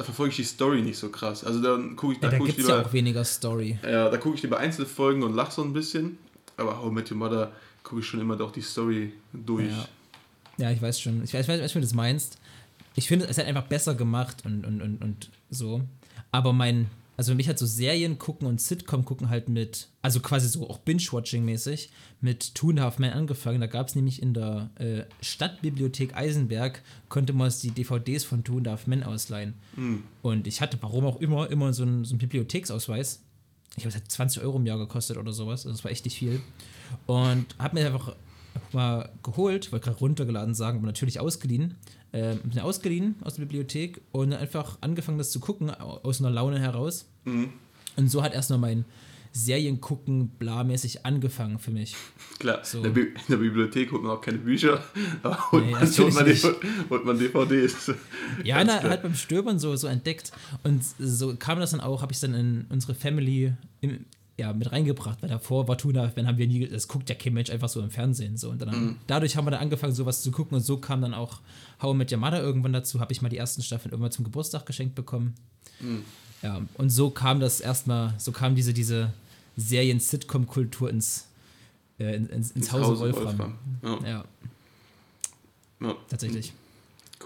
Da 0.00 0.04
verfolge 0.04 0.30
ich 0.30 0.36
die 0.36 0.44
Story 0.44 0.80
nicht 0.80 0.96
so 0.96 1.10
krass. 1.10 1.44
Also 1.44 1.60
dann 1.60 1.94
gucke 1.94 2.14
ich, 2.14 2.20
da 2.20 2.28
Ja, 2.28 2.30
da 2.32 2.38
guck 2.38 2.48
ich 2.48 2.56
es 2.58 2.66
ja 2.66 2.76
lieber. 2.76 2.88
auch 2.88 2.92
weniger 2.94 3.22
Story. 3.22 3.78
Ja, 3.82 4.08
da 4.08 4.16
gucke 4.16 4.36
ich 4.36 4.42
lieber 4.42 4.56
einzelne 4.56 4.86
Folgen 4.86 5.22
und 5.22 5.34
lache 5.34 5.52
so 5.52 5.62
ein 5.62 5.74
bisschen. 5.74 6.16
Aber 6.56 6.80
How 6.80 6.90
Met 6.90 7.10
Your 7.10 7.18
Mother 7.18 7.52
gucke 7.82 8.00
ich 8.00 8.06
schon 8.06 8.18
immer 8.18 8.34
doch 8.34 8.50
die 8.50 8.62
Story 8.62 9.12
durch. 9.34 9.68
Ja. 9.70 9.88
Ja, 10.56 10.70
ich 10.70 10.80
weiß 10.80 10.98
schon. 10.98 11.22
Ich 11.22 11.34
weiß, 11.34 11.42
ich 11.42 11.48
weiß, 11.48 11.60
was 11.60 11.72
du 11.74 11.80
das 11.82 11.92
meinst. 11.92 12.38
Ich 12.94 13.08
finde, 13.08 13.26
es 13.26 13.36
hat 13.36 13.44
einfach 13.44 13.64
besser 13.64 13.94
gemacht 13.94 14.38
und, 14.46 14.64
und, 14.64 14.80
und, 14.80 15.02
und 15.02 15.28
so. 15.50 15.82
Aber 16.32 16.54
mein, 16.54 16.86
also 17.20 17.34
mich 17.34 17.50
hat 17.50 17.58
so 17.58 17.66
Serien 17.66 18.18
gucken 18.18 18.48
und 18.48 18.62
Sitcom 18.62 19.04
gucken 19.04 19.28
halt 19.28 19.50
mit, 19.50 19.88
also 20.00 20.20
quasi 20.20 20.48
so 20.48 20.70
auch 20.70 20.78
Binge-Watching-mäßig, 20.78 21.90
mit 22.22 22.54
Two 22.54 22.70
and 22.70 22.80
a 22.80 22.84
Half 22.84 22.98
Men 22.98 23.12
angefangen. 23.12 23.60
Da 23.60 23.66
gab 23.66 23.88
es 23.88 23.94
nämlich 23.94 24.22
in 24.22 24.32
der 24.32 24.70
äh, 24.76 25.02
Stadtbibliothek 25.20 26.16
Eisenberg, 26.16 26.80
konnte 27.10 27.34
man 27.34 27.52
die 27.62 27.72
DVDs 27.72 28.24
von 28.24 28.42
Two 28.42 28.56
and 28.56 28.68
a 28.68 28.70
Half 28.70 28.86
Men 28.86 29.02
ausleihen. 29.02 29.52
Hm. 29.74 30.02
Und 30.22 30.46
ich 30.46 30.62
hatte, 30.62 30.78
warum 30.80 31.04
auch 31.04 31.20
immer, 31.20 31.50
immer 31.50 31.74
so 31.74 31.82
einen, 31.82 32.06
so 32.06 32.12
einen 32.12 32.20
Bibliotheksausweis. 32.20 33.20
Ich 33.76 33.82
glaube, 33.82 33.90
es 33.90 33.96
hat 33.96 34.10
20 34.10 34.42
Euro 34.42 34.56
im 34.56 34.64
Jahr 34.64 34.78
gekostet 34.78 35.18
oder 35.18 35.34
sowas. 35.34 35.66
Also 35.66 35.76
das 35.76 35.84
war 35.84 35.90
echt 35.90 36.06
nicht 36.06 36.16
viel. 36.16 36.40
Und 37.04 37.44
habe 37.58 37.78
mir 37.78 37.84
einfach 37.84 38.16
mal 38.72 39.10
geholt, 39.22 39.72
wollte 39.72 39.84
gerade 39.86 39.98
runtergeladen 39.98 40.54
sagen, 40.54 40.78
aber 40.78 40.86
natürlich 40.86 41.20
ausgeliehen. 41.20 41.76
Hab 42.12 42.54
mir 42.54 42.64
ausgeliehen 42.64 43.14
aus 43.22 43.34
der 43.34 43.42
Bibliothek 43.42 44.00
und 44.10 44.32
einfach 44.32 44.78
angefangen, 44.80 45.18
das 45.18 45.30
zu 45.30 45.38
gucken, 45.38 45.70
au- 45.70 46.00
aus 46.02 46.20
einer 46.20 46.30
Laune 46.30 46.58
heraus. 46.58 47.06
Mhm. 47.24 47.50
Und 47.96 48.10
so 48.10 48.22
hat 48.22 48.34
erst 48.34 48.50
mal 48.50 48.58
mein 48.58 48.84
Seriengucken 49.32 50.28
blamäßig 50.30 51.06
angefangen 51.06 51.58
für 51.58 51.70
mich. 51.70 51.94
Klar, 52.40 52.60
So. 52.64 52.78
in, 52.78 52.82
der 52.84 52.90
Bi 52.90 53.00
in 53.02 53.14
der 53.28 53.36
Bibliothek 53.36 53.92
holt 53.92 54.02
man 54.02 54.12
auch 54.12 54.20
keine 54.20 54.38
Bücher, 54.38 54.82
aber 55.22 55.38
holt, 55.52 55.66
Nee, 55.66 55.72
man, 55.72 55.82
holt, 55.86 56.14
man, 56.14 56.44
holt 56.90 57.04
man 57.04 57.18
DVDs. 57.18 57.92
Ja, 58.44 58.62
na, 58.64 58.82
halt 58.82 59.02
beim 59.02 59.14
Stöbern 59.14 59.58
so, 59.60 59.74
so 59.76 59.86
entdeckt. 59.86 60.32
Und 60.64 60.82
so 60.98 61.36
kam 61.36 61.60
das 61.60 61.70
dann 61.70 61.80
auch, 61.80 62.02
habe 62.02 62.12
ich 62.12 62.20
dann 62.20 62.34
in 62.34 62.66
unsere 62.70 62.94
Family 62.94 63.52
im, 63.80 64.04
ja, 64.40 64.52
mit 64.52 64.72
reingebracht, 64.72 65.22
weil 65.22 65.28
davor 65.28 65.68
war 65.68 65.76
Tuna, 65.78 66.10
wenn 66.16 66.26
haben 66.26 66.38
wir 66.38 66.46
nie, 66.46 66.66
das 66.66 66.88
guckt 66.88 67.08
ja 67.08 67.14
kein 67.14 67.34
Mensch 67.34 67.50
einfach 67.50 67.68
so 67.68 67.80
im 67.80 67.90
Fernsehen. 67.90 68.36
So. 68.36 68.50
Und 68.50 68.60
dann, 68.62 68.68
Mhm. 68.86 68.96
dadurch 69.06 69.36
haben 69.36 69.46
wir 69.46 69.50
dann 69.52 69.60
angefangen, 69.60 69.92
sowas 69.94 70.22
zu 70.22 70.30
gucken 70.32 70.56
und 70.56 70.62
so 70.64 70.78
kam 70.78 71.00
dann 71.02 71.14
auch 71.14 71.40
How 71.82 71.94
I 71.94 71.96
Met 71.96 72.10
Your 72.12 72.18
Mother 72.18 72.40
irgendwann 72.42 72.72
dazu, 72.72 73.00
habe 73.00 73.12
ich 73.12 73.22
mal 73.22 73.28
die 73.28 73.36
ersten 73.36 73.62
Staffeln 73.62 73.92
irgendwann 73.92 74.12
zum 74.12 74.24
Geburtstag 74.24 74.66
geschenkt 74.66 74.94
bekommen. 74.94 75.34
Mhm. 75.80 76.02
Ja, 76.42 76.60
und 76.78 76.90
so 76.90 77.10
kam 77.10 77.38
das 77.40 77.60
erstmal, 77.60 78.14
so 78.18 78.32
kam 78.32 78.54
diese, 78.54 78.72
diese 78.72 79.12
Serien-Sitcom-Kultur 79.56 80.90
ins, 80.90 81.26
äh, 81.98 82.14
ins, 82.16 82.30
ins, 82.30 82.50
ins 82.52 82.72
Hause 82.72 82.98
Wolfram. 82.98 83.54
Ja, 83.82 83.98
Ja, 84.06 84.24
ja, 85.80 85.94
tatsächlich. 86.08 86.52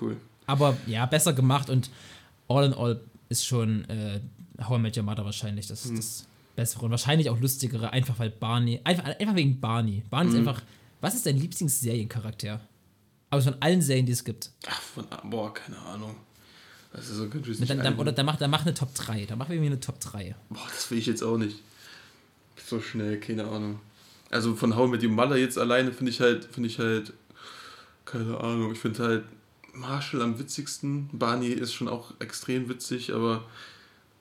cool. 0.01 0.17
Aber 0.47 0.77
ja, 0.87 1.07
besser 1.07 1.33
gemacht 1.33 1.71
und 1.71 1.91
all 2.49 2.65
in 2.67 2.75
all 2.75 3.01
ist 3.29 3.47
schon 3.47 3.85
äh, 3.89 4.21
How 4.63 4.79
I 4.79 4.81
Met 4.81 4.97
Your 4.97 5.05
Mother 5.05 5.25
wahrscheinlich 5.25 5.67
das, 5.67 5.85
Hm. 5.87 5.97
das 5.97 6.27
Bessere 6.57 6.85
und 6.85 6.91
wahrscheinlich 6.91 7.31
auch 7.31 7.41
lustigere, 7.41 7.93
einfach 7.93 8.19
weil 8.19 8.31
Barney, 8.31 8.81
einfach, 8.85 9.05
einfach 9.05 9.35
wegen 9.35 9.61
Barney. 9.61 10.03
Barney 10.11 10.31
Hm. 10.31 10.43
ist 10.43 10.49
einfach, 10.49 10.63
was 11.01 11.15
ist 11.15 11.27
dein 11.27 11.37
Lieblingsseriencharakter? 11.37 12.61
Aber 13.31 13.43
von 13.43 13.57
allen 13.61 13.83
Serien, 13.83 14.07
die 14.07 14.13
es 14.13 14.25
gibt. 14.25 14.51
Ach, 14.67 14.81
von, 14.81 15.07
boah, 15.25 15.53
keine 15.53 15.79
Ahnung. 15.79 16.15
Das 16.93 17.11
ist 17.11 17.17
so 17.17 17.27
ich 17.27 17.49
es 17.49 17.67
Dann, 17.67 17.79
dann, 17.79 17.99
oder 17.99 18.13
dann 18.13 18.25
mach, 18.25 18.37
dann 18.37 18.51
mach 18.51 18.63
eine 18.63 18.73
Top 18.73 18.95
3. 18.95 19.27
Dann 19.27 19.39
machen 19.39 19.53
wir 19.53 19.61
mir 19.61 19.67
eine 19.67 19.81
Top 19.81 19.99
3. 19.99 20.37
Boah, 20.49 20.61
das 20.69 20.89
will 20.91 20.99
ich 20.99 21.07
jetzt 21.07 21.23
auch 21.23 21.37
nicht. 21.37 21.61
So 22.65 22.81
schnell, 22.81 23.19
keine 23.19 23.45
Ahnung. 23.45 23.81
Also 24.31 24.55
von 24.55 24.77
How 24.77 24.89
mit 24.89 25.03
Your 25.03 25.11
Mother 25.11 25.37
jetzt 25.37 25.59
alleine 25.59 25.93
finde 25.93 26.11
ich 26.11 26.21
halt, 26.21 26.45
finde 26.45 26.69
ich 26.69 26.79
halt, 26.79 27.13
keine 28.05 28.39
Ahnung, 28.39 28.73
ich 28.73 28.79
finde 28.79 29.03
halt 29.03 29.25
Marshall 29.73 30.23
am 30.23 30.39
witzigsten. 30.39 31.09
Barney 31.13 31.49
ist 31.49 31.73
schon 31.75 31.89
auch 31.89 32.13
extrem 32.21 32.69
witzig, 32.69 33.13
aber 33.13 33.45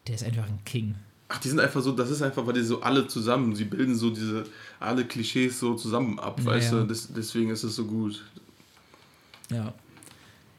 Der 0.08 0.16
ist 0.16 0.24
einfach 0.24 0.48
ein 0.48 0.64
King. 0.66 0.96
Ach, 1.30 1.40
die 1.40 1.50
sind 1.50 1.60
einfach 1.60 1.82
so, 1.82 1.92
das 1.92 2.10
ist 2.10 2.22
einfach, 2.22 2.46
weil 2.46 2.54
die 2.54 2.64
so 2.64 2.82
alle 2.82 3.08
zusammen, 3.08 3.56
sie 3.56 3.66
bilden 3.66 3.96
so 3.96 4.10
diese, 4.10 4.46
alle 4.80 5.06
Klischees 5.06 5.60
so 5.60 5.76
zusammen 5.76 6.20
ab, 6.20 6.40
Ja, 6.40 6.46
weißt 6.46 6.72
du, 6.74 6.84
das, 6.86 7.12
deswegen 7.14 7.50
ist 7.50 7.64
es 7.64 7.76
so 7.76 7.86
gut. 7.86 8.24
Ja. 9.50 9.74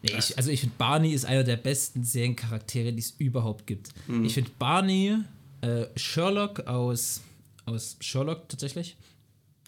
Nee, 0.02 0.12
ich, 0.18 0.36
also 0.36 0.50
ich 0.50 0.60
finde, 0.60 0.74
Barney 0.76 1.12
ist 1.14 1.24
einer 1.24 1.44
der 1.44 1.56
besten 1.56 2.04
Seriencharaktere, 2.04 2.92
die 2.92 3.00
es 3.00 3.14
überhaupt 3.18 3.66
gibt. 3.66 3.88
Mhm. 4.06 4.24
Ich 4.24 4.34
finde 4.34 4.50
Barney, 4.58 5.16
äh, 5.62 5.86
Sherlock 5.96 6.60
aus, 6.66 7.22
aus 7.64 7.96
Sherlock 8.00 8.48
tatsächlich. 8.48 8.96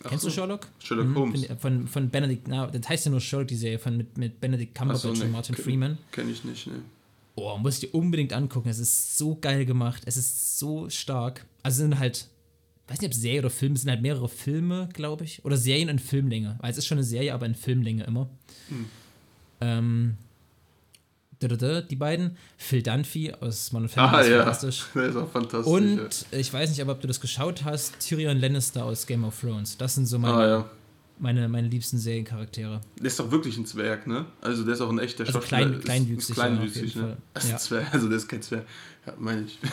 Ach 0.04 0.10
Kennst 0.10 0.24
so. 0.24 0.28
du 0.28 0.34
Sherlock? 0.34 0.66
Sherlock 0.78 1.06
Mhm, 1.06 1.14
Holmes. 1.16 1.46
Von, 1.58 1.88
von 1.88 2.10
Benedict, 2.10 2.48
na, 2.48 2.66
das 2.66 2.86
heißt 2.86 3.06
ja 3.06 3.10
nur 3.10 3.20
Sherlock, 3.20 3.48
die 3.48 3.56
Serie 3.56 3.78
von, 3.78 3.96
mit, 3.96 4.18
mit 4.18 4.38
Benedict 4.40 4.74
Cumberbatch 4.74 5.02
so, 5.04 5.12
nee, 5.12 5.22
und 5.22 5.32
Martin 5.32 5.54
Freeman. 5.54 5.96
Kenn 6.12 6.28
ich 6.28 6.44
nicht, 6.44 6.66
ne. 6.66 6.74
Oh, 7.36 7.56
musst 7.58 7.82
du 7.82 7.86
dir 7.86 7.94
unbedingt 7.94 8.32
angucken. 8.32 8.68
Es 8.68 8.78
ist 8.78 9.18
so 9.18 9.36
geil 9.36 9.66
gemacht. 9.66 10.02
Es 10.06 10.16
ist 10.16 10.58
so 10.58 10.88
stark. 10.88 11.46
Also 11.62 11.82
sind 11.82 11.98
halt, 11.98 12.28
weiß 12.88 13.00
nicht, 13.00 13.08
ob 13.08 13.14
Serie 13.14 13.40
oder 13.40 13.50
Film, 13.50 13.74
es 13.74 13.82
sind 13.82 13.90
halt 13.90 14.00
mehrere 14.00 14.28
Filme, 14.28 14.88
glaube 14.94 15.24
ich. 15.24 15.44
Oder 15.44 15.58
Serien 15.58 15.90
in 15.90 15.98
Filmlänge. 15.98 16.56
Weil 16.60 16.70
es 16.70 16.78
ist 16.78 16.86
schon 16.86 16.96
eine 16.96 17.04
Serie, 17.04 17.34
aber 17.34 17.44
in 17.44 17.54
Filmlänge 17.54 18.04
immer. 18.04 18.30
Hm. 18.68 18.86
Ähm, 19.60 20.16
die 21.42 21.96
beiden. 21.96 22.36
Phil 22.56 22.82
Dunphy 22.82 23.32
aus 23.32 23.70
Modern 23.72 23.90
Family 23.90 24.16
Ah 24.16 24.20
ist 24.20 24.28
ja, 24.28 24.36
fantastisch. 24.38 24.84
der 24.94 25.04
ist 25.04 25.16
auch 25.16 25.30
fantastisch. 25.30 25.72
Und 25.72 26.26
ich 26.30 26.52
weiß 26.52 26.70
nicht, 26.70 26.80
aber 26.80 26.92
ob 26.92 27.00
du 27.02 27.06
das 27.06 27.20
geschaut 27.20 27.64
hast, 27.64 28.00
Tyrion 28.00 28.38
Lannister 28.38 28.84
aus 28.84 29.06
Game 29.06 29.24
of 29.24 29.38
Thrones. 29.38 29.76
Das 29.76 29.94
sind 29.94 30.06
so 30.06 30.16
ja. 30.16 30.22
meine, 30.22 30.34
ah 30.34 30.48
ja. 30.48 30.70
Meine, 31.18 31.48
meine 31.48 31.68
liebsten 31.68 31.98
Seriencharaktere. 31.98 32.80
Der 32.98 33.06
ist 33.06 33.18
doch 33.18 33.30
wirklich 33.30 33.56
ein 33.56 33.66
Zwerg, 33.66 34.06
ne? 34.06 34.26
Also 34.40 34.64
der 34.64 34.74
ist 34.74 34.80
auch 34.80 34.90
ein 34.90 34.98
echter 34.98 35.24
Also 35.26 35.40
Schauspieler. 35.40 35.66
klein- 35.70 35.80
kleinwüchsig, 35.80 36.30
ist 36.30 36.36
ja, 36.36 36.44
kleinwüchsig, 36.46 36.94
jeden 36.94 37.06
ne? 37.08 37.16
Das 37.34 37.44
ist 37.44 37.50
Ja. 37.50 37.56
ein 37.56 37.60
Zwerg, 37.60 37.94
also 37.94 38.08
der 38.08 38.16
ist 38.18 38.28
kein 38.28 38.42
Zwerg. 38.42 38.64
Ja, 39.06 39.12
meine 39.18 39.42
ich. 39.42 39.58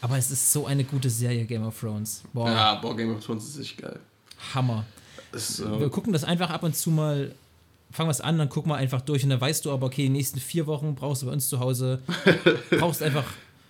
Aber 0.00 0.18
es 0.18 0.30
ist 0.30 0.52
so 0.52 0.66
eine 0.66 0.84
gute 0.84 1.10
Serie, 1.10 1.44
Game 1.44 1.64
of 1.64 1.78
Thrones. 1.78 2.22
Boah, 2.32 2.48
Ja, 2.50 2.74
boah, 2.76 2.96
Game 2.96 3.14
of 3.14 3.24
Thrones 3.24 3.48
ist 3.48 3.58
echt 3.60 3.78
geil. 3.78 3.98
Hammer. 4.54 4.84
Das, 5.32 5.60
Wir 5.60 5.86
äh, 5.86 5.90
gucken 5.90 6.12
das 6.12 6.24
einfach 6.24 6.50
ab 6.50 6.62
und 6.62 6.74
zu 6.76 6.90
mal, 6.90 7.34
fangen 7.90 8.08
wir 8.08 8.12
es 8.12 8.20
an, 8.20 8.38
dann 8.38 8.48
gucken 8.48 8.70
wir 8.70 8.76
einfach 8.76 9.00
durch 9.00 9.24
und 9.24 9.30
dann 9.30 9.40
weißt 9.40 9.64
du 9.64 9.72
aber, 9.72 9.86
okay, 9.86 10.02
die 10.04 10.08
nächsten 10.10 10.40
vier 10.40 10.66
Wochen 10.66 10.94
brauchst 10.94 11.22
du 11.22 11.26
bei 11.26 11.32
uns 11.32 11.48
zu 11.48 11.58
Hause, 11.60 12.00
brauchst 12.78 13.02
einfach, 13.02 13.24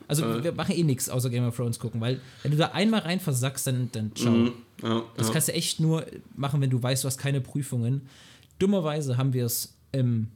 also 0.06 0.42
wir 0.44 0.52
machen 0.52 0.74
eh 0.76 0.82
nichts 0.84 1.08
außer 1.08 1.30
Game 1.30 1.46
of 1.46 1.56
Thrones 1.56 1.78
gucken, 1.78 2.00
weil 2.00 2.20
wenn 2.42 2.50
du 2.52 2.56
da 2.56 2.66
einmal 2.72 3.00
rein 3.00 3.20
versackst, 3.20 3.66
dann, 3.66 3.88
dann 3.92 4.14
ciao. 4.14 4.30
mhm, 4.32 4.52
ja, 4.82 5.02
Das 5.16 5.28
ja. 5.28 5.32
kannst 5.32 5.48
du 5.48 5.52
echt 5.52 5.80
nur 5.80 6.06
machen, 6.36 6.60
wenn 6.60 6.70
du 6.70 6.82
weißt, 6.82 7.04
du 7.04 7.06
hast 7.06 7.18
keine 7.18 7.40
Prüfungen. 7.40 8.08
Dummerweise 8.58 9.16
haben 9.16 9.32
wir 9.32 9.46
es 9.46 9.74
im, 9.92 10.28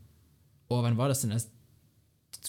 oh, 0.68 0.83
wann 0.83 0.96
war 0.96 1.09
das 1.09 1.20
denn? 1.20 1.33
Als 1.33 1.48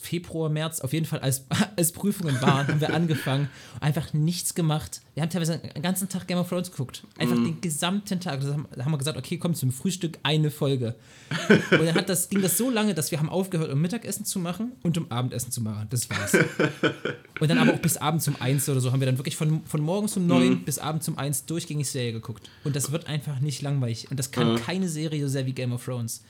Februar, 0.02 0.50
März, 0.50 0.82
auf 0.82 0.92
jeden 0.94 1.06
Fall, 1.06 1.20
als, 1.20 1.46
als 1.76 1.92
Prüfungen 1.92 2.42
waren, 2.42 2.68
haben 2.68 2.82
wir 2.82 2.94
angefangen, 2.94 3.50
einfach 3.80 4.14
nichts 4.14 4.56
gemacht. 4.56 5.02
Wir 5.14 5.22
haben 5.22 5.30
teilweise 5.30 5.60
den 5.60 5.82
ganzen 5.84 6.10
Tag 6.10 6.28
Game 6.28 6.40
of 6.40 6.50
Thrones 6.50 6.72
geguckt. 6.72 7.04
Einfach 7.20 7.36
den 7.36 7.62
gesamten 7.62 8.20
Tag. 8.20 8.42
Da 8.42 8.54
haben, 8.54 8.68
haben 8.84 8.92
wir 8.92 8.98
gesagt, 8.98 9.18
okay, 9.18 9.38
komm 9.38 9.54
zum 9.54 9.72
Frühstück 9.72 10.18
eine 10.24 10.50
Folge. 10.50 10.96
Und 11.72 11.86
dann 11.86 11.94
hat 11.94 12.10
das, 12.10 12.30
ging 12.30 12.42
das 12.42 12.58
so 12.58 12.70
lange, 12.72 12.94
dass 12.96 13.12
wir 13.12 13.20
haben 13.20 13.30
aufgehört, 13.30 13.72
um 13.72 13.80
Mittagessen 13.80 14.26
zu 14.26 14.40
machen 14.40 14.72
und 14.82 14.98
um 14.98 15.12
Abendessen 15.12 15.52
zu 15.52 15.62
machen. 15.62 15.88
Das 15.90 16.10
war's. 16.10 16.34
Und 17.40 17.50
dann 17.50 17.58
aber 17.60 17.74
auch 17.74 17.80
bis 17.80 17.98
abends 17.98 18.28
um 18.28 18.36
eins 18.40 18.68
oder 18.70 18.80
so 18.80 18.92
haben 18.92 19.00
wir 19.02 19.06
dann 19.06 19.18
wirklich 19.18 19.36
von, 19.36 19.64
von 19.66 19.82
morgens 19.82 20.18
um 20.18 20.26
neun 20.28 20.64
bis 20.64 20.80
abends 20.80 21.08
um 21.08 21.18
eins 21.18 21.46
durchgängig 21.46 21.90
Serie 21.90 22.14
geguckt. 22.14 22.50
Und 22.64 22.76
das 22.76 22.92
wird 22.92 23.08
einfach 23.08 23.40
nicht 23.40 23.62
langweilig. 23.62 24.10
Und 24.10 24.18
das 24.18 24.32
kann 24.32 24.50
Ja. 24.50 24.60
keine 24.60 24.88
Serie 24.90 25.22
so 25.24 25.28
sehr 25.30 25.46
wie 25.46 25.54
Game 25.54 25.74
of 25.74 25.84
Thrones. 25.86 26.24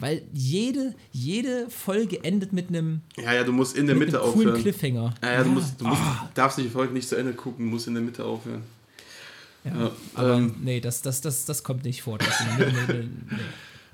Weil 0.00 0.22
jede, 0.32 0.94
jede 1.12 1.68
Folge 1.70 2.24
endet 2.24 2.52
mit 2.52 2.68
einem 2.68 3.02
ja, 3.16 3.34
ja, 3.34 3.44
du 3.44 3.52
musst 3.52 3.76
in 3.76 3.86
der 3.86 3.94
mit 3.94 4.08
Mitte 4.08 4.22
einem 4.22 4.32
coolen 4.32 4.48
aufhören. 4.48 4.62
Cliffhanger. 4.62 5.14
Ja, 5.22 5.32
ja, 5.32 5.44
du, 5.44 5.50
musst, 5.50 5.80
du 5.80 5.86
musst, 5.86 6.00
Ah. 6.02 6.28
darfst 6.34 6.58
die 6.58 6.68
Folge 6.68 6.92
nicht 6.94 7.08
zu 7.08 7.16
Ende 7.16 7.34
gucken, 7.34 7.66
musst 7.66 7.86
in 7.86 7.94
der 7.94 8.02
Mitte 8.02 8.24
aufhören. 8.24 8.62
Ja. 9.64 9.70
Ja, 9.78 9.90
Aber 10.14 10.34
ähm, 10.36 10.54
nee, 10.62 10.80
das, 10.80 11.02
das, 11.02 11.20
das, 11.20 11.44
das 11.44 11.62
kommt 11.62 11.84
nicht 11.84 12.00
vor. 12.02 12.18
Mitte- 12.18 13.08
nee. 13.28 13.36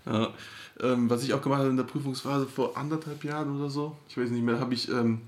Ja. 0.12 0.32
Ähm, 0.80 1.10
was 1.10 1.24
ich 1.24 1.32
auch 1.34 1.42
gemacht 1.42 1.60
habe 1.60 1.70
in 1.70 1.76
der 1.76 1.84
Prüfungsphase 1.84 2.46
vor 2.46 2.76
anderthalb 2.76 3.24
Jahren 3.24 3.58
oder 3.58 3.68
so, 3.70 3.96
ich 4.08 4.16
weiß 4.16 4.30
nicht 4.30 4.44
mehr, 4.44 4.60
habe 4.60 4.74
ich, 4.74 4.88
ähm, 4.88 5.22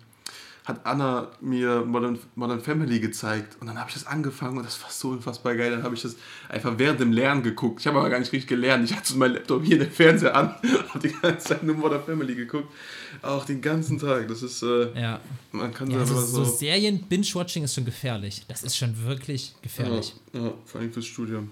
hat 0.68 0.84
Anna 0.84 1.28
mir 1.40 1.82
Modern, 1.86 2.18
Modern 2.34 2.60
Family 2.60 3.00
gezeigt 3.00 3.56
und 3.58 3.66
dann 3.68 3.78
habe 3.78 3.88
ich 3.88 3.94
das 3.94 4.06
angefangen 4.06 4.58
und 4.58 4.64
das 4.66 4.80
war 4.82 4.90
so 4.90 5.08
unfassbar 5.08 5.56
geil. 5.56 5.70
Dann 5.70 5.82
habe 5.82 5.94
ich 5.94 6.02
das 6.02 6.16
einfach 6.50 6.74
während 6.76 7.00
dem 7.00 7.10
Lernen 7.10 7.42
geguckt. 7.42 7.80
Ich 7.80 7.86
habe 7.86 7.98
aber 7.98 8.10
gar 8.10 8.18
nicht 8.18 8.30
richtig 8.32 8.48
gelernt. 8.48 8.84
Ich 8.84 8.94
hatte 8.94 9.10
so 9.10 9.16
meinen 9.18 9.32
Laptop 9.34 9.64
hier 9.64 9.78
den 9.78 9.90
Fernseher 9.90 10.36
an 10.36 10.54
und 10.62 10.94
habe 10.94 11.08
die 11.08 11.14
ganze 11.14 11.48
Zeit 11.48 11.62
nur 11.62 11.74
Modern 11.74 12.04
Family 12.04 12.34
geguckt. 12.34 12.68
Auch 13.22 13.46
den 13.46 13.62
ganzen 13.62 13.98
Tag. 13.98 14.28
Das 14.28 14.42
ist, 14.42 14.62
äh, 14.62 14.92
Ja. 15.00 15.20
man 15.52 15.72
kann 15.72 15.90
ja 15.90 16.00
also 16.00 16.20
so 16.20 16.44
so. 16.44 16.56
Serien-Binge-Watching 16.56 17.64
ist 17.64 17.74
schon 17.74 17.86
gefährlich. 17.86 18.44
Das 18.46 18.62
ist 18.62 18.76
schon 18.76 19.02
wirklich 19.04 19.54
gefährlich. 19.62 20.14
Ja, 20.34 20.40
ja, 20.42 20.52
vor 20.66 20.82
allem 20.82 20.92
fürs 20.92 21.06
Studium. 21.06 21.48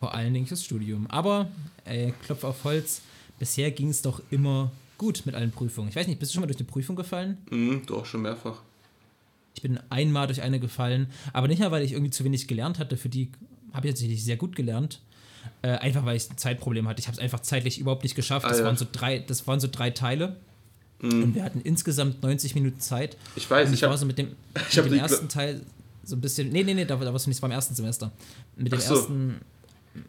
Vor 0.00 0.14
allen 0.14 0.32
Dingen 0.32 0.46
fürs 0.46 0.64
Studium. 0.64 1.06
Aber, 1.08 1.48
ey, 1.84 2.14
Klopf 2.24 2.44
auf 2.44 2.64
Holz, 2.64 3.02
bisher 3.38 3.70
ging 3.70 3.90
es 3.90 4.00
doch 4.02 4.22
immer 4.30 4.72
gut 5.02 5.22
mit 5.26 5.34
allen 5.34 5.50
Prüfungen. 5.50 5.88
Ich 5.88 5.96
weiß 5.96 6.06
nicht, 6.06 6.18
bist 6.20 6.30
du 6.30 6.34
schon 6.34 6.42
mal 6.42 6.46
durch 6.46 6.58
eine 6.58 6.66
Prüfung 6.66 6.96
gefallen? 6.96 7.38
Mhm, 7.50 7.82
doch, 7.86 8.06
schon 8.06 8.22
mehrfach. 8.22 8.62
Ich 9.54 9.62
bin 9.62 9.78
einmal 9.90 10.26
durch 10.28 10.40
eine 10.42 10.60
gefallen, 10.60 11.08
aber 11.32 11.48
nicht 11.48 11.58
mal, 11.58 11.70
weil 11.70 11.82
ich 11.82 11.92
irgendwie 11.92 12.10
zu 12.10 12.24
wenig 12.24 12.46
gelernt 12.48 12.78
hatte. 12.78 12.96
Für 12.96 13.08
die 13.08 13.30
habe 13.72 13.86
ich 13.88 13.94
tatsächlich 13.94 14.24
sehr 14.24 14.36
gut 14.36 14.56
gelernt. 14.56 15.00
Äh, 15.62 15.70
einfach 15.70 16.04
weil 16.04 16.16
ich 16.16 16.30
ein 16.30 16.38
Zeitproblem 16.38 16.86
hatte. 16.88 17.00
Ich 17.00 17.06
habe 17.08 17.16
es 17.16 17.18
einfach 17.18 17.40
zeitlich 17.40 17.78
überhaupt 17.80 18.04
nicht 18.04 18.14
geschafft. 18.14 18.46
Das, 18.46 18.56
Ah, 18.58 18.60
ja. 18.60 18.64
waren 18.66 18.76
so 18.76 18.86
drei, 18.90 19.18
das 19.18 19.46
waren 19.46 19.58
so 19.60 19.68
drei 19.70 19.90
Teile. 19.90 20.36
Und 21.02 21.34
wir 21.34 21.42
hatten 21.42 21.60
insgesamt 21.60 22.22
90 22.22 22.54
Minuten 22.54 22.78
Zeit. 22.78 23.16
Ich 23.34 23.50
weiß, 23.50 23.66
Und 23.66 23.74
ich 23.74 23.80
ich 23.80 23.82
war 23.82 23.90
habe 23.90 23.98
so 23.98 24.06
mit 24.06 24.18
dem, 24.18 24.28
mit 24.54 24.84
dem 24.84 24.92
ersten 24.94 25.28
Teil 25.28 25.60
so 26.04 26.14
ein 26.14 26.20
bisschen. 26.20 26.50
Nee, 26.50 26.62
nee, 26.62 26.74
nee, 26.74 26.84
da, 26.84 26.94
da 26.96 27.12
warst 27.12 27.26
du 27.26 27.30
nicht, 27.30 27.38
das 27.38 27.42
war 27.42 27.48
im 27.48 27.54
ersten 27.54 27.74
Semester. 27.74 28.12
Mit 28.56 28.70
dem 28.72 28.78
so. 28.80 28.94
ersten. 28.94 29.40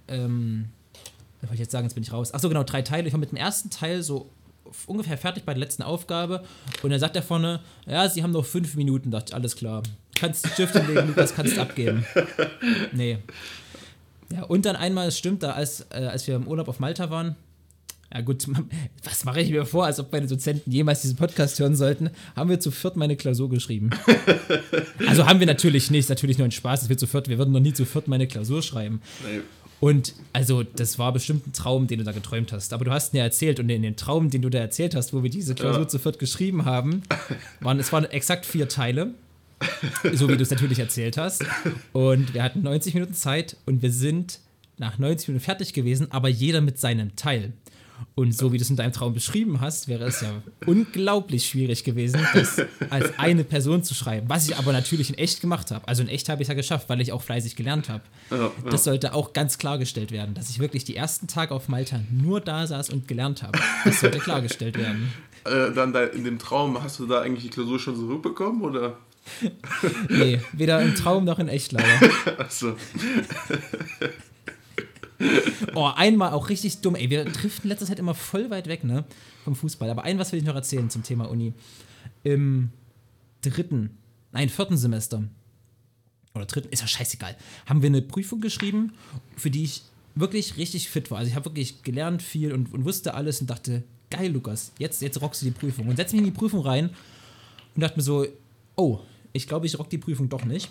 Ähm, 0.07 0.65
was 1.41 1.49
wollte 1.49 1.55
ich 1.55 1.59
jetzt 1.61 1.71
sagen, 1.71 1.85
jetzt 1.87 1.95
bin 1.95 2.03
ich 2.03 2.11
raus. 2.13 2.31
Achso, 2.33 2.47
genau, 2.47 2.63
drei 2.63 2.83
Teile. 2.83 3.07
Ich 3.07 3.13
war 3.13 3.19
mit 3.19 3.31
dem 3.31 3.37
ersten 3.37 3.69
Teil 3.71 4.03
so 4.03 4.29
ungefähr 4.87 5.17
fertig 5.17 5.43
bei 5.43 5.53
der 5.53 5.59
letzten 5.59 5.83
Aufgabe. 5.83 6.43
Und 6.81 6.89
dann 6.89 6.99
sagt 6.99 7.15
er 7.15 7.23
vorne, 7.23 7.59
ja, 7.87 8.07
sie 8.09 8.23
haben 8.23 8.31
noch 8.31 8.45
fünf 8.45 8.75
Minuten. 8.75 9.11
Dachte 9.11 9.29
ich, 9.29 9.35
alles 9.35 9.55
klar. 9.55 9.83
Kannst 10.15 10.45
die 10.45 10.49
Stift 10.49 10.75
hinlegen, 10.75 11.07
Lukas, 11.07 11.35
kannst 11.35 11.57
abgeben. 11.57 12.05
Nee. 12.91 13.17
Ja, 14.31 14.43
und 14.43 14.65
dann 14.65 14.75
einmal, 14.75 15.09
es 15.09 15.17
stimmt, 15.17 15.43
da 15.43 15.51
als, 15.51 15.85
äh, 15.91 16.05
als 16.05 16.25
wir 16.27 16.35
im 16.35 16.47
Urlaub 16.47 16.67
auf 16.67 16.79
Malta 16.79 17.09
waren, 17.11 17.35
ja 18.13 18.21
gut, 18.21 18.45
was 19.03 19.25
mache 19.25 19.41
ich 19.41 19.49
mir 19.49 19.65
vor, 19.65 19.85
als 19.85 19.99
ob 19.99 20.11
meine 20.11 20.27
Dozenten 20.27 20.71
jemals 20.71 21.01
diesen 21.01 21.17
Podcast 21.17 21.59
hören 21.59 21.75
sollten, 21.75 22.09
haben 22.35 22.49
wir 22.49 22.59
zu 22.59 22.71
viert 22.71 22.95
meine 22.95 23.15
Klausur 23.15 23.49
geschrieben. 23.49 23.89
also 25.07 25.25
haben 25.25 25.39
wir 25.39 25.47
natürlich 25.47 25.89
nicht, 25.89 26.09
natürlich 26.09 26.37
nur 26.37 26.45
ein 26.45 26.51
Spaß, 26.51 26.81
dass 26.81 26.89
wir 26.89 26.97
zu 26.97 27.07
viert, 27.07 27.27
wir 27.27 27.37
würden 27.37 27.51
noch 27.51 27.59
nie 27.59 27.73
zu 27.73 27.85
viert 27.85 28.07
meine 28.07 28.27
Klausur 28.27 28.61
schreiben. 28.61 29.01
Nee. 29.27 29.41
Und 29.83 30.13
also, 30.31 30.63
das 30.63 30.97
war 30.97 31.11
bestimmt 31.11 31.45
ein 31.45 31.51
Traum, 31.51 31.87
den 31.87 31.99
du 31.99 32.05
da 32.05 32.13
geträumt 32.13 32.53
hast. 32.53 32.71
Aber 32.71 32.85
du 32.85 32.91
hast 32.91 33.11
mir 33.13 33.21
erzählt 33.21 33.59
und 33.59 33.69
in 33.69 33.81
dem 33.81 33.97
Traum, 33.97 34.29
den 34.29 34.41
du 34.41 34.49
da 34.49 34.59
erzählt 34.59 34.95
hast, 34.95 35.11
wo 35.11 35.23
wir 35.23 35.29
diese 35.29 35.55
Klausur 35.55 35.81
Ja. 35.81 35.87
zu 35.89 35.99
viert 35.99 36.19
geschrieben 36.19 36.63
haben, 36.63 37.03
waren 37.59 37.81
es 37.81 37.91
waren 37.91 38.05
exakt 38.05 38.45
vier 38.45 38.69
Teile. 38.69 39.13
So 40.13 40.29
wie 40.29 40.37
du 40.37 40.43
es 40.43 40.51
natürlich 40.51 40.79
erzählt 40.79 41.17
hast. 41.17 41.43
Und 41.91 42.33
wir 42.33 42.43
hatten 42.43 42.61
90 42.61 42.93
Minuten 42.93 43.13
Zeit 43.13 43.57
und 43.65 43.81
wir 43.81 43.91
sind 43.91 44.39
nach 44.77 44.99
90 44.99 45.27
Minuten 45.27 45.43
fertig 45.43 45.73
gewesen, 45.73 46.09
aber 46.11 46.29
jeder 46.29 46.61
mit 46.61 46.79
seinem 46.79 47.17
Teil. 47.17 47.51
Und 48.15 48.35
so 48.35 48.51
wie 48.51 48.57
du 48.57 48.63
es 48.63 48.69
in 48.69 48.75
deinem 48.75 48.93
Traum 48.93 49.13
beschrieben 49.13 49.61
hast, 49.61 49.87
wäre 49.87 50.05
es 50.05 50.21
ja 50.21 50.29
unglaublich 50.65 51.47
schwierig 51.47 51.83
gewesen, 51.83 52.25
das 52.33 52.61
als 52.89 53.17
eine 53.17 53.43
Person 53.43 53.83
zu 53.83 53.93
schreiben. 53.93 54.29
Was 54.29 54.47
ich 54.47 54.57
aber 54.57 54.71
natürlich 54.71 55.09
in 55.09 55.15
echt 55.15 55.41
gemacht 55.41 55.71
habe. 55.71 55.87
Also 55.87 56.03
in 56.03 56.09
echt 56.09 56.29
habe 56.29 56.41
ich 56.41 56.47
es 56.47 56.49
ja 56.49 56.55
geschafft, 56.55 56.89
weil 56.89 57.01
ich 57.01 57.11
auch 57.11 57.21
fleißig 57.21 57.55
gelernt 57.55 57.89
habe. 57.89 58.03
Ja, 58.29 58.37
ja. 58.37 58.51
Das 58.69 58.83
sollte 58.83 59.13
auch 59.13 59.33
ganz 59.33 59.57
klargestellt 59.57 60.11
werden, 60.11 60.35
dass 60.35 60.49
ich 60.49 60.59
wirklich 60.59 60.83
die 60.83 60.95
ersten 60.95 61.27
Tage 61.27 61.53
auf 61.53 61.69
Malta 61.69 61.99
nur 62.11 62.41
da 62.41 62.67
saß 62.67 62.89
und 62.89 63.07
gelernt 63.07 63.43
habe. 63.43 63.57
Das 63.85 63.99
sollte 63.99 64.19
klargestellt 64.19 64.77
werden. 64.77 65.11
Äh, 65.45 65.73
dann 65.73 65.91
da 65.91 66.03
in 66.03 66.23
dem 66.23 66.39
Traum, 66.39 66.81
hast 66.81 66.99
du 66.99 67.05
da 67.05 67.21
eigentlich 67.21 67.43
die 67.43 67.49
Klausur 67.49 67.79
schon 67.79 67.95
zurückbekommen 67.95 68.61
oder? 68.61 68.97
Nee, 70.09 70.41
weder 70.51 70.81
im 70.81 70.95
Traum 70.95 71.25
noch 71.25 71.39
in 71.39 71.47
echt 71.47 71.71
leider. 71.71 72.09
Achso. 72.37 72.75
Oh, 75.75 75.89
einmal 75.95 76.33
auch 76.33 76.49
richtig 76.49 76.81
dumm. 76.81 76.95
Ey, 76.95 77.09
wir 77.09 77.25
driften 77.25 77.69
letzter 77.69 77.85
Zeit 77.85 77.99
immer 77.99 78.13
voll 78.13 78.49
weit 78.49 78.67
weg, 78.67 78.83
ne? 78.83 79.05
Vom 79.43 79.55
Fußball. 79.55 79.89
Aber 79.89 80.03
ein 80.03 80.19
was 80.19 80.31
will 80.31 80.39
ich 80.39 80.45
noch 80.45 80.55
erzählen 80.55 80.89
zum 80.89 81.03
Thema 81.03 81.29
Uni. 81.29 81.53
Im 82.23 82.69
dritten, 83.41 83.97
nein, 84.31 84.49
vierten 84.49 84.77
Semester. 84.77 85.23
Oder 86.35 86.45
dritten, 86.45 86.69
ist 86.69 86.81
ja 86.81 86.87
scheißegal. 86.87 87.35
Haben 87.65 87.81
wir 87.81 87.87
eine 87.87 88.01
Prüfung 88.01 88.41
geschrieben, 88.41 88.93
für 89.35 89.49
die 89.49 89.63
ich 89.63 89.83
wirklich 90.15 90.57
richtig 90.57 90.89
fit 90.89 91.11
war. 91.11 91.19
Also 91.19 91.29
ich 91.29 91.35
habe 91.35 91.45
wirklich 91.45 91.83
gelernt 91.83 92.21
viel 92.21 92.53
und, 92.53 92.73
und 92.73 92.85
wusste 92.85 93.13
alles 93.13 93.41
und 93.41 93.49
dachte, 93.49 93.83
geil, 94.09 94.31
Lukas, 94.31 94.71
jetzt, 94.77 95.01
jetzt 95.01 95.21
rockst 95.21 95.41
du 95.41 95.45
die 95.45 95.51
Prüfung. 95.51 95.87
Und 95.87 95.97
setz 95.97 96.11
mich 96.11 96.19
in 96.19 96.25
die 96.25 96.31
Prüfung 96.31 96.61
rein 96.61 96.89
und 97.75 97.81
dachte 97.81 97.97
mir 97.97 98.03
so, 98.03 98.25
oh, 98.75 98.99
ich 99.31 99.47
glaube, 99.47 99.65
ich 99.65 99.77
rock 99.77 99.89
die 99.89 99.97
Prüfung 99.97 100.29
doch 100.29 100.45
nicht. 100.45 100.69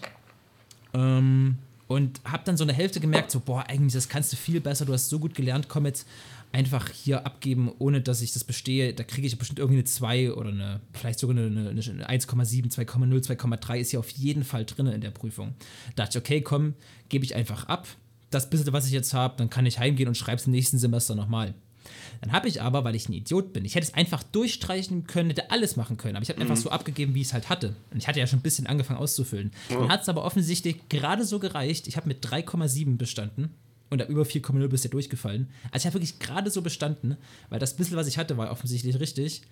Ähm, 0.95 1.59
und 1.93 2.21
habe 2.25 2.43
dann 2.45 2.57
so 2.57 2.65
eine 2.65 2.73
Hälfte 2.73 3.01
gemerkt, 3.01 3.31
so, 3.31 3.41
boah, 3.41 3.65
eigentlich, 3.69 3.95
das 3.95 4.09
kannst 4.09 4.33
du 4.33 4.37
viel 4.37 4.61
besser, 4.61 4.85
du 4.85 4.93
hast 4.93 5.09
so 5.09 5.19
gut 5.19 5.35
gelernt, 5.35 5.69
komm 5.69 5.87
jetzt 5.87 6.07
einfach 6.53 6.91
hier 6.91 7.25
abgeben, 7.27 7.73
ohne 7.79 8.01
dass 8.01 8.21
ich 8.21 8.33
das 8.33 8.45
bestehe. 8.45 8.93
Da 8.93 9.05
kriege 9.05 9.27
ich 9.27 9.39
bestimmt 9.39 9.59
irgendwie 9.59 9.79
eine 9.79 9.85
2 9.85 10.33
oder 10.33 10.51
eine, 10.51 10.81
vielleicht 10.93 11.19
sogar 11.19 11.37
eine, 11.37 11.47
eine, 11.47 11.71
eine 11.71 11.81
1,7, 11.81 12.71
2,0, 12.71 13.27
2,3 13.27 13.79
ist 13.79 13.93
ja 13.93 13.99
auf 13.99 14.11
jeden 14.11 14.45
Fall 14.45 14.65
drin 14.65 14.87
in 14.87 15.01
der 15.01 15.11
Prüfung. 15.11 15.55
Da 15.97 16.05
dachte 16.05 16.19
ich, 16.19 16.25
okay, 16.25 16.41
komm, 16.43 16.75
gebe 17.09 17.25
ich 17.25 17.35
einfach 17.35 17.65
ab. 17.69 17.87
Das 18.31 18.49
bisschen, 18.49 18.73
was 18.73 18.87
ich 18.87 18.93
jetzt 18.93 19.13
habe, 19.15 19.35
dann 19.37 19.51
kann 19.51 19.67
ich 19.67 19.79
heimgehen 19.79 20.09
und 20.09 20.17
schreibe 20.17 20.37
es 20.37 20.47
im 20.47 20.53
nächsten 20.53 20.79
Semester 20.79 21.15
nochmal. 21.15 21.55
Dann 22.21 22.33
habe 22.33 22.49
ich 22.49 22.63
aber, 22.63 22.85
weil 22.85 22.95
ich 22.95 23.09
ein 23.09 23.13
Idiot 23.13 23.53
bin, 23.53 23.65
ich 23.65 23.75
hätte 23.75 23.87
es 23.87 23.95
einfach 23.95 24.23
durchstreichen 24.23 25.07
können, 25.07 25.31
hätte 25.31 25.51
alles 25.51 25.77
machen 25.77 25.97
können, 25.97 26.17
aber 26.17 26.23
ich 26.23 26.29
habe 26.29 26.41
einfach 26.41 26.57
so 26.57 26.71
abgegeben, 26.71 27.15
wie 27.15 27.21
ich 27.21 27.29
es 27.29 27.33
halt 27.33 27.49
hatte. 27.49 27.75
Und 27.91 27.99
ich 27.99 28.09
hatte 28.09 28.21
ja 28.21 28.27
schon 28.27 28.39
ein 28.39 28.43
bisschen 28.43 28.67
angefangen 28.67 28.99
auszufüllen. 28.99 29.51
Dann 29.69 29.89
hat 29.89 30.03
es 30.03 30.09
aber 30.09 30.25
offensichtlich 30.25 30.89
gerade 30.89 31.25
so 31.25 31.39
gereicht. 31.39 31.89
Ich 31.89 31.97
habe 31.97 32.09
mit 32.09 32.25
3,7 32.25 32.97
bestanden 32.97 33.51
und 33.91 34.01
ab 34.01 34.09
über 34.09 34.23
4,0 34.23 34.69
bist 34.69 34.85
du 34.85 34.89
durchgefallen. 34.89 35.49
Also 35.71 35.83
ich 35.83 35.87
habe 35.87 35.95
wirklich 35.95 36.19
gerade 36.19 36.51
so 36.51 36.63
bestanden, 36.63 37.17
weil 37.51 37.59
das 37.59 37.75
bisschen, 37.75 37.97
was 37.97 38.07
ich 38.07 38.19
hatte, 38.19 38.37
war 38.37 38.51
offensichtlich 38.51 38.99
richtig. 38.99 39.43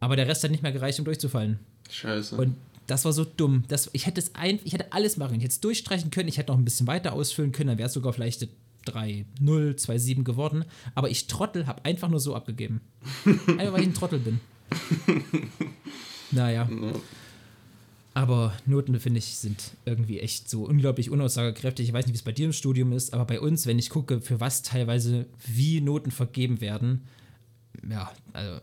Aber 0.00 0.16
der 0.16 0.26
Rest 0.26 0.42
hat 0.44 0.50
nicht 0.50 0.62
mehr 0.62 0.72
gereicht, 0.72 0.98
um 0.98 1.04
durchzufallen. 1.04 1.58
Scheiße. 1.90 2.36
Und 2.36 2.56
das 2.86 3.04
war 3.04 3.12
so 3.12 3.24
dumm. 3.24 3.64
Das, 3.68 3.88
ich, 3.92 4.06
hätte 4.06 4.20
es 4.20 4.34
ein, 4.34 4.58
ich 4.64 4.72
hätte 4.72 4.92
alles 4.92 5.16
machen 5.16 5.30
können. 5.30 5.40
Ich 5.40 5.44
hätte 5.44 5.54
es 5.54 5.60
durchstreichen 5.60 6.10
können. 6.10 6.28
Ich 6.28 6.38
hätte 6.38 6.52
noch 6.52 6.58
ein 6.58 6.64
bisschen 6.64 6.86
weiter 6.86 7.12
ausfüllen 7.12 7.52
können. 7.52 7.68
Dann 7.68 7.78
wäre 7.78 7.88
es 7.88 7.94
sogar 7.94 8.12
vielleicht 8.12 8.46
3, 8.84 9.26
0, 9.40 9.76
2, 9.76 9.98
7 9.98 10.24
geworden. 10.24 10.64
Aber 10.94 11.10
ich 11.10 11.26
Trottel 11.26 11.66
habe 11.66 11.84
einfach 11.84 12.08
nur 12.08 12.20
so 12.20 12.34
abgegeben. 12.34 12.80
einfach 13.24 13.72
weil 13.72 13.82
ich 13.82 13.88
ein 13.88 13.94
Trottel 13.94 14.18
bin. 14.18 14.40
Naja. 16.30 16.68
Aber 18.14 18.56
Noten, 18.64 18.98
finde 19.00 19.18
ich, 19.18 19.36
sind 19.36 19.72
irgendwie 19.84 20.20
echt 20.20 20.48
so 20.48 20.64
unglaublich 20.64 21.10
unaussagekräftig. 21.10 21.88
Ich 21.88 21.92
weiß 21.92 22.06
nicht, 22.06 22.14
wie 22.14 22.18
es 22.18 22.22
bei 22.22 22.32
dir 22.32 22.46
im 22.46 22.52
Studium 22.52 22.92
ist, 22.92 23.12
aber 23.12 23.24
bei 23.24 23.40
uns, 23.40 23.66
wenn 23.66 23.78
ich 23.78 23.90
gucke, 23.90 24.20
für 24.20 24.38
was 24.38 24.62
teilweise 24.62 25.26
wie 25.46 25.80
Noten 25.80 26.12
vergeben 26.12 26.60
werden, 26.60 27.02
ja, 27.90 28.12
also, 28.32 28.60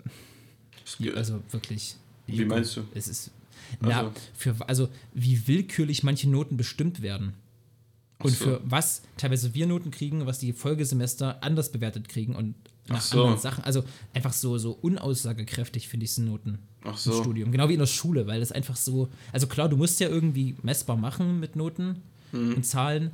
also 1.16 1.42
wirklich. 1.52 1.98
Wie 2.28 2.46
meinst 2.46 2.78
du? 2.78 2.84
Es 2.94 3.10
ist. 3.10 3.32
Na, 3.82 3.90
Also. 3.90 4.14
für, 4.34 4.56
also 4.68 4.90
wie 5.14 5.48
willkürlich 5.48 6.04
manche 6.04 6.30
Noten 6.30 6.56
bestimmt 6.56 7.02
werden. 7.02 7.34
Und 8.24 8.32
so. 8.36 8.46
für 8.46 8.62
was 8.64 9.02
teilweise 9.18 9.54
wir 9.54 9.68
Noten 9.68 9.92
kriegen, 9.92 10.26
was 10.26 10.40
die 10.40 10.54
Folgesemester 10.54 11.44
anders 11.44 11.72
bewertet 11.72 12.10
kriegen 12.10 12.36
und 12.36 12.56
nach 12.88 12.98
Ach 12.98 13.02
so. 13.02 13.20
anderen 13.22 13.40
Sachen. 13.40 13.64
Also 13.64 13.84
einfach 14.14 14.34
so, 14.34 14.58
so 14.58 14.72
unaussagekräftig 14.82 15.88
finde 15.88 16.06
ich 16.06 16.18
Noten 16.18 16.60
Ach 16.84 16.92
im 16.92 16.98
so. 16.98 17.22
Studium. 17.22 17.52
Genau 17.52 17.70
wie 17.70 17.74
in 17.74 17.80
der 17.80 17.86
Schule, 17.88 18.28
weil 18.28 18.40
das 18.40 18.52
einfach 18.52 18.76
so. 18.76 19.10
Also 19.32 19.48
klar, 19.48 19.70
du 19.70 19.78
musst 19.78 20.00
ja 20.00 20.10
irgendwie 20.10 20.56
messbar 20.64 20.98
machen 20.98 21.40
mit 21.40 21.56
Noten 21.56 22.02
Mhm. 22.34 22.54
und 22.56 22.66
Zahlen, 22.66 23.12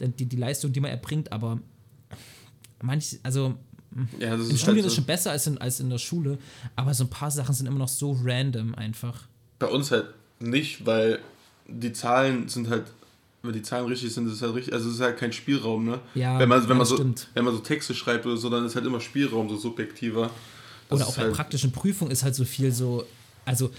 die, 0.00 0.26
die 0.26 0.36
Leistung, 0.36 0.70
die 0.72 0.80
man 0.80 0.90
erbringt, 0.90 1.32
aber 1.32 1.58
manch, 2.82 3.18
also 3.22 3.54
Ja, 4.18 4.34
im 4.34 4.56
Studium 4.56 4.76
halt 4.76 4.78
ist 4.86 4.92
so. 4.92 4.96
schon 4.96 5.04
besser 5.06 5.30
als 5.30 5.46
in, 5.46 5.58
als 5.58 5.80
in 5.80 5.90
der 5.90 5.98
Schule, 5.98 6.38
aber 6.76 6.94
so 6.94 7.04
ein 7.04 7.10
paar 7.10 7.30
Sachen 7.30 7.54
sind 7.54 7.66
immer 7.66 7.78
noch 7.78 7.88
so 7.88 8.16
random 8.22 8.74
einfach. 8.74 9.26
Bei 9.58 9.66
uns 9.66 9.90
halt 9.90 10.06
nicht, 10.40 10.84
weil 10.86 11.18
die 11.68 11.92
Zahlen 11.92 12.48
sind 12.48 12.68
halt, 12.68 12.84
wenn 13.42 13.52
die 13.52 13.62
Zahlen 13.62 13.86
richtig 13.86 14.12
sind, 14.12 14.26
ist 14.26 14.34
es 14.34 14.42
halt 14.42 14.54
richtig, 14.54 14.74
also 14.74 14.88
es 14.88 14.96
ist 14.96 15.00
halt 15.00 15.16
kein 15.18 15.32
Spielraum, 15.32 15.84
ne? 15.84 16.00
Ja, 16.14 16.38
wenn 16.38 16.48
man, 16.48 16.68
wenn 16.68 16.76
man 16.76 16.86
so, 16.86 16.96
stimmt. 16.96 17.28
wenn 17.34 17.44
man 17.44 17.54
so 17.54 17.60
Texte 17.60 17.94
schreibt 17.94 18.26
oder 18.26 18.36
so, 18.36 18.50
dann 18.50 18.64
ist 18.66 18.74
halt 18.74 18.84
immer 18.86 19.00
Spielraum 19.00 19.48
so 19.48 19.56
subjektiver. 19.56 20.30
Das 20.88 20.98
Oder 21.00 21.08
auch 21.08 21.16
bei 21.16 21.22
halt, 21.22 21.34
praktischen 21.34 21.72
Prüfungen 21.72 22.10
ist 22.10 22.22
halt 22.22 22.34
so 22.34 22.44
viel 22.44 22.72
so, 22.72 23.04
also 23.44 23.70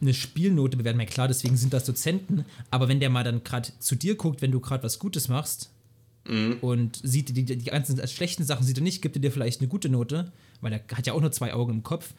eine 0.00 0.12
Spielnote 0.12 0.76
bewerten, 0.76 1.00
ja 1.00 1.06
klar, 1.06 1.28
deswegen 1.28 1.56
sind 1.56 1.72
das 1.72 1.84
Dozenten, 1.84 2.44
aber 2.70 2.88
wenn 2.88 3.00
der 3.00 3.08
mal 3.08 3.24
dann 3.24 3.42
gerade 3.44 3.70
zu 3.78 3.94
dir 3.94 4.14
guckt, 4.14 4.42
wenn 4.42 4.50
du 4.52 4.60
gerade 4.60 4.82
was 4.82 4.98
Gutes 4.98 5.28
machst 5.28 5.70
Mhm. 6.28 6.56
und 6.60 7.00
sieht 7.04 7.36
die, 7.36 7.44
die 7.44 7.56
ganzen 7.64 8.04
schlechten 8.08 8.44
Sachen 8.44 8.66
sieht 8.66 8.78
er 8.78 8.82
nicht, 8.82 9.00
gibt 9.00 9.16
er 9.16 9.22
dir 9.22 9.30
vielleicht 9.30 9.60
eine 9.60 9.68
gute 9.68 9.88
Note, 9.88 10.32
weil 10.60 10.72
er 10.72 10.80
hat 10.96 11.06
ja 11.06 11.12
auch 11.12 11.20
nur 11.20 11.30
zwei 11.30 11.54
Augen 11.54 11.72
im 11.72 11.82
Kopf. 11.84 12.14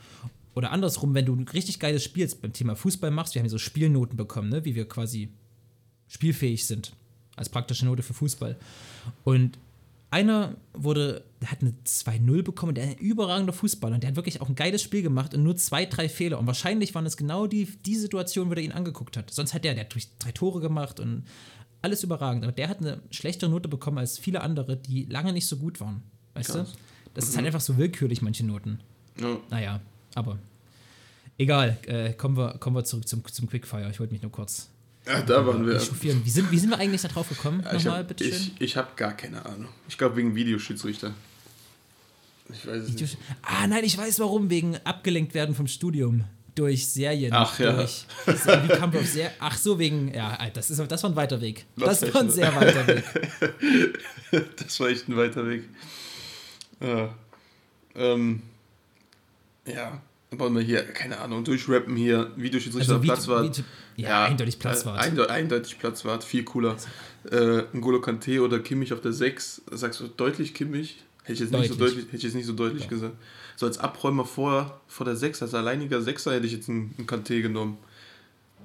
Oder 0.56 0.72
andersrum, 0.72 1.14
wenn 1.14 1.26
du 1.26 1.36
ein 1.36 1.48
richtig 1.48 1.80
geiles 1.80 2.04
Spiel 2.06 2.28
beim 2.42 2.54
Thema 2.54 2.76
Fußball 2.76 3.12
machst, 3.12 3.36
wir 3.36 3.42
haben 3.42 3.48
ja 3.48 3.52
so 3.52 3.58
Spielnoten 3.58 4.16
bekommen, 4.18 4.50
ne, 4.50 4.64
wie 4.66 4.76
wir 4.76 4.88
quasi 4.88 5.30
spielfähig 6.08 6.66
sind, 6.66 6.94
als 7.36 7.50
praktische 7.50 7.86
Note 7.86 8.04
für 8.04 8.14
Fußball. 8.14 8.56
Und 9.24 9.58
einer 10.10 10.56
wurde, 10.74 11.24
der 11.42 11.52
hat 11.52 11.62
eine 11.62 11.74
2-0 11.86 12.44
bekommen, 12.44 12.76
der 12.76 12.86
ist 12.86 12.92
ein 12.92 13.00
überragender 13.00 13.54
Fußballer 13.54 13.96
und 13.96 14.02
der 14.04 14.10
hat 14.10 14.16
wirklich 14.16 14.40
auch 14.40 14.48
ein 14.48 14.56
geiles 14.56 14.82
Spiel 14.82 15.02
gemacht 15.02 15.34
und 15.34 15.44
nur 15.44 15.58
zwei, 15.58 15.86
drei 15.86 16.08
Fehler. 16.08 16.40
Und 16.40 16.48
wahrscheinlich 16.48 16.96
waren 16.96 17.06
es 17.06 17.18
genau 17.18 17.48
die, 17.48 17.66
die 17.86 17.96
Situation, 17.96 18.50
wo 18.50 18.54
er 18.54 18.62
ihn 18.62 18.72
angeguckt 18.72 19.18
hat. 19.18 19.32
Sonst 19.32 19.54
hat 19.54 19.64
der, 19.66 19.74
der 19.74 19.84
hat 19.84 19.94
durch 19.94 20.08
drei 20.20 20.32
Tore 20.32 20.62
gemacht 20.62 21.00
und 21.00 21.24
alles 21.82 22.04
überragend. 22.04 22.44
Aber 22.44 22.54
der 22.54 22.70
hat 22.70 22.80
eine 22.80 23.02
schlechtere 23.12 23.50
Note 23.50 23.68
bekommen 23.68 23.98
als 23.98 24.18
viele 24.18 24.42
andere, 24.42 24.78
die 24.78 25.06
lange 25.06 25.34
nicht 25.34 25.46
so 25.46 25.58
gut 25.58 25.80
waren. 25.82 26.02
Weißt 26.34 26.52
Krass. 26.52 26.72
du? 26.72 26.78
Das 27.14 27.28
ist 27.28 27.36
halt 27.36 27.46
einfach 27.46 27.62
so 27.62 27.78
willkürlich, 27.78 28.22
manche 28.22 28.46
Noten. 28.46 28.80
ja. 29.20 29.38
Naja, 29.50 29.82
aber 30.16 30.38
egal. 31.38 31.78
Äh, 31.88 32.14
kommen, 32.14 32.38
wir, 32.38 32.58
kommen 32.60 32.76
wir 32.76 32.86
zurück 32.86 33.08
zum, 33.08 33.26
zum 33.26 33.50
Quickfire. 33.50 33.90
Ich 33.90 34.00
wollte 34.00 34.14
mich 34.14 34.22
nur 34.22 34.32
kurz 34.32 34.70
ja, 35.08 35.22
da 35.22 35.46
waren 35.46 35.66
wir. 35.66 35.80
Wie 35.80 36.30
sind, 36.30 36.52
wie 36.52 36.58
sind 36.60 36.70
wir 36.70 36.78
eigentlich 36.78 37.02
da 37.02 37.08
drauf 37.08 37.30
gekommen? 37.30 37.62
Ja, 37.64 37.74
ich 37.74 37.84
Nochmal, 37.86 38.00
habe 38.00 38.08
bitteschön. 38.10 38.34
ich, 38.34 38.62
ich 38.62 38.78
hab 38.78 38.98
gar 38.98 39.14
keine 39.14 39.46
Ahnung. 39.46 39.70
Ich 39.88 39.98
glaube 39.98 40.18
wegen 40.18 40.36
Videoschiedsrichter. 40.36 41.14
Ich 42.50 42.66
weiß 42.66 42.84
es 42.84 42.94
nicht. 42.94 43.18
Ah, 43.42 43.68
nein, 43.68 43.84
ich 43.84 43.98
weiß 43.98 44.20
warum. 44.20 44.50
Wegen 44.50 44.78
abgelenkt 44.84 45.34
werden 45.34 45.56
vom 45.56 45.68
Studium. 45.68 46.24
Durch 46.56 46.88
Serien. 46.88 47.34
Ach, 47.34 47.60
ja. 47.60 47.74
Durch, 47.74 48.06
Ser 49.06 49.32
Ach 49.40 49.58
so, 49.58 49.78
wegen. 49.78 50.14
Ja, 50.14 50.38
das, 50.54 50.72
ist, 50.72 50.80
das 50.90 51.04
war 51.04 51.12
ein 51.12 51.16
weiter 51.16 51.40
Weg. 51.40 51.66
Das 51.76 52.02
war 52.14 52.22
ein 52.22 52.32
sehr 52.32 52.56
weiter 52.56 52.88
Weg. 52.88 53.04
Das 54.58 54.78
war 54.82 54.90
echt 54.90 55.08
ein 55.08 55.16
weiter 55.16 55.48
Weg. 55.48 55.64
Ja. 56.82 57.16
Ähm, 57.96 58.42
ja. 59.66 60.02
Wollen 60.32 60.56
wir 60.56 60.62
hier, 60.62 60.84
keine 60.84 61.20
Ahnung, 61.20 61.44
durchrappen 61.46 61.96
hier, 61.96 62.32
Videoschiedsrichter 62.36 62.94
Also, 62.96 63.04
wie, 63.04 63.08
Platzwart. 63.08 63.64
wie, 63.96 64.02
ja, 64.02 64.26
eindeutig 64.26 64.60
Platzwart. 64.60 64.98
Äh, 64.98 65.08
einde, 65.08 65.30
eindeutig 65.30 65.80
Platzwart, 65.80 66.24
viel 66.26 66.44
cooler. 66.44 66.76
Äh, 67.32 67.64
N'Golo 67.74 68.02
Kante 68.02 68.42
oder 68.42 68.60
Kimmich 68.60 68.92
auf 68.92 69.00
der 69.00 69.14
6. 69.14 69.62
Sagst 69.72 70.02
du 70.02 70.08
deutlich 70.08 70.54
Kimmich? 70.54 70.98
Hätte 71.24 71.34
ich 71.34 71.40
jetzt 71.40 71.52
nicht 71.52 71.68
so 71.70 71.76
Deutlich. 71.76 71.90
deutlich, 71.96 72.06
hätte 72.08 72.18
ich 72.18 72.24
jetzt 72.24 72.36
nicht 72.36 72.46
so 72.46 72.54
deutlich 72.54 72.88
gesagt. 72.90 73.16
So 73.56 73.66
als 73.66 73.78
Abräumer 73.80 74.26
vor, 74.26 74.82
vor 74.88 75.06
der 75.06 75.16
6, 75.16 75.42
als 75.44 75.54
alleiniger 75.54 76.02
Sechser 76.02 76.34
hätte 76.34 76.46
ich 76.46 76.54
jetzt 76.54 76.70
einen, 76.70 76.94
einen 76.98 77.08
Kante 77.08 77.42
genommen. 77.42 77.78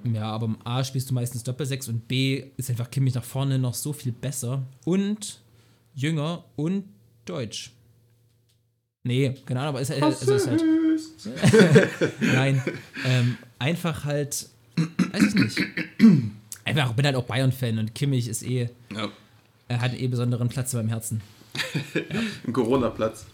Ja, 0.03 0.23
aber 0.31 0.47
im 0.47 0.57
A 0.65 0.83
spielst 0.83 1.09
du 1.09 1.13
meistens 1.13 1.43
Doppelsechs 1.43 1.87
und 1.87 2.07
B 2.09 2.43
ist 2.57 2.69
einfach 2.69 2.91
Kimmich 2.91 3.13
nach 3.15 3.23
vorne 3.23 3.57
noch 3.57 3.73
so 3.73 3.93
viel 3.93 4.11
besser 4.11 4.63
und 4.85 5.39
jünger 5.95 6.43
und 6.57 6.83
deutsch. 7.25 7.71
Nee, 9.03 9.33
keine 9.45 9.61
Ahnung, 9.61 9.69
aber 9.69 9.81
ist, 9.81 9.89
halt- 9.91 10.03
also 10.03 10.33
ist 10.33 10.47
halt. 10.47 10.61
Nein, 12.19 12.61
ähm, 13.05 13.37
einfach 13.59 14.05
halt, 14.05 14.47
weiß 14.75 15.23
ich 15.23 15.35
nicht. 15.35 15.61
Einfach, 16.65 16.93
bin 16.93 17.05
halt 17.05 17.15
auch 17.15 17.25
Bayern-Fan 17.25 17.77
und 17.77 17.93
Kimmich 17.95 18.27
ist 18.27 18.43
eh, 18.43 18.69
Ja. 18.93 19.09
er 19.67 19.81
hat 19.81 19.93
eh 19.99 20.07
besonderen 20.07 20.49
Platz 20.49 20.73
in 20.73 20.79
meinem 20.79 20.89
Herzen. 20.89 21.21
Ein 22.47 22.53
Corona-Platz. 22.53 23.25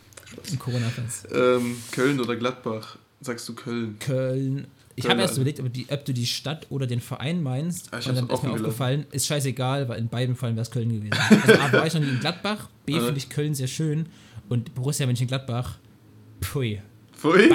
Im 0.51 0.59
Corona-Platz. 0.59 1.23
Ähm, 1.33 1.77
Köln 1.91 2.19
oder 2.19 2.35
Gladbach? 2.35 2.97
Sagst 3.21 3.47
du 3.49 3.55
Köln? 3.55 3.97
Köln. 3.99 4.67
Ich 4.95 5.07
habe 5.09 5.21
erst 5.21 5.31
also. 5.31 5.41
überlegt, 5.41 5.59
ob, 5.61 5.71
die, 5.71 5.85
ob 5.89 6.03
du 6.05 6.13
die 6.13 6.25
Stadt 6.25 6.67
oder 6.69 6.85
den 6.85 6.99
Verein 6.99 7.41
meinst. 7.41 7.93
Ah, 7.93 7.99
ich 7.99 8.07
und 8.09 8.15
dann 8.15 8.29
ist 8.29 8.43
mir 8.43 8.51
aufgefallen, 8.51 9.05
ist 9.11 9.27
scheißegal, 9.27 9.87
weil 9.87 9.97
in 9.99 10.09
beiden 10.09 10.35
Fällen 10.35 10.55
wäre 10.57 10.63
es 10.63 10.71
Köln 10.71 10.89
gewesen. 10.89 11.13
Also 11.13 11.53
A 11.53 11.71
war 11.71 11.87
ich 11.87 11.93
noch 11.93 12.01
nie 12.01 12.09
in 12.09 12.19
Gladbach, 12.19 12.67
B 12.85 12.93
Äh. 12.97 12.99
finde 12.99 13.17
ich 13.17 13.29
Köln 13.29 13.55
sehr 13.55 13.67
schön 13.67 14.07
und 14.49 14.75
Borussia 14.75 15.05
Mönchengladbach, 15.05 15.77
pfui. 16.41 16.81
Pfui? 17.19 17.51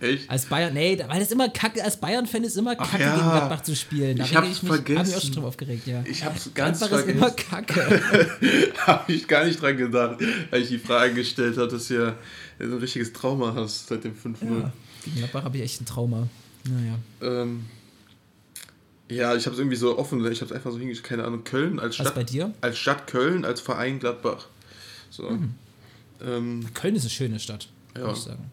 Echt? 0.00 0.30
Als 0.30 0.46
Bayern, 0.46 0.74
nee, 0.74 1.02
weil 1.08 1.18
das 1.20 1.30
immer 1.32 1.48
kacke, 1.48 1.82
als 1.82 1.96
Bayern-Fan 1.98 2.44
ist 2.44 2.56
immer 2.56 2.76
kacke 2.76 3.02
ja. 3.02 3.14
gegen 3.16 3.28
Gladbach 3.28 3.62
zu 3.62 3.74
spielen. 3.74 4.16
Da 4.18 4.24
Ich 4.24 4.36
hab's 4.36 4.46
mich, 4.46 4.56
hab 4.56 4.62
mich 4.62 4.70
auch 4.70 4.74
vergessen. 4.94 5.20
schon 5.22 5.32
drauf 5.34 5.44
aufgeregt, 5.44 5.86
ja. 5.86 6.02
Ich 6.06 6.24
hab's 6.24 6.50
ganz 6.54 6.78
Gladbach 6.78 7.00
ist 7.00 7.08
immer 7.08 7.28
vergessen. 7.30 7.50
kacke. 7.50 8.72
Habe 8.86 9.12
ich 9.12 9.26
gar 9.28 9.44
nicht 9.44 9.60
dran 9.60 9.76
gedacht, 9.76 10.18
weil 10.50 10.62
ich 10.62 10.68
die 10.68 10.78
Frage 10.78 11.14
gestellt 11.14 11.56
habe, 11.58 11.68
dass 11.68 11.88
du 11.88 11.94
ja 11.94 12.14
ein 12.60 12.72
richtiges 12.74 13.12
Trauma 13.12 13.54
hast 13.54 13.88
seit 13.88 14.04
dem 14.04 14.14
5-0. 14.14 14.36
ja. 14.60 14.72
Gegen 15.04 15.16
Gladbach 15.16 15.44
habe 15.44 15.56
ich 15.58 15.62
echt 15.64 15.80
ein 15.80 15.86
Trauma. 15.86 16.28
Naja. 16.64 16.98
Ähm, 17.42 17.64
ja, 19.10 19.34
ich 19.36 19.46
habe 19.46 19.54
es 19.54 19.58
irgendwie 19.58 19.76
so 19.76 19.98
offen, 19.98 20.20
ich 20.30 20.40
habe 20.40 20.50
es 20.50 20.52
einfach 20.52 20.70
so 20.70 20.78
hingeschrieben, 20.78 21.08
keine 21.08 21.24
Ahnung, 21.24 21.44
Köln 21.44 21.78
als 21.80 21.98
Was 21.98 22.06
Stadt, 22.06 22.14
bei 22.14 22.24
dir? 22.24 22.52
als 22.60 22.78
Stadt 22.78 23.06
Köln, 23.06 23.44
als 23.44 23.60
Verein 23.60 23.98
Gladbach. 24.00 24.46
So. 25.10 25.30
Mhm. 25.30 25.54
Ähm, 26.24 26.66
Köln 26.74 26.94
ist 26.96 27.02
eine 27.02 27.10
schöne 27.10 27.38
Stadt, 27.40 27.68
Ja. 27.96 28.02
würde 28.02 28.12
ich 28.14 28.18
sagen. 28.24 28.50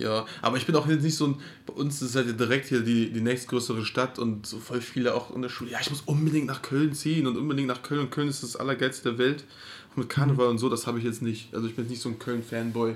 Ja, 0.00 0.26
aber 0.42 0.56
ich 0.56 0.66
bin 0.66 0.74
auch 0.76 0.86
jetzt 0.88 1.02
nicht 1.02 1.16
so 1.16 1.26
ein, 1.28 1.36
bei 1.66 1.72
uns 1.74 2.02
ist 2.02 2.16
halt 2.16 2.26
ja 2.26 2.32
direkt 2.32 2.66
hier 2.68 2.80
die, 2.80 3.10
die 3.10 3.20
nächstgrößere 3.20 3.84
Stadt 3.84 4.18
und 4.18 4.46
so 4.46 4.58
voll 4.58 4.80
viele 4.80 5.14
auch 5.14 5.34
in 5.34 5.42
der 5.42 5.48
Schule, 5.48 5.70
ja, 5.70 5.78
ich 5.80 5.90
muss 5.90 6.02
unbedingt 6.06 6.46
nach 6.46 6.62
Köln 6.62 6.92
ziehen 6.94 7.26
und 7.26 7.36
unbedingt 7.36 7.68
nach 7.68 7.82
Köln 7.82 8.00
und 8.00 8.10
Köln 8.10 8.28
ist 8.28 8.42
das 8.42 8.56
Allergeilste 8.56 9.10
der 9.10 9.18
Welt. 9.18 9.44
Und 9.94 9.98
mit 10.04 10.08
Karneval 10.08 10.46
Mhm. 10.46 10.50
und 10.52 10.58
so, 10.58 10.68
das 10.68 10.86
habe 10.86 10.98
ich 10.98 11.04
jetzt 11.04 11.20
nicht. 11.20 11.52
Also 11.54 11.66
ich 11.66 11.74
bin 11.74 11.84
jetzt 11.84 11.90
nicht 11.90 12.02
so 12.02 12.08
ein 12.08 12.18
Köln-Fanboy, 12.18 12.94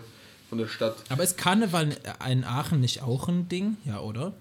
von 0.49 0.59
der 0.59 0.69
Stadt. 0.69 0.97
Aber 1.09 1.25
ist 1.25 1.37
Karneval 1.39 1.97
in 2.31 2.45
Aachen 2.45 2.81
nicht 2.81 3.03
auch 3.03 3.29
ein 3.29 3.49
Ding? 3.49 3.77
Ja, 3.85 4.01
oder? 4.01 4.33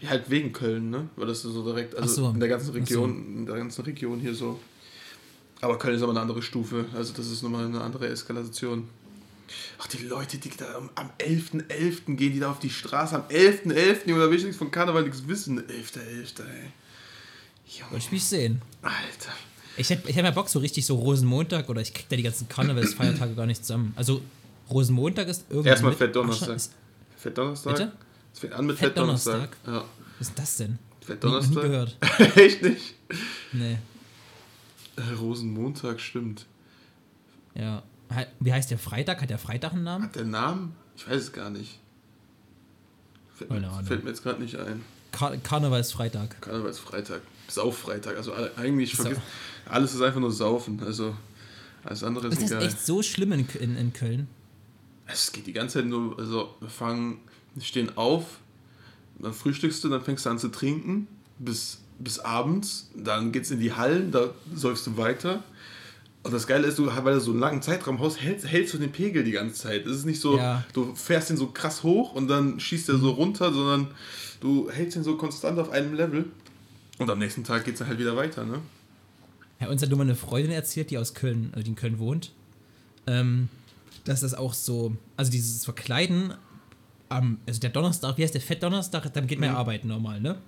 Ja, 0.00 0.10
halt 0.10 0.30
wegen 0.30 0.52
Köln, 0.52 0.90
ne? 0.90 1.08
Weil 1.16 1.26
das 1.26 1.44
ist 1.44 1.52
so 1.52 1.64
direkt, 1.64 1.96
also 1.96 2.26
so. 2.26 2.30
in 2.30 2.38
der 2.40 2.48
ganzen 2.48 2.68
Ach 2.70 2.74
so. 2.74 2.78
Region, 2.78 3.26
in 3.38 3.46
der 3.46 3.56
ganzen 3.56 3.82
Region 3.84 4.20
hier 4.20 4.34
so. 4.34 4.60
Aber 5.60 5.78
Köln 5.78 5.96
ist 5.96 6.02
aber 6.02 6.12
eine 6.12 6.20
andere 6.20 6.42
Stufe, 6.42 6.84
also 6.94 7.12
das 7.16 7.30
ist 7.30 7.42
nochmal 7.42 7.64
eine 7.66 7.80
andere 7.80 8.06
Eskalation. 8.08 8.84
Ach, 9.78 9.86
die 9.86 9.98
Leute, 10.06 10.38
die 10.38 10.50
da 10.50 10.74
am, 10.76 10.90
am 10.94 11.10
11.11. 11.18 12.16
gehen, 12.16 12.32
die 12.32 12.40
da 12.40 12.50
auf 12.50 12.58
die 12.58 12.70
Straße, 12.70 13.14
am 13.16 13.22
11.11. 13.28 14.08
Junge, 14.08 14.22
da 14.24 14.30
will 14.30 14.36
ich 14.38 14.42
nichts 14.44 14.58
von 14.58 14.70
Karneval 14.70 15.02
nichts 15.04 15.26
wissen. 15.26 15.60
11.11., 15.60 16.42
ey. 16.42 16.70
Junge, 17.68 17.90
Wollte 17.92 18.04
ich 18.06 18.12
mich 18.12 18.24
sehen. 18.24 18.62
Alter. 18.82 19.32
Ich 19.76 19.90
hätte 19.90 20.08
ich 20.08 20.16
hätt 20.16 20.22
mal 20.22 20.32
Bock, 20.32 20.48
so 20.48 20.58
richtig 20.58 20.86
so 20.86 20.94
Rosenmontag 20.96 21.68
oder 21.68 21.80
ich 21.82 21.92
krieg 21.92 22.06
da 22.08 22.16
die 22.16 22.22
ganzen 22.22 22.48
Karnevalsfeiertage 22.48 23.34
gar 23.34 23.46
nicht 23.46 23.62
zusammen. 23.64 23.92
Also 23.96 24.22
Rosenmontag 24.70 25.28
ist 25.28 25.44
irgendwann. 25.50 25.70
Erstmal 25.70 25.90
mit- 25.90 25.98
Fettdonnerstag. 25.98 26.48
Ach, 26.50 26.56
ist- 26.56 26.72
Fettdonnerstag? 27.18 27.72
Bitte? 27.76 27.92
Es 28.32 28.38
fängt 28.40 28.52
an 28.54 28.66
mit 28.66 28.78
Fettdonnerstag? 28.78 29.56
Fettdonnerstag. 29.56 29.84
Ja. 29.84 29.84
Was 30.18 30.28
ist 30.28 30.38
das 30.38 30.56
denn? 30.56 30.68
Nie, 30.70 30.76
nie 30.78 31.06
Fettdonnerstag? 31.06 31.62
gehört. 31.62 31.96
Echt 32.36 32.62
nicht? 32.62 32.94
Nee. 33.52 33.78
Äh, 34.96 35.14
Rosenmontag, 35.18 36.00
stimmt. 36.00 36.46
Ja. 37.54 37.82
Wie 38.40 38.52
heißt 38.52 38.70
der 38.70 38.78
Freitag? 38.78 39.20
Hat 39.22 39.30
der 39.30 39.38
Freitag 39.38 39.72
einen 39.72 39.84
Namen? 39.84 40.04
Hat 40.04 40.16
der 40.16 40.24
Namen? 40.24 40.74
Ich 40.96 41.08
weiß 41.08 41.16
es 41.24 41.32
gar 41.32 41.50
nicht. 41.50 41.78
Fällt, 43.34 43.50
mir, 43.50 43.70
fällt 43.84 44.04
mir 44.04 44.10
jetzt 44.10 44.22
gerade 44.22 44.40
nicht 44.40 44.56
ein. 44.56 44.82
Kar 45.12 45.36
Karnevalsfreitag. 45.36 46.40
Karnevalsfreitag. 46.40 47.20
Sauffreitag. 47.48 48.16
Also 48.16 48.32
eigentlich 48.56 48.94
Sau- 48.96 49.02
vergiss, 49.04 49.20
alles 49.66 49.94
ist 49.94 50.00
einfach 50.02 50.20
nur 50.20 50.32
Saufen. 50.32 50.82
Also 50.82 51.14
alles 51.84 52.02
andere 52.02 52.28
ist 52.28 52.34
Ist 52.34 52.42
das 52.44 52.50
egal. 52.52 52.62
echt 52.66 52.84
so 52.84 53.02
schlimm 53.02 53.32
in, 53.32 53.46
in, 53.60 53.76
in 53.76 53.92
Köln? 53.92 54.28
Es 55.06 55.30
geht 55.32 55.46
die 55.46 55.52
ganze 55.52 55.78
Zeit 55.78 55.86
nur, 55.86 56.18
also 56.18 56.54
wir 56.60 56.68
fangen, 56.68 57.18
wir 57.54 57.62
stehen 57.62 57.96
auf, 57.96 58.38
dann 59.20 59.32
frühstückst 59.32 59.84
du, 59.84 59.88
dann 59.88 60.02
fängst 60.02 60.26
du 60.26 60.30
an 60.30 60.38
zu 60.38 60.48
trinken 60.48 61.06
bis, 61.38 61.78
bis 62.00 62.18
abends, 62.18 62.90
dann 62.96 63.30
geht's 63.30 63.50
in 63.52 63.60
die 63.60 63.72
Hallen, 63.72 64.10
da 64.10 64.30
säufst 64.54 64.86
du 64.88 64.96
weiter. 64.96 65.44
Und 66.26 66.32
das 66.32 66.48
Geile 66.48 66.66
ist, 66.66 66.76
du, 66.76 66.86
weil 66.88 67.14
du 67.14 67.20
so 67.20 67.30
einen 67.30 67.38
langen 67.38 67.62
Zeitraum 67.62 68.00
hast, 68.00 68.20
hältst, 68.20 68.48
hältst 68.48 68.74
du 68.74 68.78
den 68.78 68.90
Pegel 68.90 69.22
die 69.22 69.30
ganze 69.30 69.54
Zeit. 69.62 69.86
Es 69.86 69.98
ist 69.98 70.06
nicht 70.06 70.20
so, 70.20 70.36
Ja. 70.36 70.64
du 70.72 70.92
fährst 70.96 71.30
den 71.30 71.36
so 71.36 71.46
krass 71.46 71.84
hoch 71.84 72.14
und 72.14 72.26
dann 72.26 72.58
schießt 72.58 72.88
er 72.88 72.98
so 72.98 73.10
runter, 73.10 73.52
sondern 73.52 73.88
du 74.40 74.68
hältst 74.68 74.96
ihn 74.96 75.04
so 75.04 75.16
konstant 75.16 75.56
auf 75.60 75.70
einem 75.70 75.94
Level. 75.94 76.24
Und 76.98 77.08
am 77.10 77.20
nächsten 77.20 77.44
Tag 77.44 77.64
geht's 77.64 77.78
dann 77.78 77.86
halt 77.86 78.00
wieder 78.00 78.16
weiter, 78.16 78.44
ne? 78.44 78.58
Ja, 79.60 79.68
uns 79.68 79.82
hat 79.82 79.88
nur 79.88 79.98
mal 79.98 80.02
eine 80.04 80.16
Freundin 80.16 80.50
erzählt, 80.50 80.90
die 80.90 80.98
aus 80.98 81.14
Köln, 81.14 81.50
also 81.52 81.62
die 81.62 81.70
in 81.70 81.76
Köln 81.76 82.00
wohnt, 82.00 82.32
ähm, 83.06 83.48
dass 84.04 84.22
das 84.22 84.34
auch 84.34 84.52
so, 84.52 84.96
also 85.16 85.30
dieses 85.30 85.64
Verkleiden 85.64 86.34
am, 87.08 87.38
also 87.46 87.60
der 87.60 87.70
Donnerstag, 87.70 88.18
wie 88.18 88.24
heißt 88.24 88.34
der 88.34 88.40
Fettdonnerstag, 88.40 89.12
dann 89.12 89.28
geht 89.28 89.38
man 89.38 89.50
ja 89.50 89.56
arbeiten 89.56 89.86
normal, 89.86 90.20
ne? 90.20 90.38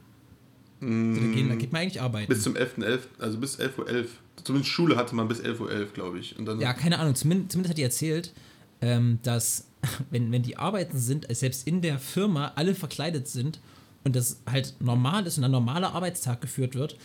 Also 0.81 0.93
da, 1.21 1.27
gehen, 1.33 1.49
da 1.49 1.55
geht 1.55 1.73
man 1.73 1.83
eigentlich 1.83 2.01
arbeiten. 2.03 2.29
Bis 2.29 2.43
zum 2.43 2.55
11.11., 2.55 2.99
also 3.21 3.39
bis 3.39 3.61
11.11 3.61 3.79
Uhr. 3.79 4.07
Zumindest 4.49 4.73
Schule 4.73 4.97
hatte 4.97 5.15
man 5.15 5.29
bis 5.29 5.43
11.11 5.43 5.61
Uhr, 5.61 5.85
glaube 5.93 6.19
ich. 6.19 6.39
Und 6.39 6.47
dann 6.47 6.59
Ja, 6.59 6.73
keine 6.73 6.99
Ahnung, 6.99 7.15
zumindest, 7.15 7.53
zumindest 7.53 7.73
hat 7.73 7.77
die 7.77 7.83
erzählt, 7.83 8.33
ähm, 8.81 9.19
dass, 9.23 9.67
wenn, 10.11 10.33
wenn 10.33 10.43
die 10.43 10.57
Arbeiten 10.57 10.99
sind, 10.99 11.27
selbst 11.37 11.67
in 11.67 11.83
der 11.83 11.99
Firma 11.99 12.53
alle 12.57 12.75
verkleidet 12.75 13.29
sind 13.29 13.61
und 14.05 14.17
das 14.17 14.41
halt 14.51 14.77
normal 14.81 15.27
ist 15.27 15.37
und 15.37 15.45
ein 15.45 15.51
normaler 15.51 15.95
Arbeitstag 15.95 16.41
geführt 16.41 16.77
wird 16.77 16.97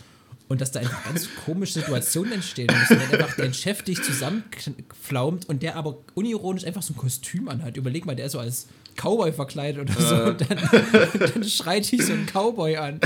und 0.48 0.62
dass 0.62 0.72
da 0.72 0.80
einfach 0.80 1.04
ganz 1.06 1.28
komische 1.44 1.74
Situationen 1.80 2.32
entstehen 2.32 2.70
müssen, 2.72 2.98
wenn 2.98 3.20
einfach 3.20 3.36
dein 3.36 3.52
Chef 3.52 3.82
dich 3.82 4.02
zusammenflaumt 4.02 5.46
und 5.46 5.62
der 5.62 5.76
aber 5.76 5.98
unironisch 6.14 6.64
einfach 6.64 6.82
so 6.82 6.94
ein 6.94 6.96
Kostüm 6.96 7.50
anhat. 7.50 7.76
Überleg 7.76 8.06
mal, 8.06 8.16
der 8.16 8.24
ist 8.24 8.32
so 8.32 8.38
als 8.38 8.68
Cowboy 8.96 9.32
verkleidet 9.32 9.82
oder 9.90 10.00
so 10.00 10.14
und 10.14 10.40
dann, 10.40 10.58
und 10.58 11.34
dann 11.34 11.44
schreit 11.44 11.90
dich 11.90 12.04
so 12.06 12.12
ein 12.12 12.26
Cowboy 12.26 12.76
an. 12.76 13.00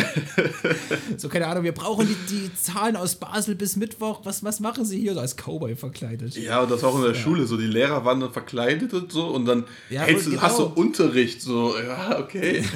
So, 1.17 1.29
keine 1.29 1.47
Ahnung, 1.47 1.65
wir 1.65 1.73
brauchen 1.73 2.07
die, 2.07 2.17
die 2.35 2.55
Zahlen 2.55 2.97
aus 2.97 3.15
Basel 3.17 3.55
bis 3.55 3.77
Mittwoch. 3.77 4.21
Was, 4.25 4.45
was 4.45 4.61
machen 4.61 4.85
sie 4.85 5.01
hier 5.01 5.15
so 5.15 5.21
als 5.21 5.37
Cowboy 5.37 5.77
verkleidet? 5.77 6.37
Ja, 6.37 6.63
und 6.63 6.71
das 6.71 6.85
auch 6.85 6.97
in 6.97 7.03
der 7.03 7.15
Schule, 7.15 7.47
so 7.47 7.57
die 7.57 7.67
Lehrer 7.67 8.05
waren 8.05 8.21
dann 8.21 8.33
verkleidet 8.33 8.93
und 8.95 9.11
so 9.13 9.27
und 9.29 9.45
dann 9.47 9.65
Ja, 9.91 10.03
hältst 10.03 10.27
du, 10.27 10.31
genau. 10.31 10.43
hast 10.43 10.59
du 10.59 10.65
Unterricht, 10.65 11.43
so, 11.43 11.75
ja, 11.79 12.19
okay. 12.19 12.65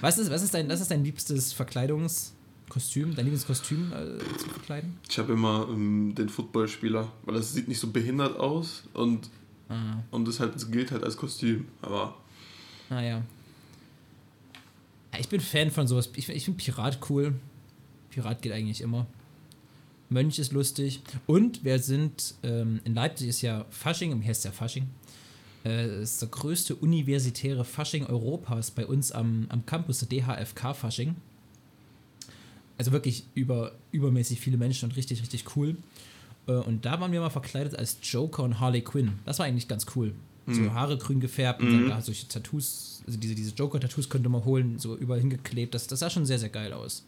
Was 0.00 0.18
ist, 0.18 0.30
was 0.30 0.42
ist, 0.42 0.52
dein, 0.54 0.68
was 0.68 0.80
ist 0.80 0.90
dein 0.90 1.02
liebstes 1.04 1.52
Verkleidungskostüm, 1.54 3.14
dein 3.14 3.24
Lieblingskostüm 3.24 3.92
äh, 3.92 4.18
zu 4.38 4.48
verkleiden? 4.48 4.98
Ich 5.08 5.18
habe 5.18 5.32
immer 5.32 5.66
ähm, 5.70 6.14
den 6.14 6.28
Footballspieler, 6.28 7.10
weil 7.24 7.34
das 7.34 7.52
sieht 7.54 7.66
nicht 7.66 7.80
so 7.80 7.88
behindert 7.88 8.38
aus 8.38 8.84
und, 8.92 9.30
Ah, 9.68 9.98
und 10.10 10.26
das 10.28 10.38
halt, 10.40 10.54
das 10.54 10.70
gilt 10.70 10.92
halt 10.92 11.02
als 11.02 11.16
Kostüm, 11.16 11.66
aber 11.82 12.14
naja. 12.88 13.22
Ja, 15.12 15.18
ich 15.18 15.28
bin 15.28 15.40
Fan 15.40 15.70
von 15.70 15.86
sowas. 15.86 16.10
Ich, 16.14 16.28
ich 16.28 16.44
finde 16.44 16.62
Pirat 16.62 16.98
cool. 17.10 17.34
Pirat 18.10 18.42
geht 18.42 18.52
eigentlich 18.52 18.80
immer. 18.80 19.06
Mönch 20.08 20.38
ist 20.38 20.52
lustig. 20.52 21.02
Und 21.26 21.64
wir 21.64 21.78
sind, 21.78 22.34
ähm, 22.42 22.80
in 22.84 22.94
Leipzig 22.94 23.28
ist 23.28 23.42
ja 23.42 23.66
Fasching, 23.70 24.12
im 24.12 24.24
heißt 24.24 24.44
ja 24.44 24.52
Fasching. 24.52 24.86
Äh, 25.64 26.02
ist 26.02 26.22
der 26.22 26.28
größte 26.28 26.76
universitäre 26.76 27.64
Fasching 27.64 28.06
Europas 28.06 28.70
bei 28.70 28.86
uns 28.86 29.10
am, 29.10 29.46
am 29.48 29.66
Campus, 29.66 29.98
der 29.98 30.08
DHFK 30.08 30.74
Fasching. 30.74 31.16
Also 32.78 32.92
wirklich 32.92 33.24
über, 33.34 33.72
übermäßig 33.90 34.38
viele 34.38 34.58
Menschen 34.58 34.90
und 34.90 34.96
richtig, 34.96 35.22
richtig 35.22 35.56
cool. 35.56 35.76
Äh, 36.46 36.52
Und 36.52 36.84
da 36.84 37.00
waren 37.00 37.12
wir 37.12 37.20
mal 37.20 37.30
verkleidet 37.30 37.78
als 37.78 37.96
Joker 38.02 38.42
und 38.42 38.60
Harley 38.60 38.82
Quinn. 38.82 39.18
Das 39.24 39.38
war 39.38 39.46
eigentlich 39.46 39.68
ganz 39.68 39.86
cool. 39.94 40.12
So 40.48 40.72
Haare 40.72 40.96
grün 40.96 41.18
gefärbt 41.18 41.60
und 41.60 41.72
dann 41.72 41.88
da 41.88 42.00
solche 42.00 42.28
Tattoos, 42.28 43.02
also 43.04 43.18
diese, 43.18 43.34
diese 43.34 43.52
Joker-Tattoos 43.52 44.08
konnte 44.08 44.28
man 44.28 44.44
holen, 44.44 44.78
so 44.78 44.96
überall 44.96 45.18
hingeklebt. 45.18 45.74
Das, 45.74 45.88
das 45.88 45.98
sah 45.98 46.08
schon 46.08 46.24
sehr, 46.24 46.38
sehr 46.38 46.50
geil 46.50 46.72
aus. 46.72 47.04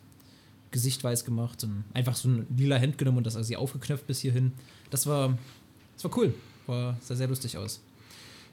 Gesicht 0.72 1.04
weiß 1.04 1.24
gemacht 1.24 1.62
und 1.62 1.84
einfach 1.94 2.16
so 2.16 2.28
ein 2.28 2.46
lila 2.56 2.74
Hemd 2.76 2.98
genommen 2.98 3.18
und 3.18 3.26
das 3.26 3.36
also 3.36 3.54
aufgeknöpft 3.54 4.08
bis 4.08 4.18
hierhin. 4.18 4.50
Das 4.90 5.06
war, 5.06 5.38
das 5.94 6.02
war 6.02 6.18
cool. 6.18 6.34
War, 6.66 6.96
sah 7.00 7.14
sehr 7.14 7.28
lustig 7.28 7.56
aus. 7.56 7.80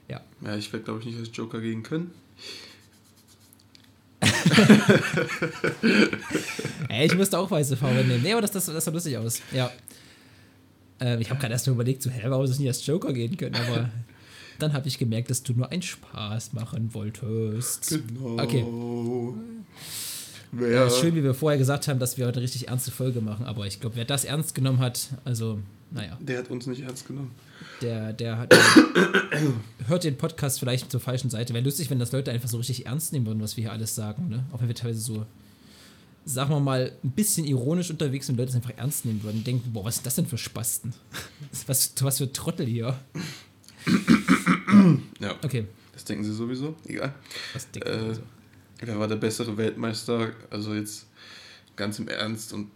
Ja. 0.07 0.21
ja, 0.41 0.55
ich 0.55 0.71
werde 0.71 0.85
glaube 0.85 0.99
ich 0.99 1.07
nicht 1.07 1.17
als 1.17 1.31
Joker 1.33 1.59
gehen 1.61 1.81
können. 1.81 2.11
Ey, 6.89 7.07
ich 7.07 7.15
musste 7.15 7.39
auch 7.39 7.49
weiße 7.49 7.75
Farbe 7.75 8.03
nehmen. 8.03 8.21
Nee, 8.21 8.33
aber 8.33 8.41
das, 8.41 8.51
das, 8.51 8.67
das 8.67 8.85
sah 8.85 8.91
lustig 8.91 9.17
aus. 9.17 9.41
Ja. 9.51 9.71
Ähm, 10.99 11.19
ich 11.21 11.29
habe 11.29 11.39
gerade 11.39 11.53
erst 11.53 11.67
mal 11.67 11.73
überlegt, 11.73 12.01
so, 12.01 12.09
hä, 12.09 12.21
warum 12.27 12.45
es 12.45 12.57
nicht 12.57 12.67
als 12.67 12.85
Joker 12.85 13.13
gehen 13.13 13.37
können, 13.37 13.55
aber 13.55 13.89
dann 14.59 14.73
habe 14.73 14.87
ich 14.87 14.97
gemerkt, 14.97 15.29
dass 15.29 15.43
du 15.43 15.53
nur 15.53 15.71
einen 15.71 15.81
Spaß 15.81 16.53
machen 16.53 16.93
wolltest. 16.93 17.89
Genau. 17.89 18.41
Okay. 18.41 18.65
Ja, 20.71 20.85
ist 20.85 20.99
schön, 20.99 21.15
wie 21.15 21.23
wir 21.23 21.33
vorher 21.33 21.57
gesagt 21.57 21.87
haben, 21.87 21.99
dass 21.99 22.17
wir 22.17 22.25
heute 22.27 22.37
eine 22.37 22.45
richtig 22.45 22.69
ernste 22.69 22.91
Folge 22.91 23.19
machen, 23.19 23.45
aber 23.45 23.67
ich 23.67 23.81
glaube, 23.81 23.97
wer 23.97 24.05
das 24.05 24.23
ernst 24.23 24.55
genommen 24.55 24.79
hat, 24.79 25.09
also, 25.25 25.59
naja, 25.91 26.17
der 26.21 26.39
hat 26.39 26.49
uns 26.49 26.65
nicht 26.65 26.81
ernst 26.81 27.07
genommen. 27.07 27.31
der, 27.81 28.13
der 28.13 28.37
hat, 28.37 28.55
hört 29.87 30.03
den 30.05 30.17
Podcast 30.17 30.59
vielleicht 30.59 30.91
zur 30.91 31.01
falschen 31.01 31.29
Seite. 31.29 31.53
Wäre 31.53 31.63
lustig, 31.65 31.89
wenn 31.89 31.99
das 31.99 32.13
Leute 32.13 32.31
einfach 32.31 32.47
so 32.47 32.57
richtig 32.57 32.85
ernst 32.85 33.11
nehmen 33.11 33.25
würden, 33.25 33.41
was 33.41 33.57
wir 33.57 33.65
hier 33.65 33.71
alles 33.73 33.95
sagen, 33.95 34.29
ne? 34.29 34.45
Auch 34.53 34.61
wenn 34.61 34.69
wir 34.69 34.75
teilweise 34.75 35.01
so, 35.01 35.25
sagen 36.25 36.49
wir 36.49 36.59
mal, 36.59 36.91
ein 37.03 37.11
bisschen 37.11 37.45
ironisch 37.45 37.89
unterwegs 37.91 38.27
und 38.29 38.37
Leute 38.37 38.49
es 38.49 38.55
einfach 38.55 38.73
ernst 38.77 39.05
nehmen 39.05 39.21
würden 39.23 39.37
und 39.37 39.47
denken, 39.47 39.71
boah, 39.71 39.85
was 39.85 39.97
ist 39.97 40.05
das 40.05 40.15
denn 40.15 40.25
für 40.25 40.37
Spasten? 40.37 40.93
Was, 41.67 41.93
was 42.01 42.17
für 42.17 42.31
Trottel 42.33 42.65
hier. 42.65 42.99
Ja, 45.19 45.35
Okay, 45.43 45.65
das 45.93 46.03
denken 46.05 46.23
sie 46.23 46.33
sowieso. 46.33 46.75
Egal. 46.85 47.13
was 47.53 47.69
denkt 47.71 47.87
Äh, 47.87 48.15
so? 48.15 48.21
Wer 48.81 48.99
war 48.99 49.07
der 49.07 49.15
bessere 49.15 49.55
Weltmeister? 49.57 50.31
Also 50.49 50.73
jetzt 50.73 51.07
ganz 51.75 51.99
im 51.99 52.07
Ernst 52.07 52.51
und 52.53 52.69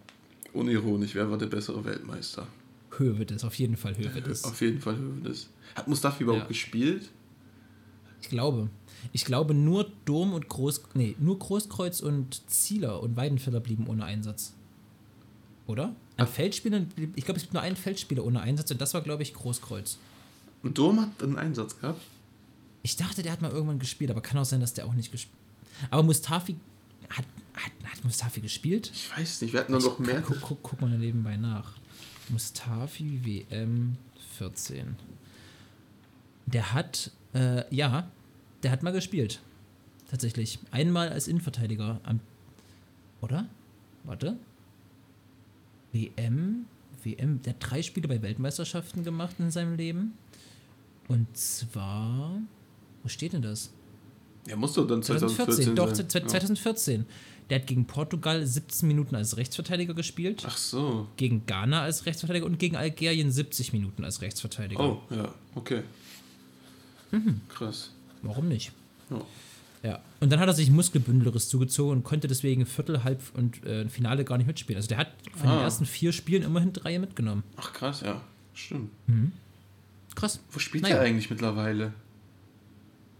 unironisch, 0.53 1.15
wer 1.15 1.29
war 1.29 1.37
der 1.37 1.47
bessere 1.47 1.83
Weltmeister? 1.83 2.47
Hövedes, 2.97 3.43
auf 3.43 3.55
jeden 3.55 3.75
Fall 3.77 3.97
Hövedes. 3.97 4.43
Auf 4.43 4.61
jeden 4.61 4.79
Fall 4.81 4.97
Hövedes. 4.97 5.49
Hat 5.75 5.87
Mustafi 5.87 6.23
überhaupt 6.23 6.43
Ja. 6.43 6.47
gespielt? 6.47 7.09
Ich 8.21 8.29
glaube. 8.29 8.69
Ich 9.13 9.25
glaube, 9.25 9.53
nur 9.53 9.89
Dom 10.05 10.33
und 10.33 10.47
Groß. 10.49 10.81
Nee, 10.93 11.15
nur 11.19 11.39
Großkreuz 11.39 12.01
und 12.01 12.41
Zieler 12.49 13.01
und 13.01 13.15
Weidenfeller 13.15 13.59
blieben 13.59 13.87
ohne 13.87 14.03
Einsatz. 14.05 14.53
Oder? 15.67 15.93
Ein 16.17 16.27
Feldspieler, 16.27 16.79
blieb- 16.81 17.13
ich 17.15 17.25
glaube, 17.25 17.37
es 17.37 17.43
gibt 17.43 17.53
nur 17.53 17.61
einen 17.61 17.75
Feldspieler 17.75 18.25
ohne 18.25 18.41
Einsatz 18.41 18.71
und 18.71 18.81
das 18.81 18.93
war, 18.93 19.01
glaube 19.01 19.23
ich, 19.23 19.33
Großkreuz. 19.33 19.97
Und 20.63 20.77
Dom 20.77 20.99
hat 20.99 21.23
einen 21.23 21.37
Einsatz 21.37 21.79
gehabt? 21.79 22.01
Ich 22.83 22.97
dachte, 22.97 23.23
der 23.23 23.31
hat 23.31 23.41
mal 23.41 23.51
irgendwann 23.51 23.79
gespielt, 23.79 24.09
aber 24.11 24.21
kann 24.21 24.37
auch 24.37 24.45
sein, 24.45 24.59
dass 24.61 24.73
der 24.73 24.85
auch 24.85 24.93
nicht 24.93 25.11
gespielt 25.11 25.35
Aber 25.91 26.03
Mustafi. 26.03 26.55
Hat, 27.09 27.25
hat, 27.55 27.71
hat 27.91 28.03
Mustafi 28.03 28.41
gespielt? 28.41 28.91
Ich 28.93 29.09
weiß 29.17 29.41
nicht, 29.41 29.53
wir 29.53 29.61
hatten 29.61 29.73
doch 29.73 29.81
noch 29.81 29.99
mehr. 29.99 30.21
Guck, 30.21 30.41
guck, 30.41 30.63
guck 30.63 30.81
mal 30.81 30.89
nebenbei 30.89 31.37
nach. 31.37 31.73
Mustafi 32.29 33.19
WM 33.23 33.95
14. 34.37 34.95
Der 36.45 36.73
hat, 36.73 37.11
äh, 37.33 37.63
ja, 37.75 38.09
der 38.63 38.71
hat 38.71 38.83
mal 38.83 38.91
gespielt. 38.91 39.41
Tatsächlich. 40.09 40.59
Einmal 40.71 41.09
als 41.09 41.27
Innenverteidiger. 41.27 41.99
Am, 42.03 42.19
oder? 43.21 43.47
Warte. 44.03 44.37
WM, 45.91 46.65
WM, 47.03 47.41
der 47.41 47.53
hat 47.53 47.57
drei 47.59 47.81
Spiele 47.81 48.07
bei 48.07 48.21
Weltmeisterschaften 48.21 49.03
gemacht 49.03 49.35
in 49.39 49.51
seinem 49.51 49.75
Leben. 49.75 50.13
Und 51.07 51.35
zwar, 51.35 52.39
wo 53.03 53.09
steht 53.09 53.33
denn 53.33 53.41
das? 53.41 53.71
Ja, 54.47 54.55
muss 54.55 54.73
doch 54.73 54.87
dann 54.87 55.03
2014, 55.03 55.75
2014 55.75 55.75
doch, 55.75 55.95
sein. 55.95 56.29
2014. 56.29 57.05
Der 57.49 57.59
hat 57.59 57.67
gegen 57.67 57.85
Portugal 57.85 58.45
17 58.45 58.87
Minuten 58.87 59.15
als 59.15 59.37
Rechtsverteidiger 59.37 59.95
gespielt, 59.95 60.43
Ach 60.45 60.55
so. 60.55 61.07
gegen 61.17 61.47
Ghana 61.47 61.81
als 61.81 62.05
Rechtsverteidiger 62.05 62.45
und 62.45 62.59
gegen 62.59 62.75
Algerien 62.75 63.31
70 63.31 63.73
Minuten 63.73 64.03
als 64.03 64.21
Rechtsverteidiger. 64.21 64.83
Oh, 64.83 65.01
ja, 65.09 65.33
okay. 65.55 65.81
Mhm. 67.11 67.41
Krass. 67.49 67.91
Warum 68.21 68.47
nicht? 68.47 68.71
Ja. 69.09 69.21
Ja. 69.81 69.99
Und 70.19 70.29
dann 70.31 70.39
hat 70.41 70.47
er 70.47 70.53
sich 70.53 70.69
Muskelbündelriss 70.71 71.47
zugezogen 71.47 71.97
und 71.97 72.03
konnte 72.03 72.27
deswegen 72.27 72.65
Viertel, 72.65 73.03
Halb 73.05 73.21
und 73.35 73.63
äh, 73.65 73.87
Finale 73.87 74.25
gar 74.25 74.37
nicht 74.37 74.47
mitspielen. 74.47 74.75
Also 74.77 74.89
der 74.89 74.97
hat 74.97 75.11
von 75.31 75.49
den 75.49 75.57
Ah. 75.59 75.63
ersten 75.63 75.85
vier 75.85 76.11
Spielen 76.11 76.43
immerhin 76.43 76.73
drei 76.73 76.99
mitgenommen. 76.99 77.43
Ach 77.55 77.71
krass, 77.71 78.01
ja. 78.01 78.21
Stimmt. 78.53 78.89
Krass. 80.15 80.39
Wo 80.51 80.59
spielt 80.59 80.83
Naja. 80.83 80.95
der 80.95 81.03
eigentlich 81.05 81.29
mittlerweile? 81.29 81.93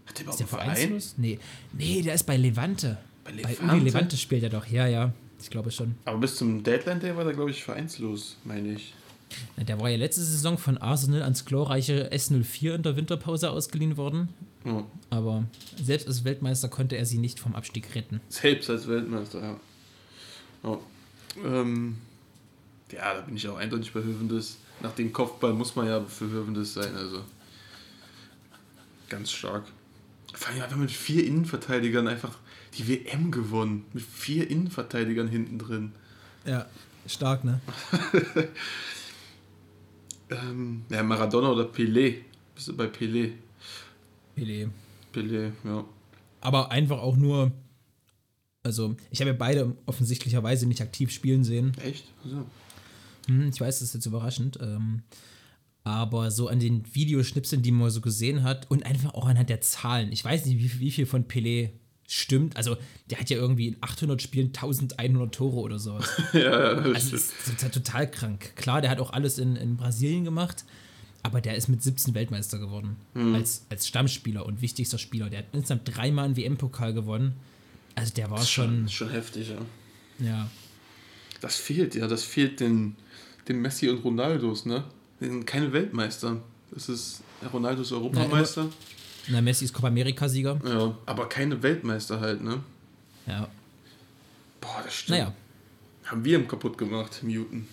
Hat 0.06 0.18
der 0.18 0.28
Ist 0.28 0.40
überhaupt 0.40 0.40
der 0.40 0.46
einen 0.46 0.48
Verein? 0.74 0.76
vereinslos? 0.76 1.14
Nee. 1.16 1.38
Nee, 1.72 2.02
der 2.02 2.14
ist 2.14 2.24
bei 2.24 2.36
Levante. 2.36 2.98
Bei 3.24 3.30
Bei 3.30 3.36
Levante? 3.52 3.62
Uni 3.74 3.84
Levante 3.84 4.16
spielt 4.18 4.42
er 4.42 4.50
doch. 4.50 4.66
Ja, 4.66 4.86
ja. 4.86 5.12
Ich 5.40 5.48
glaube 5.48 5.70
schon. 5.70 5.94
Aber 6.04 6.18
bis 6.18 6.36
zum 6.36 6.62
Deadline 6.62 7.00
Day 7.00 7.16
war 7.16 7.24
der, 7.24 7.32
glaube 7.32 7.50
ich, 7.52 7.64
vereinslos, 7.64 8.36
meine 8.44 8.74
ich. 8.74 8.92
Der 9.56 9.80
war 9.80 9.88
ja 9.88 9.96
letzte 9.96 10.22
Saison 10.22 10.58
von 10.58 10.76
Arsenal 10.76 11.22
ans 11.22 11.44
glorreiche 11.46 12.10
S04 12.12 12.74
in 12.74 12.82
der 12.82 12.96
Winterpause 12.96 13.50
ausgeliehen 13.50 13.96
worden. 13.96 14.28
Ja. 14.64 14.86
Aber 15.08 15.44
selbst 15.82 16.06
als 16.06 16.24
Weltmeister 16.24 16.68
konnte 16.68 16.96
er 16.96 17.06
sie 17.06 17.18
nicht 17.18 17.40
vom 17.40 17.54
Abstieg 17.54 17.94
retten. 17.94 18.20
Selbst 18.28 18.68
als 18.68 18.86
Weltmeister, 18.88 19.40
ja. 19.40 19.60
Ja. 20.62 20.78
Ähm, 21.44 21.96
ja, 22.92 23.14
da 23.14 23.20
bin 23.22 23.36
ich 23.36 23.48
auch 23.48 23.56
eindeutig 23.56 23.92
bei 23.92 24.00
Hövendes. 24.00 24.58
Nach 24.82 24.92
dem 24.92 25.12
Kopfball 25.12 25.52
muss 25.52 25.76
man 25.76 25.86
ja 25.86 26.02
für 26.04 26.26
Hövendes 26.26 26.74
sein, 26.74 26.94
also. 26.94 27.22
Ganz 29.08 29.30
stark. 29.30 29.64
Vor 30.34 30.48
allem 30.48 30.62
hat 30.62 30.70
er 30.70 30.76
mit 30.76 30.90
vier 30.90 31.26
Innenverteidigern 31.26 32.06
einfach 32.06 32.36
die 32.78 32.86
WM 32.88 33.30
gewonnen. 33.30 33.84
Mit 33.92 34.04
vier 34.04 34.50
Innenverteidigern 34.50 35.28
hinten 35.28 35.58
drin. 35.58 35.92
Ja, 36.44 36.66
stark, 37.06 37.44
ne? 37.44 37.60
Ähm, 40.30 40.84
ja, 40.88 41.02
Maradona 41.02 41.50
oder 41.50 41.64
Pelé. 41.64 42.16
Bist 42.54 42.68
du 42.68 42.76
bei 42.76 42.86
Pelé? 42.86 43.32
Pelé. 44.40 44.68
Pelé, 45.12 45.52
ja. 45.64 45.84
Aber 46.40 46.70
einfach 46.70 46.98
auch 47.00 47.16
nur. 47.16 47.52
Also, 48.62 48.96
ich 49.10 49.20
habe 49.20 49.30
ja 49.30 49.36
beide 49.36 49.76
offensichtlicherweise 49.86 50.66
nicht 50.66 50.80
aktiv 50.80 51.10
spielen 51.10 51.44
sehen. 51.44 51.72
Echt? 51.82 52.04
So. 52.24 52.44
Hm, 53.26 53.48
ich 53.48 53.60
weiß, 53.60 53.78
das 53.78 53.88
ist 53.88 53.94
jetzt 53.94 54.06
überraschend. 54.06 54.58
Ähm, 54.60 55.02
aber 55.84 56.30
so 56.30 56.48
an 56.48 56.60
den 56.60 56.84
Videoschnipseln, 56.94 57.62
die 57.62 57.70
man 57.70 57.90
so 57.90 58.00
gesehen 58.00 58.42
hat 58.42 58.70
und 58.70 58.84
einfach 58.84 59.14
auch 59.14 59.26
anhand 59.26 59.48
der 59.48 59.60
Zahlen. 59.60 60.12
Ich 60.12 60.24
weiß 60.24 60.46
nicht, 60.46 60.58
wie, 60.58 60.80
wie 60.80 60.90
viel 60.90 61.06
von 61.06 61.24
Pelé 61.24 61.70
stimmt. 62.06 62.56
Also, 62.56 62.76
der 63.10 63.18
hat 63.18 63.30
ja 63.30 63.36
irgendwie 63.36 63.68
in 63.68 63.76
800 63.80 64.20
Spielen 64.20 64.48
1100 64.48 65.34
Tore 65.34 65.56
oder 65.56 65.78
sowas. 65.78 66.08
ja, 66.32 66.74
das 66.74 66.94
Also, 66.94 67.10
das 67.12 67.12
ist 67.12 67.32
total, 67.46 67.70
total 67.70 68.10
krank. 68.10 68.56
Klar, 68.56 68.80
der 68.80 68.90
hat 68.90 69.00
auch 69.00 69.12
alles 69.12 69.38
in, 69.38 69.56
in 69.56 69.76
Brasilien 69.76 70.24
gemacht, 70.24 70.64
aber 71.22 71.40
der 71.40 71.56
ist 71.56 71.68
mit 71.68 71.82
17 71.82 72.14
Weltmeister 72.14 72.58
geworden. 72.58 72.96
Als, 73.34 73.64
als 73.68 73.86
Stammspieler 73.86 74.46
und 74.46 74.62
wichtigster 74.62 74.98
Spieler. 74.98 75.28
Der 75.30 75.40
hat 75.40 75.46
insgesamt 75.52 75.82
dreimal 75.96 76.26
einen 76.26 76.36
WM-Pokal 76.36 76.94
gewonnen. 76.94 77.34
Also, 77.94 78.14
der 78.14 78.30
war 78.30 78.42
schon, 78.44 78.88
schon 78.88 79.10
heftig, 79.10 79.50
ja. 79.50 80.26
ja. 80.26 80.50
Das 81.40 81.56
fehlt, 81.56 81.94
ja, 81.94 82.06
das 82.06 82.22
fehlt 82.22 82.60
den, 82.60 82.96
den 83.48 83.60
Messi 83.60 83.88
und 83.88 84.04
Ronaldos, 84.04 84.64
ne? 84.66 84.84
Keine 85.44 85.72
Weltmeister. 85.72 86.40
Das 86.70 86.88
ist 86.88 87.22
Ronaldo 87.52 87.82
ist 87.82 87.92
Europameister. 87.92 88.68
Na, 89.28 89.40
Messi 89.40 89.64
ist 89.66 89.74
Copa 89.74 89.88
America-Sieger. 89.88 90.60
ja, 90.64 90.96
aber 91.06 91.28
keine 91.28 91.62
Weltmeister 91.62 92.20
halt, 92.20 92.42
ne? 92.42 92.62
Ja. 93.26 93.48
Boah, 94.60 94.80
das 94.84 94.94
stimmt. 94.94 95.18
Naja, 95.18 95.34
Haben 96.04 96.24
wir 96.24 96.38
ihm 96.38 96.48
kaputt 96.48 96.78
gemacht, 96.78 97.20
Newton. 97.22 97.66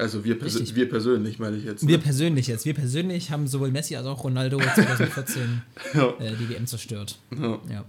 Also 0.00 0.24
wir, 0.24 0.38
persö 0.38 0.58
Richtig. 0.58 0.76
wir 0.76 0.88
persönlich, 0.88 1.38
meine 1.38 1.56
ich 1.56 1.64
jetzt. 1.64 1.86
wir 1.86 1.96
Ne? 1.98 2.02
persönlich 2.02 2.46
jetzt. 2.46 2.64
Wir 2.64 2.74
persönlich 2.74 3.30
haben 3.30 3.46
sowohl 3.46 3.70
Messi 3.70 3.96
als 3.96 4.06
auch 4.06 4.24
Ronaldo 4.24 4.58
2014 4.74 5.62
Ja. 5.94 6.08
äh, 6.18 6.34
die 6.36 6.48
WM 6.48 6.66
zerstört. 6.66 7.18
Ja. 7.38 7.58
Ja. 7.68 7.84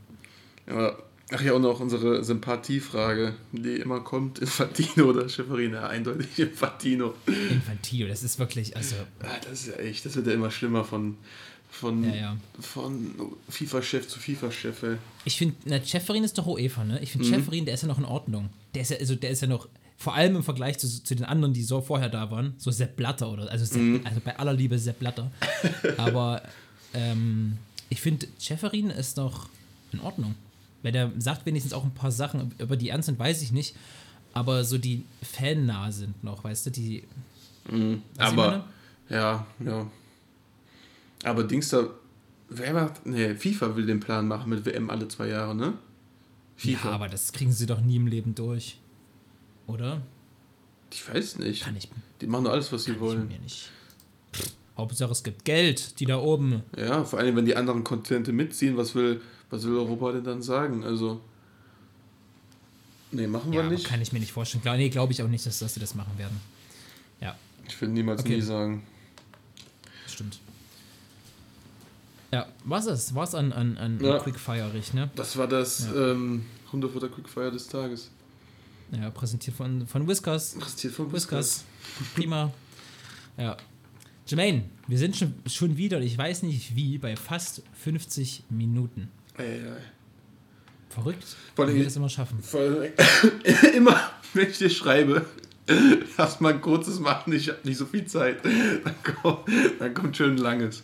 Ja. 0.68 0.98
Ach 1.34 1.42
ja, 1.42 1.54
und 1.54 1.64
auch 1.66 1.80
unsere 1.80 2.26
Sympathiefrage, 2.26 3.36
die 3.54 3.76
immer 3.76 4.02
kommt, 4.02 4.40
Infantino 4.40 5.06
oder 5.06 5.30
Schifferin? 5.30 5.72
Ja, 5.74 5.88
eindeutig 5.88 6.38
Infantino. 6.38 7.14
Infantino, 7.50 8.08
das 8.10 8.22
ist 8.22 8.38
wirklich, 8.38 8.76
also, 8.76 8.96
Ah, 9.22 9.28
das 9.50 9.62
ist 9.62 9.68
ja 9.68 9.74
echt, 9.76 10.06
das 10.06 10.16
wird 10.18 10.28
ja 10.28 10.34
immer 10.34 10.52
schlimmer 10.52 10.84
von, 10.84 11.16
von, 11.70 12.04
ja, 12.04 12.14
ja. 12.16 12.38
von 12.60 13.16
FIFA-Chef 13.50 14.10
zu 14.10 14.20
FIFA-Chef. 14.20 14.84
Ich 15.24 15.38
finde, 15.38 15.56
na, 15.64 15.82
Schäferin 15.82 16.26
ist 16.26 16.38
doch 16.38 16.48
UEFA, 16.48 16.84
ne? 16.84 17.00
Ich 17.02 17.14
finde, 17.14 17.28
Mhm. 17.28 17.34
Schäferin, 17.34 17.64
der 17.66 17.76
ist 17.76 17.82
ja 17.84 17.88
noch 17.88 18.00
in 18.00 18.06
Ordnung. 18.06 18.50
Der 18.76 18.82
ist 18.82 18.92
ja, 18.92 18.98
also 18.98 19.16
der 19.16 19.30
ist 19.30 19.42
ja 19.42 19.48
noch, 19.48 19.70
vor 20.02 20.16
allem 20.16 20.36
im 20.38 20.44
Vergleich 20.44 20.80
zu, 20.80 20.88
zu 20.88 21.16
den 21.16 21.26
anderen, 21.26 21.54
die 21.54 21.64
so 21.64 21.80
vorher 21.80 22.10
da 22.10 22.32
waren, 22.32 22.56
so 22.58 22.72
Sepp 22.72 22.96
Blatter 22.96 23.32
oder, 23.32 23.50
also, 23.52 23.66
Sepp, 23.66 23.82
Mhm. 23.82 24.02
also 24.04 24.20
bei 24.24 24.38
aller 24.40 24.54
Liebe 24.54 24.80
Sepp 24.80 24.98
Blatter. 25.00 25.30
Aber 25.98 26.42
ähm, 26.94 27.58
ich 27.90 28.02
finde, 28.02 28.28
Schäferin 28.40 28.90
ist 28.90 29.18
noch 29.18 29.48
in 29.92 30.00
Ordnung. 30.00 30.36
Weil 30.82 30.92
der 30.92 31.12
sagt 31.20 31.46
wenigstens 31.46 31.74
auch 31.74 31.84
ein 31.84 31.94
paar 31.94 32.12
Sachen, 32.12 32.52
über 32.58 32.76
die 32.76 32.90
ernst 32.90 33.06
sind, 33.06 33.20
weiß 33.20 33.44
ich 33.44 33.52
nicht. 33.52 33.76
Aber 34.34 34.64
so 34.64 34.80
die 34.80 35.04
fannah 35.22 35.92
sind 35.92 36.24
noch, 36.24 36.44
weißt 36.44 36.66
du, 36.66 36.70
die. 36.72 37.04
Ich 37.70 38.00
Aber, 38.18 38.66
ja, 39.10 39.46
ja. 39.60 39.86
Aber 41.24 41.44
Dings 41.44 41.70
da, 41.70 41.88
wer 42.50 42.74
macht, 42.74 43.06
nee, 43.06 43.36
FIFA 43.36 43.76
will 43.76 43.86
den 43.86 44.00
Plan 44.00 44.28
machen 44.28 44.50
mit 44.50 44.66
WM 44.66 44.90
alle 44.90 45.08
zwei 45.08 45.28
Jahre, 45.28 45.54
ne? 45.54 45.74
FIFA. 46.56 46.90
Ja, 46.90 46.96
aber 46.96 47.08
das 47.10 47.32
kriegen 47.34 47.52
sie 47.52 47.68
doch 47.68 47.82
nie 47.82 47.98
im 47.98 48.08
Leben 48.08 48.34
durch. 48.34 48.78
Oder? 49.72 50.02
ich 50.92 51.08
weiß 51.08 51.40
nicht. 51.40 51.64
Kann 51.64 51.76
ich, 51.78 51.90
Die 52.20 52.28
machen 52.28 52.44
nur 52.44 52.52
alles, 52.52 52.72
was 52.72 52.84
sie 52.84 52.92
kann 52.92 52.96
ich 52.96 53.02
wollen. 53.02 53.28
mir 53.28 53.40
nicht. 53.40 53.70
Pff, 54.34 54.52
Hauptsache 54.78 55.12
es 55.12 55.24
gibt 55.24 55.46
Geld, 55.46 56.00
die 56.00 56.06
da 56.06 56.18
oben. 56.18 56.64
Ja, 56.78 57.04
vor 57.06 57.20
allem, 57.20 57.36
wenn 57.36 57.46
die 57.46 57.56
anderen 57.56 57.84
Kontinente 57.84 58.32
mitziehen, 58.34 58.76
was 58.78 58.94
will, 58.96 59.22
was 59.50 59.64
will 59.64 59.76
Europa 59.78 60.12
denn 60.14 60.24
dann 60.24 60.42
sagen? 60.42 60.84
Also. 60.84 61.22
Nee, 63.14 63.28
machen 63.28 63.52
wir 63.52 63.64
nicht. 63.64 63.86
kann 63.86 64.02
ich 64.02 64.12
mir 64.14 64.20
nicht 64.20 64.32
vorstellen. 64.32 64.62
Klar, 64.62 64.78
nee, 64.78 64.90
glaube 64.90 65.12
ich 65.14 65.22
auch 65.22 65.28
nicht, 65.28 65.46
dass, 65.46 65.60
dass 65.60 65.74
sie 65.74 65.80
das 65.82 65.96
machen 65.96 66.18
werden. 66.18 66.40
Ja, 67.20 67.36
Ich 67.68 67.80
will 67.82 67.90
niemals 67.90 68.22
Okay. 68.22 68.36
nie 68.36 68.42
sagen. 68.42 68.84
stimmt. 70.08 70.40
Ja, 72.34 72.48
was 72.64 72.86
ist? 72.86 73.14
Was 73.16 73.36
an, 73.36 73.52
an, 73.52 73.78
an 73.78 74.00
Ja. 74.02 74.20
Quickfire-Rich, 74.20 74.94
ne? 74.94 75.10
Das 75.16 75.36
war 75.38 75.48
das 75.48 75.86
Ja. 75.94 76.12
ähm, 76.12 76.46
Hundefutter 76.72 77.10
Quickfire 77.10 77.52
des 77.52 77.68
Tages. 77.68 78.10
Ja, 78.92 79.10
präsentiert 79.10 79.56
von, 79.56 79.88
von 79.88 80.08
Whiskers. 80.08 80.56
Präsentiert 80.60 80.94
von 80.94 81.12
Whiskers. 81.12 81.64
Prima. 82.16 82.52
Ja. 83.38 83.56
Jermaine, 84.28 84.64
wir 84.88 84.98
sind 84.98 85.16
schon, 85.16 85.34
schon 85.48 85.78
wieder, 85.78 86.00
ich 86.02 86.18
weiß 86.18 86.44
nicht 86.44 86.76
wie, 86.76 86.98
bei 86.98 87.16
fast 87.16 87.64
50 87.84 88.44
Minuten. 88.50 89.10
Ey, 89.38 89.60
ey. 89.60 89.72
Verrückt, 90.90 91.24
allem- 91.58 91.76
wir 91.76 91.84
das 91.86 91.96
immer 91.96 92.10
schaffen. 92.10 92.40
Vor 92.42 92.60
allem, 92.60 92.92
immer, 93.76 94.12
wenn 94.34 94.50
ich 94.50 94.58
dir 94.58 94.70
schreibe, 94.70 95.26
lass 96.18 96.40
mal 96.42 96.54
ein 96.54 96.62
kurzes 96.62 97.00
machen, 97.00 97.32
ich 97.34 97.48
habe 97.50 97.60
nicht 97.64 97.78
so 97.78 97.86
viel 97.86 98.06
Zeit. 98.06 98.44
Dann 98.84 98.96
kommt, 99.22 99.48
dann 99.80 99.94
kommt 99.94 100.18
schön 100.18 100.32
ein 100.32 100.38
langes. 100.38 100.84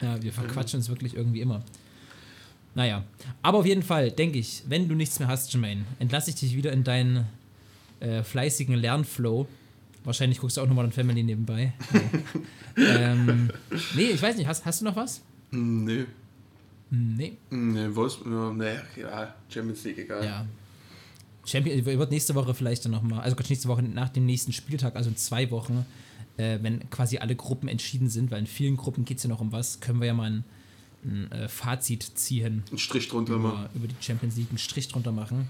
Ja, 0.00 0.20
wir 0.22 0.32
verquatschen 0.32 0.78
uns 0.78 0.88
wirklich 0.88 1.14
irgendwie 1.16 1.40
immer. 1.40 1.62
Naja, 2.74 3.04
aber 3.42 3.58
auf 3.58 3.66
jeden 3.66 3.82
Fall, 3.82 4.10
denke 4.10 4.38
ich, 4.38 4.62
wenn 4.68 4.88
du 4.88 4.94
nichts 4.94 5.18
mehr 5.18 5.28
hast, 5.28 5.52
Jermaine, 5.52 5.84
entlasse 5.98 6.30
ich 6.30 6.36
dich 6.36 6.56
wieder 6.56 6.72
in 6.72 6.82
deinen 6.84 7.26
äh, 8.00 8.22
fleißigen 8.22 8.74
Lernflow. 8.74 9.46
Wahrscheinlich 10.02 10.38
guckst 10.40 10.56
du 10.56 10.60
auch 10.60 10.66
nochmal 10.66 10.84
an 10.84 10.92
Family 10.92 11.22
nebenbei. 11.22 11.72
Nee. 11.92 12.00
ähm, 12.84 13.50
nee, 13.94 14.10
ich 14.10 14.20
weiß 14.20 14.36
nicht, 14.36 14.46
hast, 14.46 14.64
hast 14.66 14.80
du 14.80 14.84
noch 14.84 14.96
was? 14.96 15.22
Hm, 15.50 15.84
Nee. 15.84 16.04
Nee. 16.90 17.36
Hm, 17.50 17.72
Nee, 17.72 17.94
Wolfsburg, 17.94 18.26
ja, 18.32 18.52
nee, 18.52 19.00
ja, 19.00 19.34
Champions 19.48 19.84
League, 19.84 19.98
egal. 19.98 20.24
Ja. 20.24 20.46
Champion 21.46 21.84
wird 21.84 22.10
nächste 22.10 22.34
Woche 22.34 22.54
vielleicht 22.54 22.84
dann 22.84 22.92
nochmal, 22.92 23.20
also 23.20 23.36
nächste 23.48 23.68
Woche 23.68 23.82
nach 23.82 24.08
dem 24.08 24.26
nächsten 24.26 24.52
Spieltag, 24.52 24.96
also 24.96 25.10
in 25.10 25.16
zwei 25.16 25.50
Wochen, 25.50 25.84
äh, 26.36 26.58
wenn 26.62 26.88
quasi 26.90 27.18
alle 27.18 27.36
Gruppen 27.36 27.68
entschieden 27.68 28.08
sind, 28.08 28.30
weil 28.30 28.40
in 28.40 28.46
vielen 28.46 28.76
Gruppen 28.76 29.04
geht 29.04 29.18
es 29.18 29.24
ja 29.24 29.28
noch 29.28 29.40
um 29.40 29.52
was, 29.52 29.80
können 29.80 30.00
wir 30.00 30.06
ja 30.06 30.14
mal 30.14 30.30
ein, 30.30 30.44
ein 31.04 31.30
äh, 31.32 31.48
Fazit 31.48 32.02
ziehen 32.14 32.62
Ein 32.72 32.78
Strich 32.78 33.08
drunter 33.08 33.38
machen. 33.38 33.66
über, 33.74 33.84
über 33.84 33.88
die 33.88 33.94
Champions 34.00 34.36
League, 34.36 34.48
einen 34.50 34.58
Strich 34.58 34.88
drunter 34.88 35.12
machen. 35.12 35.48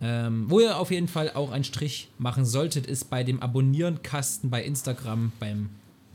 Ähm, 0.00 0.44
wo 0.50 0.60
ihr 0.60 0.76
auf 0.78 0.90
jeden 0.90 1.08
Fall 1.08 1.30
auch 1.34 1.50
einen 1.50 1.64
Strich 1.64 2.08
machen 2.18 2.44
solltet, 2.44 2.86
ist 2.86 3.08
bei 3.08 3.24
dem 3.24 3.40
Abonnieren-Kasten 3.40 4.50
bei 4.50 4.62
Instagram, 4.62 5.32
beim 5.40 5.70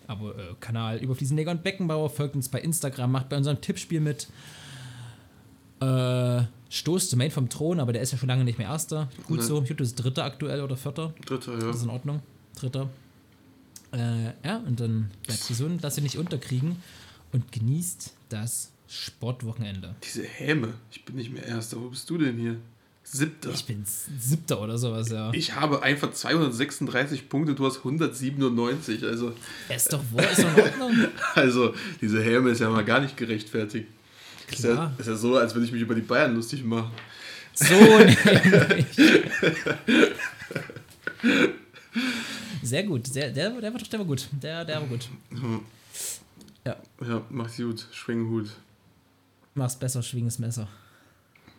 Abo 0.07 0.31
äh, 0.31 0.55
Kanal 0.59 0.99
Überfliesenleger 0.99 1.51
und 1.51 1.63
Beckenbauer. 1.63 2.09
Folgt 2.09 2.35
uns 2.35 2.49
bei 2.49 2.61
Instagram, 2.61 3.11
macht 3.11 3.29
bei 3.29 3.37
unserem 3.37 3.59
Tippspiel 3.61 3.99
mit. 4.01 4.27
Äh, 5.79 6.43
Stoß 6.69 7.09
zum 7.09 7.17
Main 7.17 7.31
vom 7.31 7.49
Thron, 7.49 7.79
aber 7.79 7.91
der 7.91 8.01
ist 8.01 8.11
ja 8.11 8.17
schon 8.17 8.29
lange 8.29 8.45
nicht 8.45 8.57
mehr 8.57 8.67
Erster. 8.67 9.09
Gut 9.27 9.39
Nein. 9.39 9.47
so. 9.47 9.59
Du 9.61 9.75
bist 9.75 10.01
Dritter 10.01 10.23
aktuell 10.23 10.61
oder 10.61 10.77
Vierter. 10.77 11.13
Dritter, 11.25 11.53
ja. 11.53 11.59
Das 11.59 11.77
ist 11.77 11.83
in 11.83 11.89
Ordnung. 11.89 12.21
Dritter. 12.55 12.87
Äh, 13.91 14.25
ja, 14.45 14.57
und 14.65 14.79
dann 14.79 15.11
bleibt 15.25 15.47
gesund, 15.47 15.81
lasst 15.81 15.97
ihr 15.97 16.03
nicht 16.03 16.17
unterkriegen 16.17 16.77
und 17.33 17.51
genießt 17.51 18.13
das 18.31 18.71
Sportwochenende. 18.87 19.95
Diese 20.03 20.23
Häme. 20.23 20.73
Ich 20.91 21.05
bin 21.05 21.15
nicht 21.15 21.31
mehr 21.31 21.45
Erster. 21.45 21.77
Wo 21.77 21.89
bist 21.89 22.09
du 22.09 22.17
denn 22.17 22.37
hier? 22.37 22.57
Siebter. 23.03 23.49
Ich 23.51 23.65
bin 23.65 23.83
Siebter 23.85 24.61
oder 24.61 24.77
sowas, 24.77 25.09
ja. 25.09 25.31
Ich 25.33 25.55
habe 25.55 25.81
einfach 25.81 26.11
236 26.13 27.29
Punkte, 27.29 27.55
du 27.55 27.65
hast 27.65 27.77
197. 27.79 29.03
Also, 29.03 29.33
Er 29.69 29.75
ist 29.75 29.91
doch 29.91 30.03
wohl, 30.11 30.21
ist 30.21 30.43
doch 30.43 30.55
in 30.57 30.63
Ordnung. 30.63 31.07
also 31.35 31.73
diese 31.99 32.21
Häme 32.23 32.51
ist 32.51 32.59
ja 32.59 32.69
mal 32.69 32.85
gar 32.85 32.99
nicht 33.01 33.17
gerechtfertigt. 33.17 33.87
Ist 34.51 34.63
ja, 34.63 34.73
Klar. 34.73 34.93
ist 34.97 35.07
ja 35.07 35.15
so, 35.15 35.35
als 35.37 35.55
würde 35.55 35.65
ich 35.65 35.71
mich 35.71 35.81
über 35.81 35.95
die 35.95 36.01
Bayern 36.01 36.35
lustig 36.35 36.63
machen. 36.63 36.91
So. 37.53 37.65
Sehr 42.63 42.83
gut, 42.83 43.07
sehr, 43.07 43.31
der, 43.31 43.49
der, 43.59 43.73
war, 43.73 43.79
doch- 43.79 43.87
der 43.87 43.99
war 43.99 44.05
gut. 44.05 44.27
Der, 44.31 44.63
der 44.65 44.75
war 44.81 44.87
gut. 44.87 45.09
Ja, 46.65 46.77
mach's 47.29 47.57
gut. 47.57 47.87
Schwinghut. 47.91 48.49
Mach's 49.53 49.75
besser, 49.75 50.01
schwing 50.03 50.25
das 50.25 50.39
Messer. 50.39 50.67